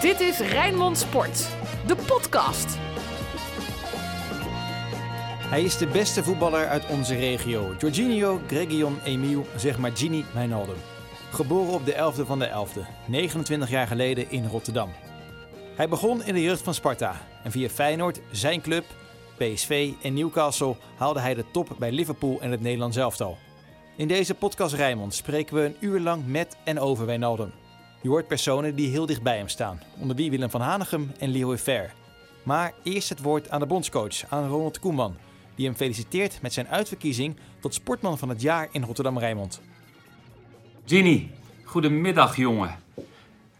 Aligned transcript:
Dit 0.00 0.20
is 0.20 0.38
Rijnmond 0.38 0.98
Sport, 0.98 1.48
de 1.86 1.96
podcast. 1.96 2.76
Hij 5.48 5.62
is 5.62 5.78
de 5.78 5.86
beste 5.86 6.22
voetballer 6.22 6.68
uit 6.68 6.86
onze 6.86 7.14
regio. 7.14 7.74
Jorginho 7.78 8.40
Gregion 8.46 9.00
Emile, 9.04 9.42
zeg 9.56 9.78
maar 9.78 9.90
Gini 9.96 10.24
Wijnaldum. 10.34 10.76
Geboren 11.30 11.72
op 11.72 11.84
de 11.84 11.92
11e 11.92 12.26
van 12.26 12.38
de 12.38 12.48
11e, 12.48 13.06
29 13.06 13.70
jaar 13.70 13.86
geleden 13.86 14.30
in 14.30 14.46
Rotterdam. 14.46 14.90
Hij 15.76 15.88
begon 15.88 16.24
in 16.24 16.34
de 16.34 16.42
jeugd 16.42 16.62
van 16.62 16.74
Sparta 16.74 17.20
en 17.44 17.50
via 17.50 17.68
Feyenoord, 17.68 18.20
zijn 18.30 18.60
club, 18.60 18.84
PSV 19.36 19.92
en 20.02 20.14
Newcastle 20.14 20.76
haalde 20.96 21.20
hij 21.20 21.34
de 21.34 21.44
top 21.50 21.68
bij 21.78 21.92
Liverpool 21.92 22.38
en 22.40 22.50
het 22.50 22.60
Nederlands 22.60 22.96
elftal. 22.96 23.38
In 23.96 24.08
deze 24.08 24.34
podcast 24.34 24.74
Rijnmond 24.74 25.14
spreken 25.14 25.54
we 25.54 25.64
een 25.64 25.76
uur 25.80 26.00
lang 26.00 26.26
met 26.26 26.56
en 26.64 26.80
over 26.80 27.06
Wijnaldum. 27.06 27.52
Je 28.02 28.08
hoort 28.08 28.26
personen 28.26 28.74
die 28.74 28.88
heel 28.88 29.06
dicht 29.06 29.22
bij 29.22 29.36
hem 29.36 29.48
staan, 29.48 29.80
onder 29.98 30.16
wie 30.16 30.30
Willem 30.30 30.50
van 30.50 30.60
Hanegem 30.60 31.12
en 31.18 31.30
Leroy 31.30 31.58
Fer. 31.58 31.92
Maar 32.42 32.72
eerst 32.82 33.08
het 33.08 33.22
woord 33.22 33.50
aan 33.50 33.60
de 33.60 33.66
bondscoach, 33.66 34.24
aan 34.28 34.48
Ronald 34.48 34.78
Koeman, 34.78 35.16
die 35.54 35.66
hem 35.66 35.74
feliciteert 35.74 36.42
met 36.42 36.52
zijn 36.52 36.68
uitverkiezing 36.68 37.36
tot 37.58 37.74
sportman 37.74 38.18
van 38.18 38.28
het 38.28 38.40
jaar 38.40 38.68
in 38.70 38.82
Rotterdam-Rijnmond. 38.82 39.60
Ginny, 40.84 41.30
goedemiddag 41.64 42.36
jongen. 42.36 42.78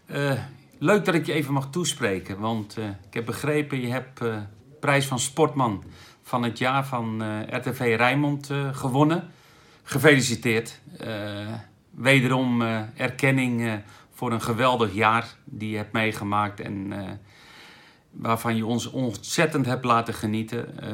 Uh, 0.05 0.39
leuk 0.77 1.05
dat 1.05 1.15
ik 1.15 1.25
je 1.25 1.33
even 1.33 1.53
mag 1.53 1.69
toespreken, 1.69 2.39
want 2.39 2.77
uh, 2.77 2.85
ik 2.85 3.13
heb 3.13 3.25
begrepen, 3.25 3.81
je 3.81 3.91
hebt 3.91 4.21
uh, 4.21 4.37
prijs 4.79 5.05
van 5.05 5.19
sportman 5.19 5.83
van 6.21 6.43
het 6.43 6.57
jaar 6.57 6.85
van 6.85 7.23
RTV 7.49 7.79
Rijnmond 7.97 8.49
gewonnen. 8.71 9.29
Gefeliciteerd. 9.83 10.81
wederom 11.91 12.61
erkenning 12.95 13.81
voor 14.21 14.31
een 14.31 14.41
geweldig 14.41 14.93
jaar 14.93 15.35
die 15.45 15.69
je 15.69 15.77
hebt 15.77 15.91
meegemaakt 15.91 16.59
en 16.59 16.93
waarvan 18.11 18.55
je 18.55 18.65
ons 18.65 18.89
ontzettend 18.89 19.65
hebt 19.65 19.85
laten 19.85 20.13
genieten. 20.13 20.85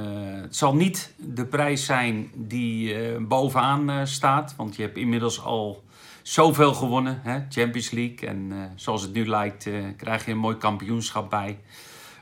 het 0.41 0.55
zal 0.55 0.75
niet 0.75 1.13
de 1.15 1.45
prijs 1.45 1.85
zijn 1.85 2.31
die 2.33 2.95
bovenaan 3.19 4.07
staat, 4.07 4.53
want 4.57 4.75
je 4.75 4.81
hebt 4.81 4.97
inmiddels 4.97 5.43
al 5.43 5.83
zoveel 6.21 6.73
gewonnen. 6.73 7.19
Hè? 7.23 7.39
Champions 7.49 7.91
League. 7.91 8.27
En 8.27 8.71
zoals 8.75 9.01
het 9.01 9.13
nu 9.13 9.27
lijkt, 9.27 9.69
krijg 9.97 10.25
je 10.25 10.31
een 10.31 10.37
mooi 10.37 10.57
kampioenschap 10.57 11.29
bij. 11.29 11.59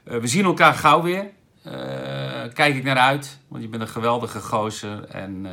We 0.04 0.28
zien 0.28 0.46
elkaar 0.46 0.74
gauw 0.74 1.02
weer. 1.02 1.26
kijk 2.54 2.76
ik 2.76 2.84
naar 2.84 2.98
uit. 2.98 3.40
Want 3.48 3.64
je 3.64 3.70
bent 3.70 3.82
een 3.82 3.88
geweldige 3.88 4.40
gozer. 4.40 5.04
En, 5.04 5.46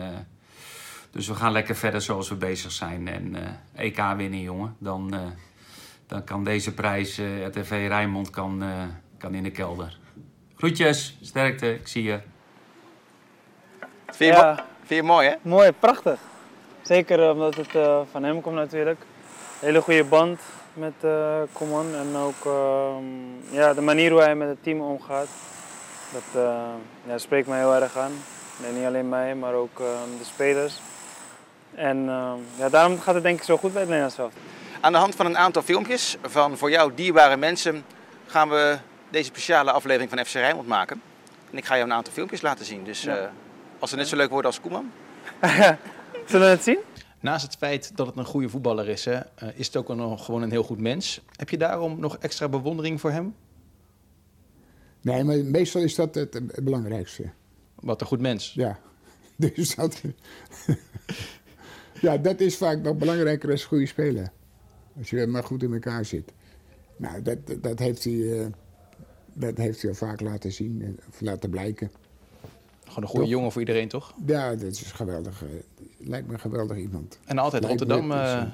dus 1.13 1.29
we 1.29 1.35
gaan 1.35 1.53
lekker 1.53 1.77
verder 1.77 2.03
zoals 2.03 2.29
we 2.29 2.35
bezig 2.35 2.73
zijn. 2.73 3.09
En 3.09 3.37
EK 3.75 4.03
winnen, 4.17 4.41
jongen. 4.41 4.77
Dan, 4.79 5.15
dan 6.07 6.25
kan 6.25 6.45
deze 6.45 6.75
prijs, 6.75 7.21
RTV 7.47 7.71
Rijnmond, 7.89 8.31
kan, 8.31 8.63
kan 9.19 9.35
in 9.35 9.43
de 9.43 9.51
kelder. 9.51 9.99
Groetjes, 10.57 11.17
sterkte. 11.21 11.75
Ik 11.75 11.89
zie 11.89 12.03
je. 12.03 12.19
Vind 14.07 14.35
je, 14.35 14.41
ja. 14.41 14.65
vind 14.85 15.01
je 15.01 15.07
mooi, 15.07 15.29
hè? 15.29 15.35
Mooi, 15.43 15.73
prachtig. 15.73 16.19
Zeker 16.83 17.31
omdat 17.31 17.55
het 17.55 17.75
uh, 17.75 18.01
van 18.11 18.23
hem 18.23 18.41
komt 18.41 18.55
natuurlijk. 18.55 19.01
Hele 19.61 19.81
goede 19.81 20.05
band 20.05 20.41
met 20.73 20.93
uh, 21.05 21.37
Coman 21.53 21.95
en 21.95 22.17
ook 22.17 22.45
uh, 22.47 22.95
ja, 23.51 23.75
de 23.75 23.81
manier 23.81 24.11
hoe 24.11 24.21
hij 24.21 24.35
met 24.35 24.49
het 24.49 24.63
team 24.63 24.81
omgaat. 24.81 25.29
Dat 26.13 26.43
uh, 26.43 26.63
ja, 27.07 27.19
spreekt 27.19 27.49
mij 27.49 27.59
heel 27.59 27.75
erg 27.75 27.97
aan. 27.97 28.13
Nee, 28.63 28.73
niet 28.73 28.87
alleen 28.87 29.09
mij, 29.09 29.35
maar 29.35 29.55
ook 29.55 29.77
de 30.19 30.25
spelers. 30.25 30.81
En 31.75 32.05
ja, 32.59 32.69
daarom 32.70 33.01
gaat 33.01 33.15
het 33.15 33.23
denk 33.23 33.39
ik 33.39 33.45
zo 33.45 33.56
goed 33.56 33.73
bij 33.73 33.81
het 33.81 33.91
Nederlands 33.91 34.17
zelf. 34.17 34.33
Aan 34.81 34.92
de 34.92 34.98
hand 34.98 35.15
van 35.15 35.27
een 35.27 35.39
aantal 35.39 35.62
filmpjes 35.62 36.17
van 36.23 36.56
voor 36.56 36.70
jou 36.70 36.92
dierbare 36.95 37.37
mensen 37.37 37.84
gaan 38.27 38.48
we 38.48 38.78
deze 39.11 39.25
speciale 39.25 39.73
aflevering 39.73 40.11
van 40.11 40.25
FC 40.25 40.33
Rijnmond 40.33 40.69
maken. 40.69 41.03
En 41.50 41.59
ik 41.59 41.65
ga 41.65 41.75
jou 41.75 41.89
een 41.89 41.95
aantal 41.95 42.12
filmpjes 42.12 42.41
laten 42.41 42.65
zien. 42.65 42.84
Dus 42.84 43.03
ja. 43.03 43.33
als 43.78 43.91
ze 43.91 43.97
net 43.97 44.09
zo 44.09 44.16
leuk 44.16 44.31
worden 44.31 44.47
als 44.47 44.60
Koeman. 44.60 44.91
Zullen 46.27 46.47
we 46.47 46.53
het 46.53 46.62
zien? 46.62 46.78
Naast 47.21 47.44
het 47.44 47.56
feit 47.56 47.97
dat 47.97 48.06
het 48.06 48.16
een 48.16 48.25
goede 48.25 48.49
voetballer 48.49 48.89
is, 48.89 49.04
hè, 49.04 49.21
is 49.54 49.66
het 49.66 49.77
ook 49.77 49.89
nog 49.89 50.25
gewoon 50.25 50.43
een 50.43 50.50
heel 50.50 50.62
goed 50.62 50.81
mens. 50.81 51.21
Heb 51.37 51.49
je 51.49 51.59
daarom 51.59 52.00
nog 52.00 52.16
extra 52.19 52.49
bewondering 52.49 53.00
voor 53.00 53.10
hem? 53.10 53.34
Nee, 55.00 55.25
maar 55.25 55.37
meestal 55.37 55.83
is 55.83 55.94
dat 55.94 56.15
het 56.15 56.65
belangrijkste. 56.65 57.31
Wat 57.75 58.00
een 58.00 58.06
goed 58.06 58.21
mens. 58.21 58.53
Ja, 58.54 58.78
dus 59.37 59.75
dat, 59.75 60.00
ja, 62.03 62.17
dat 62.17 62.41
is 62.41 62.57
vaak 62.57 62.83
nog 62.83 62.97
belangrijker 62.97 63.51
als 63.51 63.65
goede 63.65 63.87
speler. 63.87 64.33
Als 64.99 65.11
je 65.11 65.27
maar 65.27 65.45
goed 65.45 65.63
in 65.63 65.73
elkaar 65.73 66.05
zit. 66.05 66.33
Nou, 66.97 67.23
dat, 67.23 67.39
dat, 67.61 67.79
heeft, 67.79 68.05
hij, 68.05 68.51
dat 69.33 69.57
heeft 69.57 69.83
hij 69.83 69.95
vaak 69.95 70.21
laten 70.21 70.53
zien, 70.53 70.99
of 71.09 71.21
laten 71.21 71.51
blijken. 71.51 71.91
Gewoon 72.85 73.03
een 73.03 73.09
goede 73.09 73.27
jongen 73.27 73.53
voor 73.53 73.61
iedereen, 73.61 73.89
toch? 73.89 74.15
Ja, 74.27 74.55
dat 74.55 74.71
is 74.71 74.93
geweldig. 74.93 75.45
Lijkt 75.99 76.27
me 76.27 76.33
een 76.33 76.41
geweldig 76.41 76.77
iemand. 76.77 77.19
En 77.25 77.39
altijd 77.39 77.63
Lijkt 77.63 77.81
Rotterdam. 77.81 78.11
Uh, 78.11 78.45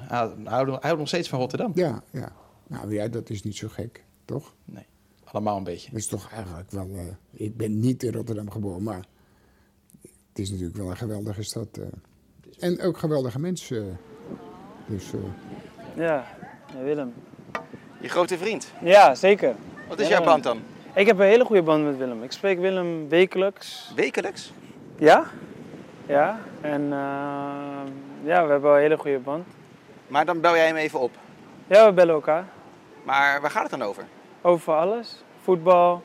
hij 0.43 0.79
houdt 0.79 0.97
nog 0.97 1.07
steeds 1.07 1.29
van 1.29 1.39
Rotterdam. 1.39 1.71
Ja, 1.75 2.03
ja. 2.11 2.31
Nou 2.67 2.93
ja, 2.93 3.07
dat 3.07 3.29
is 3.29 3.43
niet 3.43 3.55
zo 3.55 3.67
gek, 3.67 4.03
toch? 4.25 4.53
Nee, 4.65 4.85
allemaal 5.23 5.57
een 5.57 5.63
beetje. 5.63 5.91
Dat 5.91 5.99
is 5.99 6.07
toch 6.07 6.31
eigenlijk 6.31 6.71
wel... 6.71 6.89
Uh, 6.89 7.01
ik 7.31 7.57
ben 7.57 7.79
niet 7.79 8.03
in 8.03 8.13
Rotterdam 8.13 8.51
geboren, 8.51 8.83
maar 8.83 9.05
het 10.01 10.39
is 10.39 10.49
natuurlijk 10.49 10.77
wel 10.77 10.89
een 10.89 10.97
geweldige 10.97 11.43
stad. 11.43 11.77
Uh. 11.77 11.85
En 12.59 12.81
ook 12.81 12.97
geweldige 12.97 13.39
mensen. 13.39 13.99
dus, 14.85 15.11
ja, 15.93 16.25
Willem. 16.83 17.13
Je 17.99 18.09
grote 18.09 18.37
vriend? 18.37 18.73
Ja, 18.81 19.15
zeker. 19.15 19.55
Wat 19.87 19.99
is 19.99 20.07
jouw 20.07 20.23
band 20.23 20.43
dan? 20.43 20.61
Ik 20.93 21.07
heb 21.07 21.19
een 21.19 21.25
hele 21.25 21.45
goede 21.45 21.61
band 21.61 21.83
met 21.83 21.97
Willem. 21.97 22.23
Ik 22.23 22.31
spreek 22.31 22.59
Willem 22.59 23.09
wekelijks. 23.09 23.91
Wekelijks? 23.95 24.53
Ja. 24.95 25.25
Ja. 26.05 26.39
En 26.61 26.81
uh, 26.81 26.89
ja, 28.23 28.45
we 28.45 28.51
hebben 28.51 28.71
een 28.71 28.79
hele 28.79 28.97
goede 28.97 29.19
band. 29.19 29.47
Maar 30.07 30.25
dan 30.25 30.41
bel 30.41 30.55
jij 30.55 30.67
hem 30.67 30.75
even 30.75 30.99
op? 30.99 31.11
Ja, 31.67 31.85
we 31.85 31.93
bellen 31.93 32.13
elkaar. 32.13 32.45
Maar 33.03 33.41
waar 33.41 33.51
gaat 33.51 33.61
het 33.61 33.79
dan 33.79 33.81
over? 33.81 34.03
Over 34.41 34.73
alles. 34.73 35.23
Voetbal, 35.41 36.03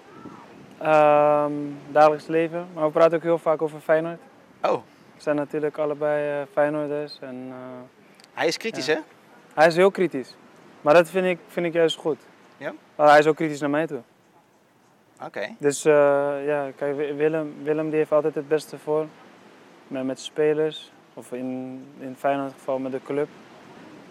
uh, 0.83 1.47
dagelijks 1.93 2.27
leven. 2.27 2.67
Maar 2.75 2.85
we 2.85 2.91
praten 2.91 3.17
ook 3.17 3.23
heel 3.23 3.39
vaak 3.39 3.63
over 3.63 3.81
Feyenoord. 3.81 4.21
Oh. 4.63 4.83
We 5.15 5.23
zijn 5.23 5.37
natuurlijk 5.37 5.79
allebei 5.79 6.41
uh, 6.41 6.47
Feyenoorders. 6.53 7.19
En, 7.21 7.47
uh, 7.49 7.55
hij 8.33 8.47
is 8.47 8.57
kritisch, 8.57 8.87
ja. 8.87 8.95
hè? 8.95 9.01
Hij 9.55 9.67
is 9.67 9.77
heel 9.77 9.91
kritisch. 9.91 10.35
Maar 10.81 10.95
dat 10.95 11.09
vind 11.09 11.27
ik, 11.27 11.39
vind 11.47 11.67
ik 11.67 11.73
juist 11.73 11.97
goed. 11.97 12.19
Ja? 12.57 12.73
Want 12.95 13.11
hij 13.11 13.19
is 13.19 13.27
ook 13.27 13.37
kritisch 13.37 13.61
naar 13.61 13.71
mij 13.71 13.87
toe. 13.87 14.01
Oké. 15.15 15.25
Okay. 15.27 15.57
Dus 15.59 15.87
uh, 15.87 15.93
ja, 16.47 16.71
kijk, 16.77 16.97
Willem, 16.97 17.55
Willem 17.63 17.89
die 17.89 17.99
heeft 17.99 18.13
altijd 18.13 18.35
het 18.35 18.49
beste 18.49 18.79
voor. 18.79 19.07
Met, 19.89 20.05
met 20.05 20.21
spelers. 20.21 20.93
Of 21.15 21.33
in, 21.33 21.85
in 21.99 22.17
Feyenoord 22.17 22.53
geval 22.53 22.79
met 22.79 22.93
de 22.93 23.01
club. 23.05 23.29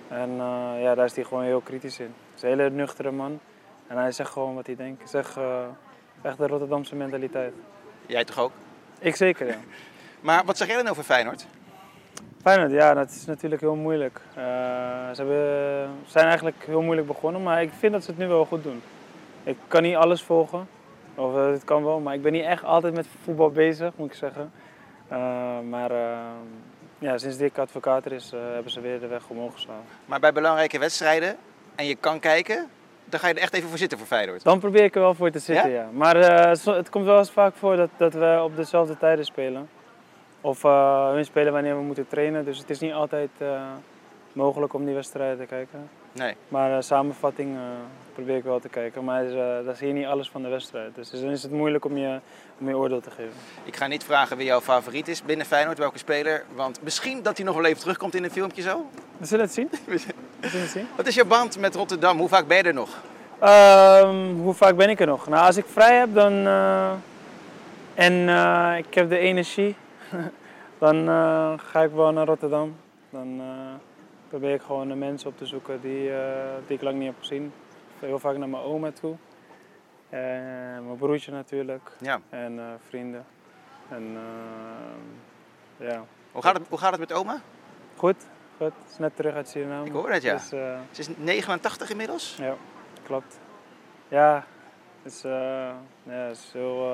En 0.08 0.30
uh, 0.30 0.82
ja, 0.82 0.96
daar 0.96 1.06
is 1.06 1.16
hij 1.16 1.24
gewoon 1.24 1.44
heel 1.44 1.62
kritisch 1.62 2.00
in. 2.00 2.14
Hij 2.16 2.36
is 2.36 2.42
een 2.42 2.50
hele 2.50 2.70
nuchtere 2.70 3.12
man. 3.12 3.40
En 3.88 3.98
hij 3.98 4.12
zegt 4.12 4.32
gewoon 4.32 4.56
wat 4.56 4.66
hij 4.66 4.76
denkt. 4.76 5.00
Hij 5.00 5.08
zegt 5.08 5.38
uh, 5.38 5.64
echt 6.22 6.38
de 6.38 6.48
Rotterdamse 6.48 6.96
mentaliteit. 6.96 7.54
Jij 8.06 8.24
toch 8.24 8.40
ook? 8.40 8.52
Ik 9.00 9.16
zeker, 9.16 9.48
ja. 9.48 9.58
maar 10.24 10.46
wat 10.46 10.58
zeg 10.58 10.68
jij 10.68 10.78
dan 10.78 10.88
over 10.88 11.04
Feyenoord? 11.04 11.46
Feyenoord, 12.42 12.72
ja, 12.72 12.94
dat 12.94 13.10
is 13.10 13.26
natuurlijk 13.26 13.62
heel 13.62 13.76
moeilijk. 13.76 14.22
ze 14.36 15.14
hebben, 15.16 15.90
zijn 16.06 16.26
eigenlijk 16.26 16.64
heel 16.66 16.82
moeilijk 16.82 17.08
begonnen, 17.08 17.44
maar 17.44 17.62
ik 17.62 17.72
vind 17.80 17.94
dat 17.94 18.04
ze 18.04 18.10
het 18.10 18.20
nu 18.20 18.28
wel 18.28 18.46
goed 18.46 18.64
doen. 18.64 18.82
Ik 19.44 19.58
kan 19.68 19.82
niet 19.82 19.96
alles 19.96 20.24
volgen, 20.24 20.68
of 21.16 21.36
uh, 21.36 21.52
het 21.52 21.64
kan 21.64 21.84
wel, 21.84 22.00
maar 22.00 22.14
ik 22.14 22.22
ben 22.22 22.32
niet 22.32 22.44
echt 22.44 22.64
altijd 22.64 22.94
met 22.94 23.08
voetbal 23.24 23.52
bezig, 23.52 23.92
moet 23.96 24.08
ik 24.08 24.18
zeggen. 24.18 24.52
Uh, 25.12 25.18
maar 25.70 25.92
ja, 27.00 27.18
sinds 27.18 27.38
Dick 27.38 27.58
advocaat 27.58 28.06
er 28.06 28.12
is, 28.12 28.32
hebben 28.54 28.72
ze 28.72 28.82
weer 28.82 29.00
de 29.00 29.08
weg 29.08 29.28
omhoog 29.28 29.54
geslagen. 29.54 29.84
Maar 30.06 30.20
bij 30.20 30.34
belangrijke 30.34 30.80
wedstrijden 30.80 31.36
en 31.76 31.86
je 31.86 31.96
kan 31.96 32.20
kijken, 32.20 32.68
dan 33.06 33.20
ga 33.20 33.28
je 33.28 33.34
er 33.34 33.42
echt 33.42 33.54
even 33.54 33.70
voor 33.70 33.78
zitten 33.78 33.98
voor 33.98 34.08
Feyenoord? 34.08 34.44
Dan 34.44 34.60
probeer 34.60 34.84
ik 34.84 34.96
er 34.96 35.02
wel 35.02 35.14
voor 35.14 35.32
te 35.32 35.40
zitten, 35.40 35.70
ja. 35.70 35.82
ja. 35.82 35.90
Maar 35.92 36.16
het 36.66 36.90
komt 36.90 37.06
wel 37.06 37.18
eens 37.18 37.32
vaak 37.32 37.56
voor 37.56 37.76
dat, 37.76 37.90
dat 37.98 38.14
we 38.14 38.40
op 38.44 38.56
dezelfde 38.56 38.98
tijden 38.98 39.26
spelen. 39.26 39.70
Of 40.44 40.62
hun 41.14 41.26
spelen 41.26 41.54
wanneer 41.54 41.76
we 41.76 41.82
moeten 41.82 42.08
trainen, 42.08 42.46
dus 42.46 42.58
het 42.58 42.70
is 42.70 42.80
niet 42.80 42.94
altijd 42.94 43.30
mogelijk 44.34 44.74
om 44.74 44.86
die 44.86 44.94
wedstrijden 44.94 45.38
te 45.38 45.46
kijken. 45.46 45.90
Nee. 46.12 46.36
Maar 46.48 46.72
uh, 46.72 46.78
samenvatting 46.80 47.56
uh, 47.56 47.62
probeer 48.14 48.36
ik 48.36 48.44
wel 48.44 48.60
te 48.60 48.70
kijken. 48.70 49.04
Maar 49.04 49.26
uh, 49.26 49.36
daar 49.36 49.76
zie 49.76 49.88
je 49.88 49.94
niet 49.94 50.06
alles 50.06 50.30
van 50.30 50.42
de 50.42 50.48
wedstrijd. 50.48 50.96
Dus 50.96 51.10
dan 51.10 51.30
is 51.30 51.44
het 51.44 51.52
moeilijk 51.52 51.86
om 51.86 51.98
je, 51.98 52.20
om 52.60 52.68
je 52.68 52.78
oordeel 52.78 53.02
te 53.02 53.10
geven. 53.10 53.34
Ik 53.64 53.76
ga 53.76 53.88
niet 53.88 54.04
vragen 54.04 54.38
wie 54.38 54.46
jouw 54.46 54.62
favoriet 54.62 55.08
is 55.08 55.24
binnen 55.24 55.46
Feyenoord, 55.46 55.78
welke 55.78 55.98
speler. 55.98 56.44
Want 56.56 56.82
misschien 56.82 57.22
dat 57.22 57.38
hij 57.38 57.46
nog 57.46 57.56
wel 57.56 57.66
even 57.66 57.82
terugkomt 57.82 58.16
in 58.16 58.24
een 58.24 58.32
filmpje 58.32 58.62
zo. 58.62 58.86
We 59.18 59.26
zullen 59.26 59.46
het 59.46 59.54
zien. 59.54 59.70
We 59.86 59.98
zullen 60.50 60.62
het 60.62 60.72
zien. 60.72 60.88
Wat 60.96 61.08
is 61.08 61.16
jouw 61.16 61.26
band 61.26 61.60
met 61.60 61.76
Rotterdam? 61.76 62.18
Hoe 62.18 62.30
vaak 62.30 62.48
ben 62.48 62.58
je 62.58 62.64
er 62.64 62.74
nog? 62.74 62.90
Um, 63.44 64.42
hoe 64.42 64.54
vaak 64.54 64.76
ben 64.76 64.90
ik 64.90 65.00
er 65.00 65.08
nog? 65.08 65.28
Nou, 65.28 65.46
als 65.46 65.58
ik 65.58 65.66
vrij 65.68 65.98
heb 65.98 66.14
dan, 66.14 66.48
en 67.94 68.30
ik 68.78 68.94
heb 68.94 69.10
de 69.10 69.18
energie, 69.18 69.76
dan 70.84 71.08
ga 71.60 71.82
ik 71.84 71.92
wel 71.92 72.12
naar 72.12 72.26
Rotterdam. 72.26 72.76
Dan, 73.10 73.42
probeer 74.28 74.54
ik 74.54 74.62
gewoon 74.62 74.88
de 74.88 74.96
mensen 74.96 75.30
op 75.30 75.38
te 75.38 75.46
zoeken 75.46 75.82
die, 75.82 76.10
uh, 76.10 76.18
die 76.68 76.76
ik 76.76 76.82
lang 76.82 76.98
niet 76.98 77.08
heb 77.08 77.20
gezien. 77.20 77.54
heel 78.00 78.20
vaak 78.20 78.38
naar 78.38 78.50
mijn 78.50 78.64
oma 78.64 78.92
toe. 78.92 79.16
En 80.10 80.86
mijn 80.86 80.98
broertje 80.98 81.32
natuurlijk. 81.32 81.92
Ja. 82.00 82.20
En 82.30 82.60
eh, 82.60 82.66
vrienden. 82.88 83.26
En 83.90 84.18
ja, 85.78 86.04
Hoe 86.32 86.42
gaat, 86.42 86.58
het, 86.58 86.68
hoe 86.70 86.78
gaat 86.78 86.92
het 86.92 87.00
met 87.00 87.14
oma? 87.14 87.42
goed. 87.96 88.16
Goed, 88.58 88.72
is 88.92 88.98
net 88.98 89.16
terug 89.16 89.36
uit 89.36 89.50
Suriname. 89.50 89.86
Ik 89.86 89.92
hoor 89.92 90.12
het, 90.12 90.24
ja. 90.24 90.34
Dus, 90.34 90.52
eh, 90.52 90.80
Ze 90.92 91.00
is 91.00 91.08
89 91.18 91.90
inmiddels. 91.90 92.36
ja, 92.38 92.56
klopt. 93.04 93.40
Ja, 94.08 94.46
het 95.04 95.14
is, 95.14 95.24
eh, 95.24 95.32
ja, 96.04 96.14
het 96.14 96.38
is 96.38 96.50
heel... 96.54 96.94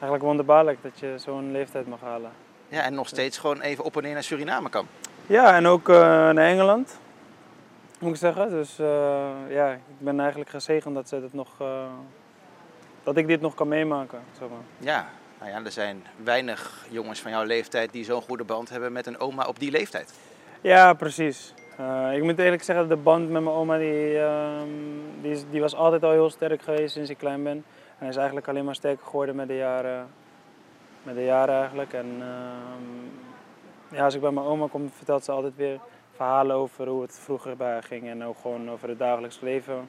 eigenlijk 0.00 0.22
wonderbaarlijk 0.22 0.82
dat 0.82 0.98
je 0.98 1.14
zo'n 1.16 1.52
leeftijd 1.52 1.86
mag 1.86 2.00
halen. 2.00 2.30
Ja, 2.68 2.82
en 2.82 2.94
nog 2.94 3.08
steeds 3.08 3.38
gewoon 3.38 3.60
even 3.60 3.84
op 3.84 3.96
en 3.96 4.02
neer 4.02 4.12
naar 4.12 4.22
Suriname 4.22 4.68
kan. 4.68 4.86
Ja, 5.26 5.54
en 5.56 5.66
ook 5.66 5.88
eh, 5.88 5.96
naar 5.96 6.36
Engeland, 6.36 6.98
moet 7.98 8.10
ik 8.10 8.16
zeggen. 8.16 8.50
Dus 8.50 8.78
eh, 8.78 9.30
ja, 9.48 9.72
ik 9.72 9.80
ben 9.98 10.20
eigenlijk 10.20 10.50
gezegend 10.50 10.94
dat, 10.94 11.08
ze 11.08 11.20
dat, 11.20 11.32
nog, 11.32 11.48
eh, 11.60 11.84
dat 13.02 13.16
ik 13.16 13.26
dit 13.26 13.40
nog 13.40 13.54
kan 13.54 13.68
meemaken. 13.68 14.20
Zeg 14.38 14.48
maar. 14.48 14.58
Ja, 14.78 15.08
nou 15.38 15.50
ja, 15.50 15.64
er 15.64 15.72
zijn 15.72 16.06
weinig 16.24 16.86
jongens 16.90 17.20
van 17.20 17.30
jouw 17.30 17.44
leeftijd 17.44 17.92
die 17.92 18.04
zo'n 18.04 18.22
goede 18.22 18.44
band 18.44 18.68
hebben 18.68 18.92
met 18.92 19.06
een 19.06 19.20
oma 19.20 19.46
op 19.46 19.58
die 19.58 19.70
leeftijd. 19.70 20.12
Ja, 20.60 20.92
precies. 20.92 21.54
Ik 22.14 22.22
moet 22.22 22.38
eerlijk 22.38 22.62
zeggen, 22.62 22.88
de 22.88 22.96
band 22.96 23.30
met 23.30 23.42
mijn 23.42 23.54
oma 23.54 23.78
die, 23.78 24.18
ehm, 24.18 24.68
die, 25.22 25.44
die 25.50 25.60
was 25.60 25.74
altijd 25.74 26.02
al 26.02 26.10
heel 26.10 26.30
sterk 26.30 26.62
geweest 26.62 26.92
sinds 26.92 27.10
ik 27.10 27.18
klein 27.18 27.42
ben. 27.42 27.64
En 28.00 28.06
hij 28.06 28.08
is 28.08 28.16
eigenlijk 28.16 28.48
alleen 28.48 28.64
maar 28.64 28.74
sterker 28.74 29.06
geworden 29.06 29.36
met 29.36 29.48
de 29.48 29.56
jaren, 29.56 30.08
met 31.02 31.14
de 31.14 31.24
jaren 31.24 31.54
eigenlijk. 31.54 31.92
En 31.92 32.06
ehm, 32.20 33.96
ja, 33.96 34.04
als 34.04 34.14
ik 34.14 34.20
bij 34.20 34.30
mijn 34.30 34.46
oma 34.46 34.66
kom, 34.70 34.90
vertelt 34.96 35.24
ze 35.24 35.32
altijd 35.32 35.56
weer 35.56 35.78
verhalen 36.14 36.56
over 36.56 36.88
hoe 36.88 37.02
het 37.02 37.18
vroeger 37.22 37.56
bij 37.56 37.72
haar 37.72 37.82
ging. 37.82 38.08
En 38.08 38.24
ook 38.24 38.36
gewoon 38.42 38.70
over 38.70 38.88
het 38.88 38.98
dagelijks 38.98 39.40
leven, 39.40 39.88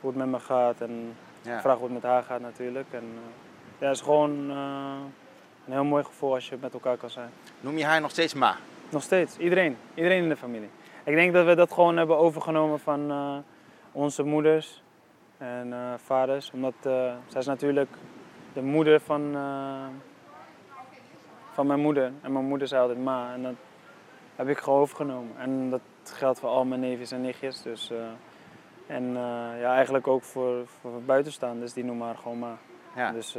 hoe 0.00 0.10
het 0.10 0.18
met 0.18 0.28
me 0.28 0.38
gaat. 0.40 0.80
En 0.80 1.14
Ja. 1.42 1.60
vraag 1.60 1.74
hoe 1.76 1.84
het 1.84 1.92
met 1.92 2.02
haar 2.02 2.22
gaat 2.22 2.40
natuurlijk. 2.40 2.86
En 2.90 3.02
eh, 3.02 3.78
ja, 3.78 3.86
het 3.86 3.96
is 3.96 4.02
gewoon 4.02 4.50
eh, 4.50 4.94
een 5.66 5.72
heel 5.72 5.84
mooi 5.84 6.04
gevoel 6.04 6.34
als 6.34 6.48
je 6.48 6.56
met 6.60 6.72
elkaar 6.72 6.96
kan 6.96 7.10
zijn. 7.10 7.30
Noem 7.60 7.78
je 7.78 7.84
haar 7.84 8.00
nog 8.00 8.10
steeds 8.10 8.34
Ma? 8.34 8.56
Nog 8.88 9.02
steeds, 9.02 9.36
iedereen. 9.38 9.76
Iedereen 9.94 10.22
in 10.22 10.28
de 10.28 10.36
familie. 10.36 10.68
Ik 11.04 11.14
denk 11.14 11.32
dat 11.32 11.46
we 11.46 11.54
dat 11.54 11.72
gewoon 11.72 11.96
hebben 11.96 12.18
overgenomen 12.18 12.80
van 12.80 13.10
eh, 13.10 13.36
onze 13.92 14.22
moeders 14.22 14.81
en 15.42 15.72
eh, 15.72 15.92
vaders. 16.04 16.50
Omdat 16.50 16.74
eh, 16.82 17.14
zij 17.26 17.40
is 17.40 17.46
natuurlijk 17.46 17.90
de 18.52 18.62
moeder 18.62 19.00
van, 19.00 19.34
eh, 19.34 19.86
van 21.52 21.66
mijn 21.66 21.80
moeder. 21.80 22.12
En 22.22 22.32
mijn 22.32 22.44
moeder 22.44 22.68
zei 22.68 22.80
altijd 22.80 22.98
ma. 22.98 23.32
En 23.32 23.42
dat 23.42 23.54
heb 24.36 24.48
ik 24.48 24.58
gewoon 24.58 24.80
overgenomen. 24.80 25.32
En 25.38 25.70
dat 25.70 25.80
geldt 26.04 26.38
voor 26.38 26.48
al 26.48 26.64
mijn 26.64 26.80
neefjes 26.80 27.10
en 27.10 27.20
nichtjes. 27.20 27.62
Dus, 27.62 27.90
en 28.86 29.12
ja, 29.58 29.74
eigenlijk 29.74 30.06
ook 30.06 30.22
voor, 30.22 30.66
voor 30.80 31.02
buitenstaanders, 31.02 31.72
die 31.72 31.84
noemen 31.84 32.06
haar 32.06 32.16
gewoon 32.16 32.38
ma. 32.38 32.58
Ja. 32.96 33.12
Dus 33.12 33.32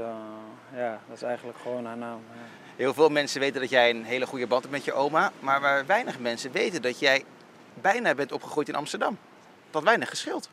ja, 0.76 1.00
dat 1.08 1.16
is 1.16 1.22
eigenlijk 1.22 1.58
gewoon 1.58 1.86
haar 1.86 1.98
naam. 1.98 2.20
ja. 2.34 2.42
Heel 2.76 2.94
veel 2.94 3.10
mensen 3.10 3.40
weten 3.40 3.62
dat 3.62 3.70
jij 3.70 3.90
een 3.90 4.04
hele 4.04 4.26
goede 4.26 4.48
band 4.48 4.62
hebt 4.62 4.74
met 4.74 4.86
je 4.86 4.94
oma. 4.94 5.32
Maar 5.40 5.62
waar 5.62 5.86
weinig 5.86 6.20
mensen 6.20 6.52
weten 6.52 6.82
dat 6.82 7.00
jij 7.00 7.24
bijna 7.74 8.16
bent 8.16 8.32
opgegroeid 8.32 8.70
in 8.70 8.76
Amsterdam. 8.76 9.18
Dat 9.72 9.84
weinig 9.84 10.10
gescheeld. 10.10 10.50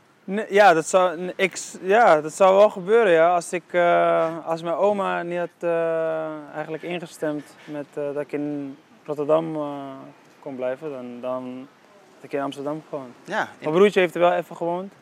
Ja, 0.49 0.73
dat 0.75 0.87
zou, 0.88 1.32
ik, 1.37 1.59
ja, 1.82 2.21
dat 2.21 2.32
zou 2.32 2.56
wel 2.56 2.71
gebeuren, 2.71 3.12
ja. 3.12 3.35
Als, 3.35 3.53
ik, 3.53 3.62
eh, 3.71 4.47
als 4.47 4.62
mijn 4.62 4.75
oma 4.75 5.23
niet 5.23 5.38
had 5.38 5.49
eh, 5.59 6.27
eigenlijk 6.55 6.82
ingestemd 6.82 7.44
met 7.65 7.87
eh, 7.94 8.05
dat 8.12 8.23
ik 8.23 8.32
in 8.32 8.77
Rotterdam 9.05 9.56
kon 10.41 10.56
blijven, 10.56 10.91
dan, 10.91 11.21
dan 11.21 11.69
had 12.15 12.25
ik 12.25 12.32
in 12.32 12.41
Amsterdam 12.41 12.82
gewoond. 12.88 13.15
Ja, 13.25 13.41
in- 13.43 13.49
Mijn 13.61 13.75
broertje 13.75 14.00
heeft 14.00 14.15
er 14.15 14.21
wel 14.21 14.32
even 14.32 14.56
gewoond, 14.56 14.93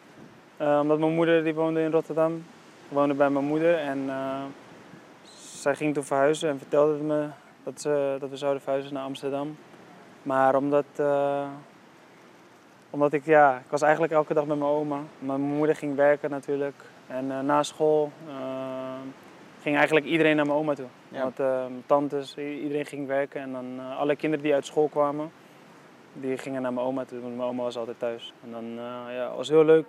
omdat 0.59 0.99
mijn 0.99 1.15
moeder 1.15 1.45
die 1.45 1.55
woonde 1.55 1.81
in 1.81 1.91
Rotterdam. 1.91 2.45
Woonde 2.89 3.15
bij 3.15 3.31
mijn 3.31 3.45
moeder 3.45 3.79
en 3.79 4.11
zij 5.53 5.75
ging 5.77 5.95
toen 5.95 6.05
verhuizen 6.05 6.49
en 6.49 6.59
vertelde 6.59 6.99
me 7.03 7.27
dat, 7.65 7.81
ze, 7.81 8.17
dat 8.21 8.31
we 8.31 8.37
zouden 8.37 8.63
verhuizen 8.63 8.95
naar 8.95 9.05
Amsterdam. 9.05 9.57
Maar 10.23 10.55
omdat, 10.55 10.85
omdat 12.91 13.13
ik, 13.13 13.25
ja, 13.25 13.57
ik 13.57 13.71
was 13.71 13.83
eigenlijk 13.83 14.13
elke 14.13 14.35
dag 14.35 14.47
met 14.47 14.59
mijn 14.59 14.71
oma. 14.71 15.01
Mijn 15.19 15.41
moeder 15.41 15.77
ging 15.77 15.97
werken 15.97 16.31
natuurlijk. 16.31 16.75
En 17.07 17.31
eh, 17.31 17.41
na 17.41 17.63
school 17.63 18.13
eh, 18.29 18.35
ging 19.61 19.77
eigenlijk 19.77 20.07
iedereen 20.07 20.37
naar 20.37 20.47
mijn 20.47 20.59
oma 20.59 20.75
toe. 20.75 20.87
Ja. 21.09 21.23
Want 21.23 21.41
eh, 21.41 21.47
mijn 21.47 21.83
tantes, 21.87 22.37
iedereen 22.37 22.87
ging 22.87 23.07
werken. 23.07 23.41
En 23.41 23.53
dan 23.53 23.81
alle 23.99 24.17
kinderen 24.17 24.45
die 24.45 24.55
uit 24.55 24.67
school 24.67 24.89
kwamen, 24.89 25.31
die 26.13 26.39
gingen 26.39 26.63
naar 26.63 26.73
mijn 26.73 26.87
oma 26.87 27.05
toe. 27.05 27.21
Want 27.21 27.37
mijn 27.37 27.49
oma 27.49 27.63
was 27.63 27.77
altijd 27.77 27.99
thuis. 27.99 28.33
En 28.45 28.51
dan 28.51 28.65
ja, 29.15 29.33
was 29.37 29.49
heel 29.49 29.65
leuk. 29.65 29.87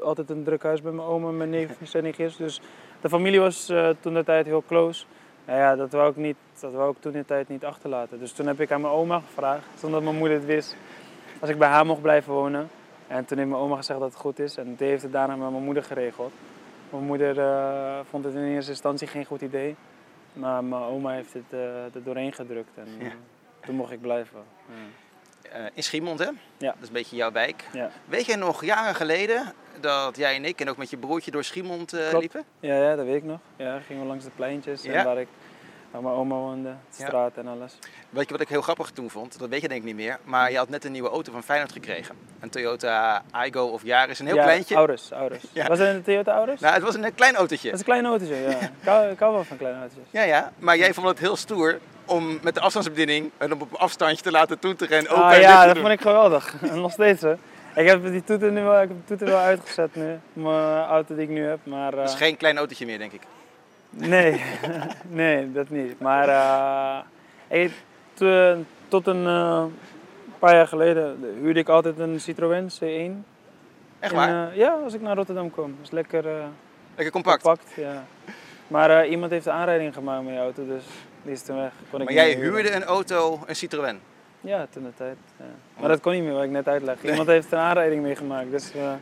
Altijd 0.00 0.30
een 0.30 0.44
druk 0.44 0.62
huis 0.62 0.82
bij 0.82 0.92
mijn 0.92 1.08
oma 1.08 1.30
mijn 1.30 1.50
neefjes 1.50 1.94
en 1.94 2.02
nichtjes. 2.02 2.36
Dus 2.36 2.60
de 3.00 3.08
familie 3.08 3.40
was 3.40 3.72
toen 4.00 4.14
de 4.14 4.24
tijd 4.24 4.46
heel 4.46 4.64
close. 4.66 5.04
Nou 5.46 5.58
ja, 5.58 5.76
dat 5.76 5.92
wou 5.92 6.10
ik, 6.10 6.16
niet, 6.16 6.36
dat 6.60 6.72
wou 6.72 6.90
ik 6.90 6.96
toen 7.00 7.12
de 7.12 7.24
tijd 7.24 7.48
niet 7.48 7.64
achterlaten. 7.64 8.18
Dus 8.18 8.32
toen 8.32 8.46
heb 8.46 8.60
ik 8.60 8.72
aan 8.72 8.80
mijn 8.80 8.92
oma 8.92 9.20
gevraagd, 9.20 9.66
zonder 9.74 9.90
dat 9.90 10.02
mijn 10.08 10.18
moeder 10.18 10.36
het 10.36 10.46
wist, 10.46 10.76
als 11.40 11.50
ik 11.50 11.58
bij 11.58 11.68
haar 11.68 11.86
mocht 11.86 12.02
blijven 12.02 12.32
wonen. 12.32 12.68
En 13.06 13.24
toen 13.24 13.38
heeft 13.38 13.50
mijn 13.50 13.60
oma 13.62 13.76
gezegd 13.76 13.98
dat 14.00 14.08
het 14.08 14.18
goed 14.20 14.38
is. 14.38 14.56
En 14.56 14.74
die 14.74 14.88
heeft 14.88 15.02
het 15.02 15.12
daarna 15.12 15.36
met 15.36 15.50
mijn 15.50 15.62
moeder 15.62 15.82
geregeld. 15.82 16.32
Mijn 16.90 17.04
moeder 17.04 17.38
eh, 17.38 17.98
vond 18.10 18.24
het 18.24 18.34
in 18.34 18.42
eerste 18.44 18.70
instantie 18.70 19.06
geen 19.06 19.24
goed 19.24 19.40
idee. 19.40 19.76
Maar 20.32 20.64
mijn 20.64 20.82
oma 20.82 21.10
heeft 21.12 21.32
het 21.32 21.42
eh, 21.50 21.84
er 21.84 22.02
doorheen 22.04 22.32
gedrukt. 22.32 22.70
En 22.74 22.86
eh, 22.98 23.06
Ja. 23.06 23.12
toen 23.66 23.74
mocht 23.74 23.92
ik 23.92 24.00
blijven. 24.00 24.38
Ja. 25.52 25.70
in 25.74 25.82
Schiemond, 25.82 26.18
hè? 26.18 26.24
Ja. 26.24 26.34
Dat 26.58 26.76
is 26.80 26.86
een 26.86 26.92
beetje 26.92 27.16
jouw 27.16 27.32
wijk. 27.32 27.64
Ja. 27.72 27.90
Weet 28.04 28.26
jij 28.26 28.36
nog 28.36 28.64
jaren 28.64 28.94
geleden 28.94 29.52
dat 29.80 30.16
jij 30.16 30.34
en 30.36 30.44
ik 30.44 30.60
en 30.60 30.68
ook 30.70 30.76
met 30.76 30.90
je 30.90 30.96
broertje 30.96 31.30
door 31.30 31.44
Schiemond 31.44 31.92
liepen? 32.18 32.44
Ja, 32.60 32.74
ja, 32.74 32.96
dat 32.96 33.04
weet 33.06 33.16
ik 33.16 33.24
nog. 33.24 33.38
Ja, 33.56 33.78
gingen 33.80 34.02
we 34.02 34.08
langs 34.08 34.24
de 34.24 34.30
pleintjes 34.34 34.84
en 34.84 35.04
waar, 35.04 35.18
ik, 35.18 35.28
waar 35.94 36.02
mijn 36.02 36.14
oma 36.14 36.34
woonde, 36.34 36.68
Ja. 36.68 37.06
straat 37.06 37.32
en 37.36 37.46
alles. 37.46 37.78
Weet 38.10 38.24
je 38.26 38.32
wat 38.32 38.40
ik 38.40 38.48
heel 38.48 38.62
grappig 38.62 38.90
toen 38.90 39.10
vond? 39.10 39.38
Dat 39.38 39.48
weet 39.48 39.60
je 39.60 39.68
denk 39.68 39.80
ik 39.80 39.86
niet 39.86 39.96
meer. 39.96 40.18
Maar 40.24 40.50
je 40.50 40.56
had 40.56 40.68
net 40.68 40.84
een 40.84 40.92
nieuwe 40.92 41.08
auto 41.08 41.32
van 41.32 41.42
Feyenoord 41.42 41.72
gekregen. 41.72 42.14
Een 42.40 42.50
Toyota 42.50 43.22
Aygo 43.30 43.64
of 43.66 43.82
Yaris. 43.82 44.18
Een 44.18 44.26
heel 44.26 44.34
ja, 44.34 44.42
kleintje. 44.42 44.74
Auris, 44.74 45.10
Auris. 45.10 45.42
Ja. 45.52 45.66
Was 45.66 45.78
het 45.78 45.88
een 45.88 46.02
Toyota 46.02 46.32
Auris? 46.34 46.60
Nou, 46.60 46.74
het 46.74 46.82
was 46.82 46.94
een 46.94 47.14
klein 47.14 47.34
autootje. 47.34 47.70
Dat 47.70 47.72
is 47.74 47.78
een 47.86 47.92
klein 47.92 48.04
autootje, 48.06 48.34
ja. 48.34 48.48
Ik 48.80 48.88
hou, 48.88 49.10
ik 49.10 49.18
hou 49.18 49.32
wel 49.32 49.44
van 49.44 49.56
kleine 49.56 49.78
autootjes. 49.80 50.08
Ja, 50.10 50.22
ja. 50.22 50.52
Maar 50.58 50.76
jij 50.76 50.94
vond 50.94 51.06
het 51.06 51.18
heel 51.18 51.36
stoer 51.36 51.78
om 52.04 52.38
met 52.42 52.54
de 52.54 52.60
afstandsbediening 52.60 53.30
en 53.38 53.52
op 53.52 53.60
een 53.60 53.78
afstandje 53.78 54.22
te 54.22 54.30
laten 54.30 54.58
toeteren 54.58 54.98
en 54.98 55.08
open 55.08 55.24
Ah, 55.24 55.40
ja, 55.40 55.64
dat 55.64 55.74
doen. 55.74 55.82
vond 55.82 55.94
ik 55.94 56.00
geweldig. 56.00 56.54
En 56.70 56.80
nog 56.80 56.92
steeds, 56.92 57.22
hè. 57.22 57.32
Ik 57.74 57.86
heb 57.86 58.02
die 58.02 58.24
toeter 58.24 58.52
nu 58.52 58.62
wel, 58.62 58.82
ik 58.82 58.88
heb 58.88 58.96
de 58.96 59.04
toeter 59.04 59.26
wel 59.26 59.38
uitgezet 59.38 59.94
nu. 59.94 60.18
Mijn 60.32 60.82
auto 60.84 61.14
die 61.14 61.24
ik 61.24 61.30
nu 61.30 61.44
heb, 61.46 61.58
maar... 61.62 61.90
Dat 61.90 62.08
is 62.08 62.12
eh, 62.12 62.18
geen 62.18 62.36
klein 62.36 62.56
autootje 62.56 62.86
meer, 62.86 62.98
denk 62.98 63.12
ik. 63.12 63.20
Nee, 63.96 64.40
nee, 65.08 65.52
dat 65.52 65.68
niet. 65.70 66.00
Maar 66.00 66.28
eh, 66.28 67.62
ik, 67.62 67.72
te- 68.14 68.58
tot 68.88 69.06
een 69.06 69.26
eh, 69.26 69.64
paar 70.38 70.54
jaar 70.54 70.68
geleden 70.68 71.18
huurde 71.40 71.60
ik 71.60 71.68
altijd 71.68 71.98
een 71.98 72.20
Citroën 72.20 72.68
C1. 72.70 73.24
Echt 74.00 74.12
waar? 74.12 74.50
eh, 74.50 74.56
ja, 74.56 74.72
als 74.84 74.94
ik 74.94 75.00
naar 75.00 75.16
Rotterdam 75.16 75.50
kom. 75.50 75.74
Dat 75.76 75.84
is 75.86 75.90
lekker 75.90 76.26
eh, 76.26 76.44
Lekker 76.94 77.12
compact. 77.12 77.42
compact. 77.42 77.72
Ja. 77.76 78.04
Maar 78.68 78.90
eh, 79.02 79.10
iemand 79.10 79.30
heeft 79.30 79.44
de 79.44 79.50
aanrijding 79.50 79.94
gemaakt 79.94 80.22
met 80.22 80.30
die 80.32 80.40
auto, 80.40 80.66
dus 80.66 80.84
die 81.22 81.32
is 81.32 81.42
toen 81.42 81.56
weg. 81.56 81.72
Kon 81.90 82.04
Maar 82.04 82.12
jij 82.12 82.34
huren. 82.34 82.42
huurde 82.52 82.72
een 82.74 82.84
auto, 82.84 83.40
een 83.46 83.56
Citroën. 83.56 84.00
Ja, 84.40 84.66
toen 84.70 84.82
de 84.82 84.94
tijd. 84.94 85.16
Ja. 85.38 85.44
Maar 85.80 85.88
dat 85.88 86.00
kon 86.00 86.12
niet 86.12 86.22
meer, 86.22 86.32
wat 86.32 86.42
ik 86.44 86.50
net 86.50 86.68
uitleg. 86.68 87.02
Iemand 87.04 87.28
heeft 87.28 87.52
een 87.52 87.58
aanrijding 87.58 88.02
meegemaakt, 88.02 88.50
dus 88.50 88.72
eh, 88.74 88.92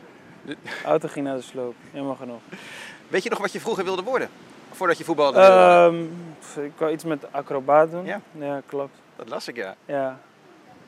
De- 0.45 0.57
auto 0.85 1.07
ging 1.07 1.25
naar 1.25 1.35
de 1.35 1.41
sloop. 1.41 1.75
Helemaal 1.91 2.15
genoeg. 2.15 2.41
Weet 3.07 3.23
je 3.23 3.29
nog 3.29 3.39
wat 3.39 3.51
je 3.51 3.59
vroeger 3.59 3.83
wilde 3.83 4.03
worden? 4.03 4.29
Voordat 4.75 4.97
je 4.97 5.03
voetbalde 5.03 5.39
pff, 6.39 6.57
ik 6.57 6.71
wou 6.77 6.91
iets 6.91 7.03
met 7.03 7.25
acrobaat 7.31 7.91
doen. 7.91 8.05
Ja? 8.05 8.19
Ja, 8.31 8.61
klopt. 8.65 9.01
Dat 9.15 9.29
las 9.29 9.47
ik, 9.47 9.55
ja. 9.55 9.75
Ja. 9.85 10.19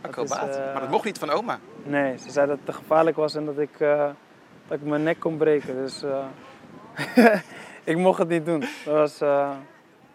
Dat 0.01 0.09
Acrobaat. 0.11 0.49
is, 0.49 0.55
eh, 0.55 0.71
Maar 0.71 0.81
dat 0.81 0.89
mocht 0.89 1.05
niet 1.05 1.17
van 1.19 1.29
oma. 1.29 1.59
Nee, 1.83 2.17
ze 2.17 2.29
zei 2.31 2.47
dat 2.47 2.57
het 2.57 2.65
te 2.65 2.73
gevaarlijk 2.73 3.15
was 3.17 3.35
en 3.35 3.45
dat 3.45 3.57
ik, 3.57 3.79
eh, 3.79 4.09
dat 4.67 4.77
ik 4.77 4.83
mijn 4.85 5.03
nek 5.03 5.19
kon 5.19 5.37
breken. 5.37 5.75
Dus 5.75 6.03
ik 7.83 7.97
mocht 7.97 8.19
het 8.19 8.27
niet 8.29 8.45
doen. 8.45 8.59
Dat 8.59 8.93
was, 8.95 9.17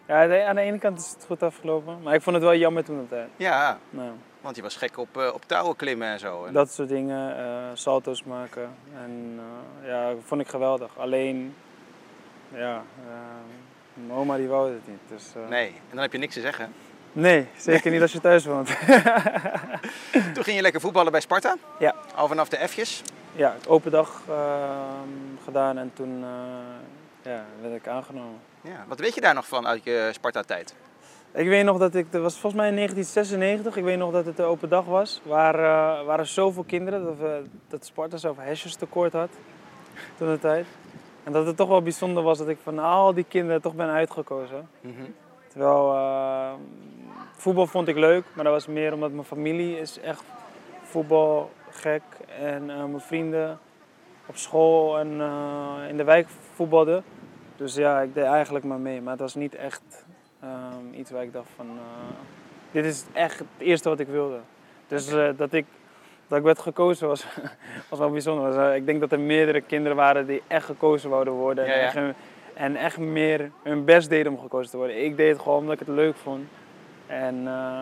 ja, 0.05 0.47
aan 0.47 0.55
de 0.55 0.61
ene 0.61 0.77
kant 0.79 0.99
is 0.99 1.09
het 1.09 1.25
goed 1.25 1.43
afgelopen, 1.43 2.01
maar 2.03 2.13
ik 2.13 2.21
vond 2.21 2.35
het 2.35 2.45
wel 2.45 2.55
jammer 2.55 2.83
toen 2.83 2.97
de 2.99 3.07
tijd. 3.07 3.27
Ja, 3.35 3.77
Nou, 3.89 4.09
want 4.41 4.55
je 4.55 4.61
was 4.61 4.75
gek 4.75 4.97
op, 4.97 5.31
op 5.33 5.41
touwen 5.45 5.75
klimmen 5.75 6.07
en 6.07 6.19
zo. 6.19 6.45
En- 6.45 6.53
dat 6.53 6.71
soort 6.71 6.89
dingen, 6.89 7.35
salto's 7.77 8.23
maken. 8.23 8.69
En 9.03 9.39
eh, 9.83 9.87
ja, 9.87 10.09
dat 10.09 10.17
vond 10.25 10.41
ik 10.41 10.47
geweldig. 10.47 10.89
Alleen, 10.97 11.55
ja, 12.53 12.83
eh, 13.07 13.13
mijn 13.93 14.19
oma 14.19 14.37
die 14.37 14.47
wou 14.47 14.73
het 14.73 14.87
niet. 14.87 14.99
Dus, 15.07 15.23
eh, 15.35 15.49
Nee, 15.49 15.67
en 15.67 15.73
dan 15.91 15.99
heb 16.01 16.11
je 16.11 16.17
niks 16.17 16.33
te 16.33 16.41
zeggen. 16.41 16.73
nee, 17.11 17.47
zeker 17.57 17.91
niet 17.91 18.01
als 18.01 18.11
je 18.11 18.19
thuis 18.21 18.45
woont. 18.45 18.67
Toen 20.33 20.43
ging 20.43 20.55
je 20.55 20.61
lekker 20.61 20.81
voetballen 20.81 21.11
bij 21.11 21.21
Sparta. 21.21 21.55
Ja. 21.79 21.95
Al 22.15 22.27
vanaf 22.27 22.49
de 22.49 22.67
F'jes. 22.67 23.01
ja, 23.35 23.55
open 23.67 23.91
dag 23.91 24.21
ehm, 24.29 25.43
gedaan 25.43 25.77
en 25.77 25.91
toen 25.93 26.23
eh, 26.23 27.31
ja, 27.31 27.43
werd 27.61 27.75
ik 27.75 27.87
aangenomen. 27.87 28.39
Ja. 28.61 28.85
Wat 28.87 28.99
weet 28.99 29.15
je 29.15 29.21
daar 29.21 29.33
nog 29.33 29.47
van 29.47 29.67
uit 29.67 29.83
je 29.83 30.09
Sparta-tijd? 30.13 30.75
Ik 31.33 31.47
weet 31.47 31.63
nog 31.65 31.77
dat 31.77 31.95
ik, 31.95 32.11
dat 32.11 32.21
was 32.21 32.33
volgens 32.39 32.61
mij 32.61 32.69
in 32.69 32.75
1996, 32.75 33.75
ik 33.77 33.83
weet 33.83 33.97
nog 33.97 34.11
dat 34.11 34.25
het 34.25 34.37
de 34.37 34.43
open 34.43 34.69
dag 34.69 34.85
was. 34.85 35.21
Waar 35.23 35.55
eh, 35.55 36.05
waren 36.05 36.27
zoveel 36.27 36.63
kinderen 36.63 37.03
dat, 37.03 37.17
we, 37.17 37.43
dat 37.67 37.85
Sparta 37.85 38.17
zoveel 38.17 38.43
hesjes 38.43 38.75
tekort 38.75 39.13
had 39.13 39.29
toen 40.17 40.31
de 40.31 40.39
tijd. 40.39 40.65
En 41.23 41.31
dat 41.31 41.45
het 41.45 41.57
toch 41.57 41.67
wel 41.67 41.81
bijzonder 41.81 42.23
was 42.23 42.37
dat 42.37 42.47
ik 42.47 42.57
van 42.63 42.79
al 42.79 43.13
die 43.13 43.25
kinderen 43.27 43.61
toch 43.61 43.75
ben 43.75 43.89
uitgekozen. 43.89 44.69
Mhm. 44.81 44.93
Terwijl 45.47 45.93
eh, 45.93 46.51
voetbal 47.31 47.67
vond 47.67 47.87
ik 47.87 47.95
leuk, 47.95 48.23
maar 48.33 48.43
dat 48.43 48.53
was 48.53 48.67
meer 48.67 48.93
omdat 48.93 49.11
mijn 49.11 49.25
familie 49.25 49.79
is 49.79 49.99
echt 49.99 50.23
voetbalgek. 50.83 52.01
En 52.39 52.69
eh, 52.69 52.77
mijn 52.77 52.99
vrienden 52.99 53.59
op 54.25 54.35
school 54.37 54.99
en 54.99 55.21
eh, 55.21 55.89
in 55.89 55.97
de 55.97 56.03
wijk 56.03 56.27
voetbalden. 56.53 57.03
Dus 57.55 57.75
ja, 57.75 57.99
ik 58.01 58.13
deed 58.13 58.23
eigenlijk 58.23 58.65
maar 58.65 58.79
mee. 58.79 59.01
Maar 59.01 59.11
het 59.11 59.21
was 59.21 59.35
niet 59.35 59.55
echt 59.55 60.05
ehm, 60.39 60.93
iets 60.93 61.11
waar 61.11 61.23
ik 61.23 61.33
dacht 61.33 61.49
van... 61.55 61.67
eh, 61.67 62.15
dit 62.71 62.85
is 62.85 63.05
echt 63.13 63.39
het 63.39 63.47
eerste 63.57 63.89
wat 63.89 63.99
ik 63.99 64.07
wilde. 64.07 64.39
Dus 64.87 65.09
dat, 65.37 65.53
ik, 65.53 65.65
dat 66.31 66.39
ik 66.39 66.45
werd 66.45 66.59
gekozen 66.59 67.07
was, 67.07 67.25
was 67.89 67.99
wel 67.99 68.09
bijzonder. 68.11 68.47
Was, 68.53 68.69
eh, 68.69 68.75
ik 68.75 68.85
denk 68.85 68.99
dat 68.99 69.11
er 69.11 69.19
meerdere 69.19 69.61
kinderen 69.61 69.97
waren 69.97 70.25
die 70.27 70.41
echt 70.47 70.65
gekozen 70.65 71.09
wouden 71.09 71.33
worden. 71.33 71.65
Ja, 71.65 71.71
En, 71.73 71.81
echt, 71.81 71.93
hun- 71.93 72.13
en 72.53 72.75
echt 72.75 72.97
meer 72.97 73.51
hun 73.63 73.85
best 73.85 74.09
deden 74.09 74.31
om 74.31 74.39
gekozen 74.39 74.71
te 74.71 74.77
worden. 74.77 75.03
Ik 75.03 75.17
deed 75.17 75.31
het 75.31 75.41
gewoon 75.41 75.57
omdat 75.57 75.73
ik 75.73 75.87
het 75.87 75.95
leuk 75.95 76.15
vond. 76.15 76.47
En, 77.07 77.47
eh, 77.47 77.81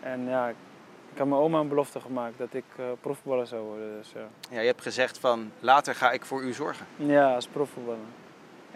en 0.00 0.28
ja, 0.28 0.48
ik 0.48 1.18
had 1.18 1.26
mijn 1.26 1.40
oma 1.40 1.58
een 1.60 1.68
belofte 1.68 2.00
gemaakt 2.00 2.38
dat 2.38 2.54
ik 2.54 2.64
eh 2.76 2.84
profvoetballer 3.00 3.46
zou 3.46 3.62
worden. 3.62 3.96
Dus, 3.98 4.12
ja. 4.14 4.26
Ja, 4.50 4.60
je 4.60 4.66
hebt 4.66 4.82
gezegd 4.82 5.18
van 5.18 5.50
later 5.60 5.94
ga 5.94 6.10
ik 6.12 6.24
voor 6.24 6.42
u 6.42 6.52
zorgen. 6.52 6.86
Ja, 6.96 7.34
als 7.34 7.46
profvoetballer. 7.46 7.98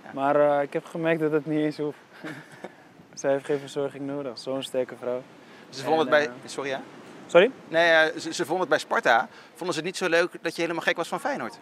Ja. 0.04 0.11
Maar 0.12 0.62
ik 0.62 0.73
heb 0.73 0.85
gemerkt 0.85 1.20
dat 1.20 1.32
het 1.32 1.46
niet 1.46 1.58
eens 1.61 1.76
hoeft. 1.78 1.99
Zij 3.14 3.32
heeft 3.32 3.44
geen 3.44 3.58
verzorging 3.58 4.06
nodig, 4.06 4.38
zo'n 4.38 4.62
sterke 4.62 4.94
vrouw. 4.96 5.23
Ze 5.68 5.82
vonden 5.85 6.00
het 6.00 6.08
bij... 6.11 6.28
Sorry 6.44 6.70
ja? 6.70 6.80
Sorry? 7.26 7.50
Nee, 7.68 7.90
eh, 7.90 8.18
ze, 8.18 8.35
ze 8.35 8.42
vonden 8.45 8.61
het 8.61 8.68
bij 8.68 8.78
Sparta. 8.78 9.28
Vonden 9.54 9.75
ze 9.75 9.80
het 9.80 9.85
niet 9.88 9.97
zo 9.97 10.09
leuk 10.09 10.30
dat 10.42 10.54
je 10.56 10.62
helemaal 10.62 10.83
gek 10.83 10.97
was 10.97 11.09
van 11.09 11.21
Feyenoord? 11.21 11.59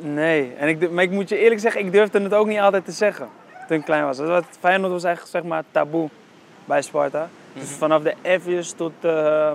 Nee, 0.00 0.54
en 0.58 0.68
ik, 0.68 0.90
maar 0.90 1.04
ik 1.04 1.10
moet 1.10 1.28
je 1.28 1.36
eerlijk 1.38 1.60
zeggen, 1.60 1.80
ik 1.80 1.92
durfde 1.92 2.20
het 2.20 2.34
ook 2.34 2.46
niet 2.46 2.58
altijd 2.58 2.84
te 2.84 2.92
zeggen 2.92 3.28
toen 3.68 3.76
ik 3.76 3.84
klein 3.84 4.04
was. 4.04 4.16
Dat 4.16 4.28
was- 4.28 4.44
Feyenoord 4.60 4.92
was 4.92 5.04
echt 5.04 5.28
zeg 5.28 5.42
maar 5.42 5.64
taboe 5.70 6.08
bij 6.64 6.82
Sparta. 6.82 7.28
Dus 7.52 7.70
vanaf 7.70 8.02
de 8.02 8.14
F'jes 8.40 8.72
tot 8.72 8.92
de, 9.00 9.52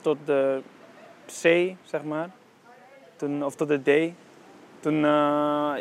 tot 0.00 0.16
de 0.24 0.60
C, 1.26 1.74
zeg 1.84 2.02
maar. 2.04 2.28
Toen, 3.16 3.44
of 3.44 3.54
tot 3.54 3.68
de 3.68 3.80
D. 3.82 4.12
Toen, 4.80 5.04
eh 5.04 5.72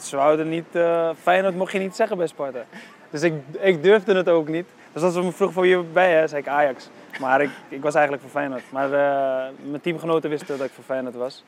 ze 0.00 0.16
wouden 0.16 0.48
niet, 0.48 0.64
eh, 0.72 1.10
Feyenoord 1.22 1.56
mocht 1.56 1.72
je 1.72 1.78
niet 1.78 1.96
zeggen 1.96 2.16
bij 2.16 2.26
Sparta. 2.26 2.64
Dus 3.10 3.22
ik, 3.22 3.34
ik 3.60 3.82
durfde 3.82 4.14
het 4.14 4.28
ook 4.28 4.48
niet. 4.48 4.66
Dus 4.92 5.02
als 5.02 5.14
ze 5.14 5.22
me 5.22 5.32
vroegen 5.32 5.54
voor 5.54 5.66
je 5.66 5.78
bij, 5.82 6.12
hè, 6.12 6.26
zei 6.26 6.40
ik 6.42 6.48
Ajax. 6.48 6.88
Maar 7.20 7.40
ik, 7.40 7.50
ik 7.68 7.82
was 7.82 7.94
eigenlijk 7.94 8.22
voor 8.22 8.32
Feyenoord. 8.32 8.62
Maar 8.72 8.92
eh, 8.92 9.52
mijn 9.62 9.80
teamgenoten 9.80 10.30
wisten 10.30 10.58
dat 10.58 10.66
ik 10.66 10.72
voor 10.72 10.84
Feyenoord 10.84 11.14
was. 11.14 11.44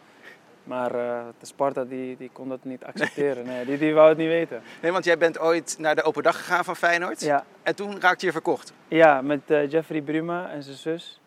Maar 0.65 0.95
eh, 0.95 1.25
de 1.39 1.47
Sparta 1.47 1.85
die, 1.85 2.17
die 2.17 2.31
kon 2.33 2.49
dat 2.49 2.65
niet 2.65 2.85
accepteren. 2.85 3.45
Nee, 3.47 3.65
die, 3.65 3.79
die 3.79 3.95
wou 3.95 4.09
het 4.09 4.19
niet 4.19 4.29
weten. 4.29 4.63
Nee, 4.83 4.93
want 4.93 5.05
jij 5.05 5.19
bent 5.19 5.39
ooit 5.39 5.77
naar 5.79 5.95
de 5.95 6.03
open 6.03 6.23
dag 6.23 6.37
gegaan 6.37 6.65
van 6.65 6.77
Feyenoord. 6.77 7.21
Ja, 7.21 7.45
En 7.63 7.75
toen 7.75 8.01
raakte 8.01 8.27
je 8.27 8.33
verkocht. 8.33 8.73
ja 8.89 9.21
met 9.23 9.41
eh, 9.51 9.71
Jeffrey 9.71 10.01
Bruma 10.03 10.51
en 10.51 10.63
zijn 10.63 10.77
zus. 10.77 11.21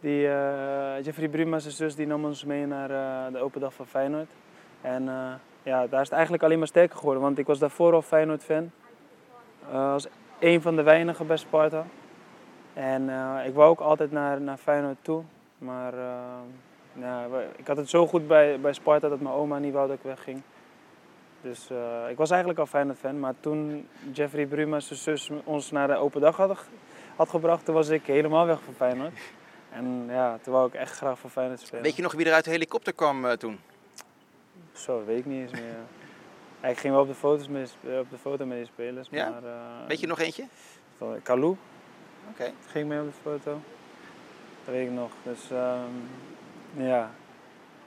Die, 0.00 0.20
Jeffrey 1.02 1.28
Bruma 1.28 1.54
en 1.54 1.60
zijn 1.60 1.74
zus 1.74 1.94
die 1.94 2.06
nam 2.06 2.24
ons 2.24 2.44
mee 2.44 2.66
naar 2.66 2.88
de 3.32 3.38
open 3.38 3.60
dag 3.60 3.74
van 3.74 3.86
Feyenoord. 3.86 4.30
En 4.80 5.04
ja, 5.62 5.86
daar 5.86 6.00
is 6.00 6.06
het 6.06 6.12
eigenlijk 6.12 6.42
alleen 6.42 6.58
maar 6.58 6.66
sterker 6.66 6.98
geworden. 6.98 7.22
Want 7.22 7.38
ik 7.38 7.46
was 7.46 7.58
daarvoor 7.58 7.92
al 7.92 8.02
Feyenoord-fan. 8.02 8.70
Als 9.72 10.06
een 10.38 10.62
van 10.62 10.76
de 10.76 10.82
weinigen 10.82 11.26
bij 11.26 11.36
Sparta. 11.36 11.86
En 12.76 13.10
eh, 13.10 13.46
ik 13.46 13.54
wou 13.54 13.70
ook 13.70 13.80
altijd 13.80 14.12
naar, 14.12 14.40
naar 14.40 14.56
Feyenoord 14.56 14.96
toe. 15.02 15.22
Maar 15.58 15.94
eh, 15.94 17.30
ik 17.56 17.66
had 17.66 17.76
het 17.76 17.90
zo 17.90 18.06
goed 18.06 18.26
bij, 18.26 18.60
bij 18.60 18.72
Sparta 18.72 19.08
dat 19.08 19.20
mijn 19.20 19.34
oma 19.34 19.58
niet 19.58 19.72
wou 19.72 19.88
dat 19.88 19.96
ik 19.96 20.02
wegging. 20.02 20.42
Dus 21.40 21.70
eh, 21.70 22.10
ik 22.10 22.16
was 22.16 22.30
eigenlijk 22.30 22.60
al 22.60 22.66
Feyenoord-fan. 22.66 23.20
Maar 23.20 23.34
toen 23.40 23.88
Jeffrey 24.12 24.46
Bruma 24.46 24.80
zijn 24.80 24.98
zus 24.98 25.30
ons 25.44 25.70
naar 25.70 25.88
de 25.88 25.96
open 25.96 26.20
dag 26.20 26.36
hadden, 26.36 26.56
had 27.16 27.28
gebracht, 27.28 27.64
toen 27.64 27.74
was 27.74 27.88
ik 27.88 28.06
helemaal 28.06 28.46
weg 28.46 28.62
van 28.62 28.74
Feyenoord. 28.74 29.18
En 29.70 30.06
ja, 30.08 30.38
toen 30.42 30.52
wou 30.52 30.68
ik 30.68 30.74
echt 30.74 30.96
graag 30.96 31.18
voor 31.18 31.30
Feyenoord 31.30 31.60
spelen. 31.60 31.82
Weet 31.82 31.96
je 31.96 32.02
nog 32.02 32.12
wie 32.12 32.26
er 32.26 32.32
uit 32.32 32.44
de 32.44 32.50
helikopter 32.50 32.92
kwam 32.92 33.36
toen? 33.36 33.58
Zo, 34.72 35.04
weet 35.04 35.18
ik 35.18 35.26
niet 35.26 35.40
eens 35.40 35.60
meer. 35.60 35.76
Ja, 36.62 36.68
ik 36.68 36.78
ging 36.78 36.92
wel 36.92 37.02
op 37.02 37.08
de, 37.08 37.14
foto's 37.14 37.48
mee, 37.48 37.66
op 38.00 38.10
de 38.10 38.18
foto 38.18 38.46
met 38.46 38.56
die 38.56 38.66
spelers, 38.66 39.08
Ja? 39.10 39.30
maar... 39.30 39.42
Weet 39.88 40.00
je 40.00 40.06
nog 40.06 40.18
eentje? 40.18 40.44
van 40.96 41.22
Kalou 41.22 41.56
Oké. 42.30 42.50
ging 42.70 42.88
mee 42.88 43.00
op 43.00 43.06
de 43.06 43.12
foto. 43.22 43.60
Dat 44.64 44.74
weet 44.74 44.86
ik 44.86 44.92
nog. 44.92 45.10
Dus 45.22 45.50
ehm, 45.50 46.86
ja, 46.86 47.10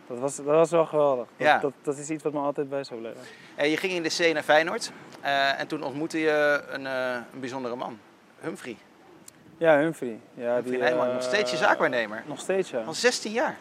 dat 0.08 0.20
was, 0.20 0.36
dat 0.36 0.46
was 0.46 0.72
wel 0.72 0.86
geweldig. 0.86 1.28
Dat, 1.38 1.48
Ja. 1.48 1.58
dat, 1.60 1.74
dat 1.82 1.98
is 1.98 2.10
iets 2.10 2.24
wat 2.24 2.34
me 2.34 2.40
altijd 2.40 2.70
bij 2.70 2.84
zou 2.84 3.00
blijven. 3.00 3.22
Eh, 3.56 3.70
je 3.72 3.78
ging 3.78 3.94
in 3.94 4.04
de 4.04 4.10
C 4.30 4.34
naar 4.34 4.44
Feyenoord. 4.44 4.92
eh, 5.22 5.60
en 5.60 5.68
toen 5.68 5.84
ontmoette 5.84 6.20
je 6.20 6.64
een, 6.70 6.86
eh, 6.88 7.14
een 7.34 7.40
bijzondere 7.40 7.76
man. 7.76 8.00
Humphrey. 8.40 8.78
Ja, 9.58 9.78
Humphrey. 9.78 10.20
Ja, 10.34 10.54
Humphrey 10.54 10.72
die, 10.78 10.84
Nijman, 10.84 11.14
nog 11.14 11.24
steeds 11.24 11.52
je 11.52 11.58
zaakwaarnemer. 11.58 12.24
Nog 12.28 12.40
steeds, 12.40 12.70
ja. 12.70 12.82
Al 12.84 12.94
16 12.94 13.32
jaar. 13.32 13.58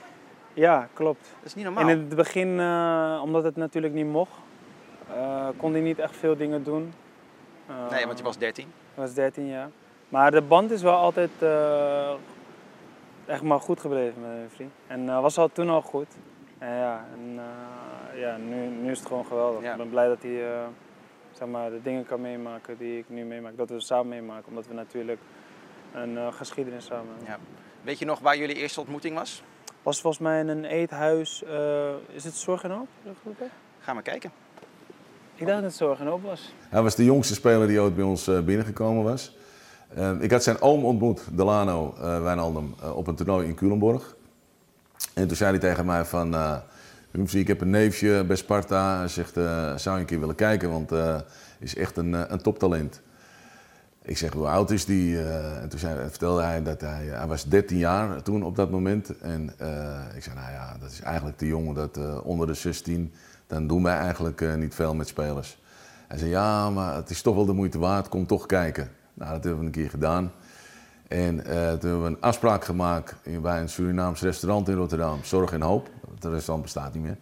Ja, 0.55 0.89
klopt. 0.93 1.21
Dat 1.37 1.45
is 1.45 1.55
niet 1.55 1.65
normaal. 1.65 1.89
In 1.89 1.99
het 1.99 2.09
begin, 2.17 2.49
omdat 3.23 3.45
het 3.45 3.57
natuurlijk 3.57 3.95
niet 3.95 4.07
mocht, 4.07 4.31
kon 5.57 5.73
hij 5.73 5.81
niet 5.81 5.99
echt 5.99 6.17
veel 6.17 6.37
dingen 6.37 6.65
doen. 6.65 6.93
Eh, 7.67 7.91
Nee, 7.91 8.07
want 8.07 8.19
je 8.19 8.25
was 8.25 8.39
13. 8.39 8.73
Hij 8.95 9.05
was 9.05 9.15
13 9.15 9.47
jaar. 9.49 9.69
Maar 10.09 10.31
de 10.31 10.43
band 10.43 10.71
is 10.71 10.83
wel 10.83 10.95
altijd 10.97 11.31
eh, 11.39 12.13
echt 13.27 13.43
maar 13.43 13.61
goed 13.61 13.81
gebleven 13.81 14.21
met 14.21 14.31
Humphrey. 14.31 14.69
En 14.87 15.09
eh, 15.09 15.21
was 15.21 15.39
al 15.39 15.49
toen 15.53 15.69
al 15.69 15.83
goed. 15.83 16.07
En 16.59 16.75
ja, 16.75 17.07
en, 17.15 17.39
eh, 17.39 18.21
ja 18.21 18.37
nu, 18.37 18.67
nu 18.67 18.91
is 18.91 18.99
het 18.99 19.09
gewoon 19.09 19.27
geweldig. 19.27 19.63
Ja. 19.63 19.71
Ik 19.71 19.77
ben 19.77 19.91
blij 19.91 20.09
dat 20.09 20.23
hij 20.23 20.53
eh, 20.53 20.67
zeg 21.33 21.49
maar, 21.49 21.71
de 21.71 21.83
dingen 21.83 22.07
kan 22.07 22.21
meemaken 22.21 22.79
die 22.79 22.99
ik 22.99 23.05
nu 23.09 23.25
meemaak. 23.25 23.57
Dat 23.57 23.71
we 23.71 23.81
samen 23.81 24.09
meemaken, 24.09 24.49
omdat 24.49 24.67
we 24.67 24.75
natuurlijk 24.75 25.21
een 25.95 26.19
eh, 26.19 26.33
geschiedenis 26.33 26.85
samen 26.85 27.07
hebben. 27.17 27.27
Ja. 27.27 27.39
Weet 27.83 27.99
je 27.99 28.05
nog 28.05 28.21
waar 28.21 28.37
jullie 28.37 28.57
eerste 28.57 28.81
ontmoeting 28.81 29.15
was? 29.15 29.43
Was 29.83 30.01
volgens 30.01 30.23
mij 30.23 30.41
in 30.41 30.49
een 30.49 30.65
eethuis, 30.65 31.45
eh, 31.45 31.89
is 32.13 32.25
het 32.25 32.35
Zorg 32.35 32.63
en 32.63 32.71
Hoop? 32.71 32.89
Ga 33.79 33.93
maar 33.93 34.03
kijken. 34.03 34.31
Ik 35.35 35.47
dacht 35.47 35.61
dat 35.61 35.71
het 35.71 35.79
Zorg 35.79 36.01
en 36.01 36.07
Hoop 36.07 36.23
was. 36.23 36.53
Hij 36.69 36.83
was 36.83 36.95
de 36.95 37.05
jongste 37.05 37.35
speler 37.35 37.67
die 37.67 37.81
ooit 37.81 37.95
bij 37.95 38.05
ons 38.05 38.29
eh, 38.29 38.41
binnengekomen 38.41 39.05
was. 39.05 39.37
Eh, 39.95 40.11
ik 40.21 40.31
had 40.31 40.43
zijn 40.43 40.61
oom 40.61 40.85
ontmoet, 40.85 41.21
Delano 41.33 41.95
eh 42.01 42.23
Wijnaldum, 42.23 42.75
eh, 42.83 42.97
op 42.97 43.07
een 43.07 43.15
toernooi 43.15 43.47
in 43.47 43.55
Culemborg. 43.55 44.17
En 45.15 45.27
toen 45.27 45.37
zei 45.37 45.51
hij 45.51 45.61
tegen 45.61 45.87
mij 45.87 46.05
van... 46.05 46.35
eh 46.35 46.57
ik 47.33 47.47
heb 47.47 47.61
een 47.61 47.71
neefje 47.71 48.25
bij 48.25 48.37
Sparta. 48.37 48.99
Hij 48.99 49.09
zegt, 49.09 49.33
zou 49.81 49.95
je 49.95 50.01
een 50.01 50.05
keer 50.05 50.21
willen 50.21 50.35
kijken? 50.35 50.71
Want 50.71 50.91
hij 50.91 51.25
is 51.59 51.77
echt 51.77 51.97
een, 51.97 52.33
een 52.33 52.43
toptalent. 52.43 53.01
Ik 54.03 54.19
zeg, 54.19 54.33
hoe 54.33 54.47
oud 54.47 54.71
is 54.71 54.85
die? 54.85 55.21
En 55.61 55.69
toen 55.69 55.79
zei, 55.79 56.09
vertelde 56.09 56.43
hij 56.43 56.63
dat 56.63 56.81
hij... 56.81 57.05
Hij 57.05 57.27
was 57.27 57.45
13 57.45 57.79
jaar 57.79 58.23
toen 58.23 58.43
op 58.43 58.57
dat 58.57 58.71
moment. 58.71 59.19
En 59.19 59.45
ik 60.15 60.23
zei, 60.23 60.35
nou 60.35 60.53
ja, 60.53 60.77
dat 60.81 60.91
is 60.91 61.01
eigenlijk 61.01 61.37
te 61.37 61.47
jong. 61.47 61.75
Dat, 61.75 62.23
onder 62.23 62.47
de 62.47 62.55
16, 62.55 63.13
dan 63.47 63.67
doen 63.67 63.83
wij 63.83 63.97
eigenlijk 63.97 64.57
niet 64.57 64.75
veel 64.75 64.95
met 64.95 65.09
spelers. 65.09 65.59
Hij 66.09 66.19
zei, 66.19 66.31
ja, 66.31 66.71
maar 66.71 66.95
het 66.95 67.11
is 67.11 67.23
toch 67.23 67.35
wel 67.35 67.47
de 67.47 67.53
moeite 67.53 67.79
waard. 67.79 68.09
Kom 68.09 68.27
toch 68.27 68.47
kijken. 68.47 68.91
Nou, 69.19 69.33
dat 69.33 69.45
hebben 69.45 69.61
we 69.61 69.67
een 69.67 69.73
keer 69.73 69.91
gedaan. 69.91 70.33
En 71.09 71.45
eh, 71.45 71.53
toen 71.53 71.91
hebben 71.91 72.03
we 72.03 72.09
een 72.09 72.21
afspraak 72.21 72.65
gemaakt 72.65 73.15
in- 73.23 73.41
bij 73.43 73.61
een 73.61 73.69
Surinaams 73.69 74.21
restaurant 74.21 74.69
in 74.69 74.75
Rotterdam. 74.75 75.19
Zorg 75.25 75.53
en 75.53 75.63
Hoop. 75.63 75.89
Het 76.15 76.25
restaurant 76.25 76.63
bestaat 76.63 76.95
niet 76.95 77.03
meer. 77.03 77.17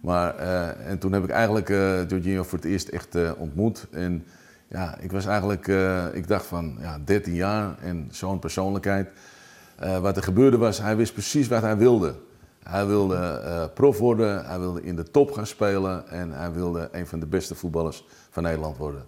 Maar, 0.00 0.36
eh, 0.36 0.90
en 0.90 0.98
toen 0.98 1.12
heb 1.12 1.24
ik 1.24 1.30
eigenlijk 1.30 1.68
Jorginho 2.10 2.42
voor 2.42 2.58
het 2.58 2.66
eerst 2.66 2.88
echt 2.88 3.34
ontmoet. 3.36 3.86
En 3.90 4.24
ja, 4.68 4.98
ik 4.98 5.12
was 5.12 5.26
eigenlijk, 5.26 5.66
ik 6.12 6.28
dacht 6.28 6.46
van, 6.46 6.76
ja, 6.80 6.98
13 7.04 7.34
jaar 7.34 7.74
en 7.82 8.08
zo'n 8.10 8.38
persoonlijkheid. 8.38 9.08
Wat 10.00 10.16
er 10.16 10.22
gebeurde 10.22 10.56
was, 10.56 10.78
hij 10.78 10.96
wist 10.96 11.12
precies 11.12 11.48
wat 11.48 11.62
hij 11.62 11.76
wilde. 11.76 12.14
Hij 12.62 12.86
wilde 12.86 13.70
prof 13.74 13.98
worden, 13.98 14.46
hij 14.46 14.58
wilde 14.58 14.82
in 14.82 14.96
de 14.96 15.10
top 15.10 15.32
gaan 15.32 15.46
spelen 15.46 16.08
en 16.08 16.32
hij 16.32 16.52
wilde 16.52 16.88
een 16.92 17.06
van 17.06 17.20
de 17.20 17.26
beste 17.26 17.54
voetballers 17.54 18.04
van 18.30 18.42
Nederland 18.42 18.76
worden. 18.76 19.04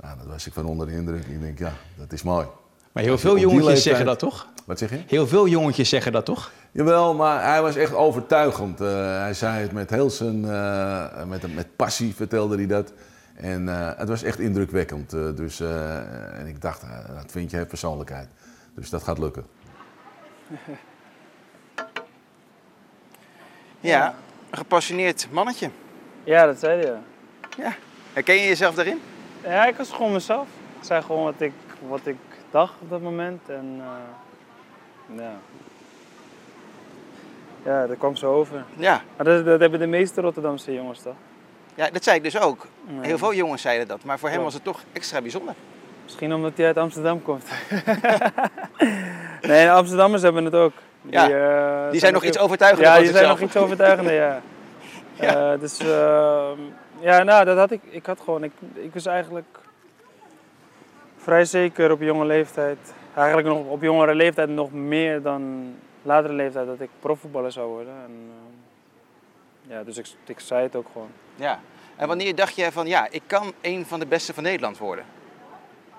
Nou, 0.00 0.16
daar 0.18 0.26
was 0.26 0.46
ik 0.46 0.52
van 0.52 0.64
onder 0.64 0.86
de 0.86 0.92
indruk. 0.92 1.24
Ik 1.24 1.40
denk, 1.40 1.58
ja, 1.58 1.72
dat 1.94 2.12
is 2.12 2.22
mooi. 2.22 2.46
Maar 2.92 3.02
heel 3.02 3.18
veel 3.18 3.38
jongetjes 3.38 3.64
leeftijd- 3.64 3.82
zeggen 3.82 4.06
dat 4.06 4.18
toch? 4.18 4.46
Wat 4.64 4.78
zeg 4.78 4.90
je? 4.90 4.98
Heel 5.06 5.26
veel 5.26 5.48
jongetjes 5.48 5.88
zeggen 5.88 6.12
dat 6.12 6.24
toch? 6.24 6.50
Jawel, 6.72 7.14
maar 7.14 7.44
hij 7.44 7.62
was 7.62 7.76
echt 7.76 7.94
overtuigend. 7.94 8.80
Eh, 8.80 8.88
hij 9.18 9.34
zei 9.34 9.62
het 9.62 9.72
met 9.72 9.90
heel 9.90 10.10
zijn, 10.10 10.44
eh, 10.44 11.24
met, 11.24 11.54
met 11.54 11.76
passie 11.76 12.14
vertelde 12.14 12.56
hij 12.56 12.66
dat. 12.66 12.92
En 13.34 13.68
eh, 13.68 13.90
het 13.98 14.08
was 14.08 14.22
echt 14.22 14.38
indrukwekkend. 14.38 15.12
eh, 15.12 15.20
dus, 15.34 15.60
eh, 15.60 16.38
en 16.40 16.46
ik 16.46 16.60
dacht, 16.60 16.80
dat 17.14 17.30
vind 17.30 17.50
je 17.50 17.66
persoonlijkheid. 17.66 18.28
Dus 18.74 18.90
dat 18.90 19.02
gaat 19.02 19.18
lukken. 19.18 19.44
Ja, 23.80 24.14
een 24.50 24.58
gepassioneerd 24.58 25.28
mannetje. 25.30 25.70
Ja, 26.24 26.46
dat 26.46 26.58
zei 26.58 26.80
hij. 26.80 26.86
ja. 26.90 27.00
Ja. 27.56 27.74
Herken 28.12 28.34
je 28.34 28.46
jezelf 28.46 28.74
daarin? 28.74 29.00
Ja, 29.46 29.66
ik 29.66 29.76
was 29.76 29.90
gewoon 29.90 30.12
mezelf. 30.12 30.46
Ik 30.78 30.84
zei 30.84 31.02
gewoon 31.02 31.24
wat 31.24 31.34
ik, 31.38 31.52
wat 31.88 32.06
ik 32.06 32.16
dag 32.50 32.74
op 32.80 32.90
dat 32.90 33.00
moment. 33.00 33.48
En 33.48 33.80
eh, 33.80 35.16
ja. 35.16 35.32
Ja, 37.64 37.86
dat 37.86 37.98
kwam 37.98 38.16
zo 38.16 38.32
over. 38.34 38.64
Ja. 38.76 39.02
Maar 39.16 39.26
dat, 39.26 39.44
dat 39.44 39.60
hebben 39.60 39.78
de 39.78 39.86
meeste 39.86 40.20
Rotterdamse 40.20 40.72
jongens 40.72 41.02
toch? 41.02 41.14
ja, 41.76 41.90
dat 41.90 42.04
zei 42.04 42.16
ik 42.16 42.22
dus 42.22 42.40
ook. 42.40 42.66
Heel 43.00 43.18
veel 43.18 43.34
jongens 43.34 43.62
zeiden 43.62 43.88
dat, 43.88 44.04
maar 44.04 44.18
voor 44.18 44.28
hem 44.28 44.42
was 44.42 44.54
het 44.54 44.64
toch 44.64 44.80
extra 44.92 45.20
bijzonder. 45.20 45.54
Misschien 46.04 46.34
omdat 46.34 46.52
hij 46.56 46.66
uit 46.66 46.76
Amsterdam 46.76 47.22
komt. 47.22 47.44
nee, 49.48 49.64
de 49.64 49.70
Amsterdammers 49.70 50.22
hebben 50.22 50.44
het 50.44 50.54
ook. 50.54 50.72
Ja, 51.02 51.30
eh, 51.30 51.90
Die 51.90 52.00
zijn 52.00 52.12
nog 52.12 52.24
iets 52.24 52.38
overtuigender 52.38 52.92
Ja, 52.92 52.98
die 52.98 53.10
zijn 53.10 53.28
nog 53.28 53.40
iets 53.40 53.56
overtuigender, 53.56 54.14
ja. 54.14 54.40
Ja. 55.20 55.52
Eh, 55.52 55.60
dus 55.60 55.78
ehm, 55.78 56.58
ja, 57.00 57.22
nou, 57.22 57.44
dat 57.44 57.56
had 57.56 57.70
ik. 57.70 57.80
Ik 57.84 58.06
had 58.06 58.20
gewoon, 58.20 58.44
ik, 58.44 58.52
ik 58.74 58.92
was 58.94 59.06
eigenlijk 59.06 59.58
vrij 61.16 61.44
zeker 61.44 61.92
op 61.92 62.00
jonge 62.00 62.24
leeftijd. 62.24 62.78
Eigenlijk 63.14 63.48
nog 63.48 63.66
op 63.66 63.82
jongere 63.82 64.14
leeftijd 64.14 64.48
nog 64.48 64.72
meer 64.72 65.22
dan 65.22 65.74
latere 66.02 66.32
leeftijd 66.32 66.66
dat 66.66 66.80
ik 66.80 66.90
profvoetballer 67.00 67.52
zou 67.52 67.68
worden. 67.68 67.94
En, 67.94 68.10
ehm, 68.10 69.72
ja, 69.72 69.84
dus 69.84 69.96
ik, 69.96 70.06
ik 70.26 70.40
zei 70.40 70.62
het 70.62 70.76
ook 70.76 70.86
gewoon. 70.92 71.10
Ja. 71.34 71.60
En 71.96 72.08
wanneer 72.08 72.34
dacht 72.34 72.56
je 72.56 72.72
van, 72.72 72.86
ja, 72.86 73.06
ik 73.10 73.22
kan 73.26 73.52
een 73.60 73.86
van 73.86 74.00
de 74.00 74.06
beste 74.06 74.34
van 74.34 74.42
Nederland 74.42 74.78
worden? 74.78 75.04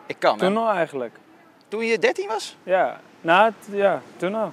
Ik 0.05 0.15
kan, 0.19 0.33
hè? 0.33 0.39
Toen 0.39 0.57
al 0.57 0.69
eigenlijk. 0.69 1.19
Toen 1.67 1.85
je 1.85 1.99
13 1.99 2.27
was? 2.27 2.57
Ja, 2.63 2.99
nou, 3.21 3.51
ja, 3.71 4.01
toen 4.17 4.35
al. 4.35 4.51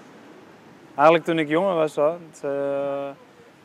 Eigenlijk 0.94 1.24
toen 1.24 1.38
ik 1.38 1.48
jonger 1.48 1.74
was 1.74 1.98
al. 1.98 2.18
Eh, 2.42 3.08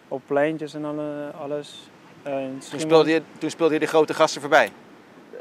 op 0.08 0.22
pleintjes 0.26 0.74
en 0.74 0.86
alle, 0.86 1.32
alles. 1.40 1.90
Eh, 2.24 2.34
Toen 2.70 2.80
speelde, 2.80 3.12
je, 3.12 3.22
toen 3.38 3.50
speelde 3.50 3.74
je 3.74 3.80
de 3.80 3.86
grote 3.86 4.14
gasten 4.14 4.42
voorbij. 4.42 4.72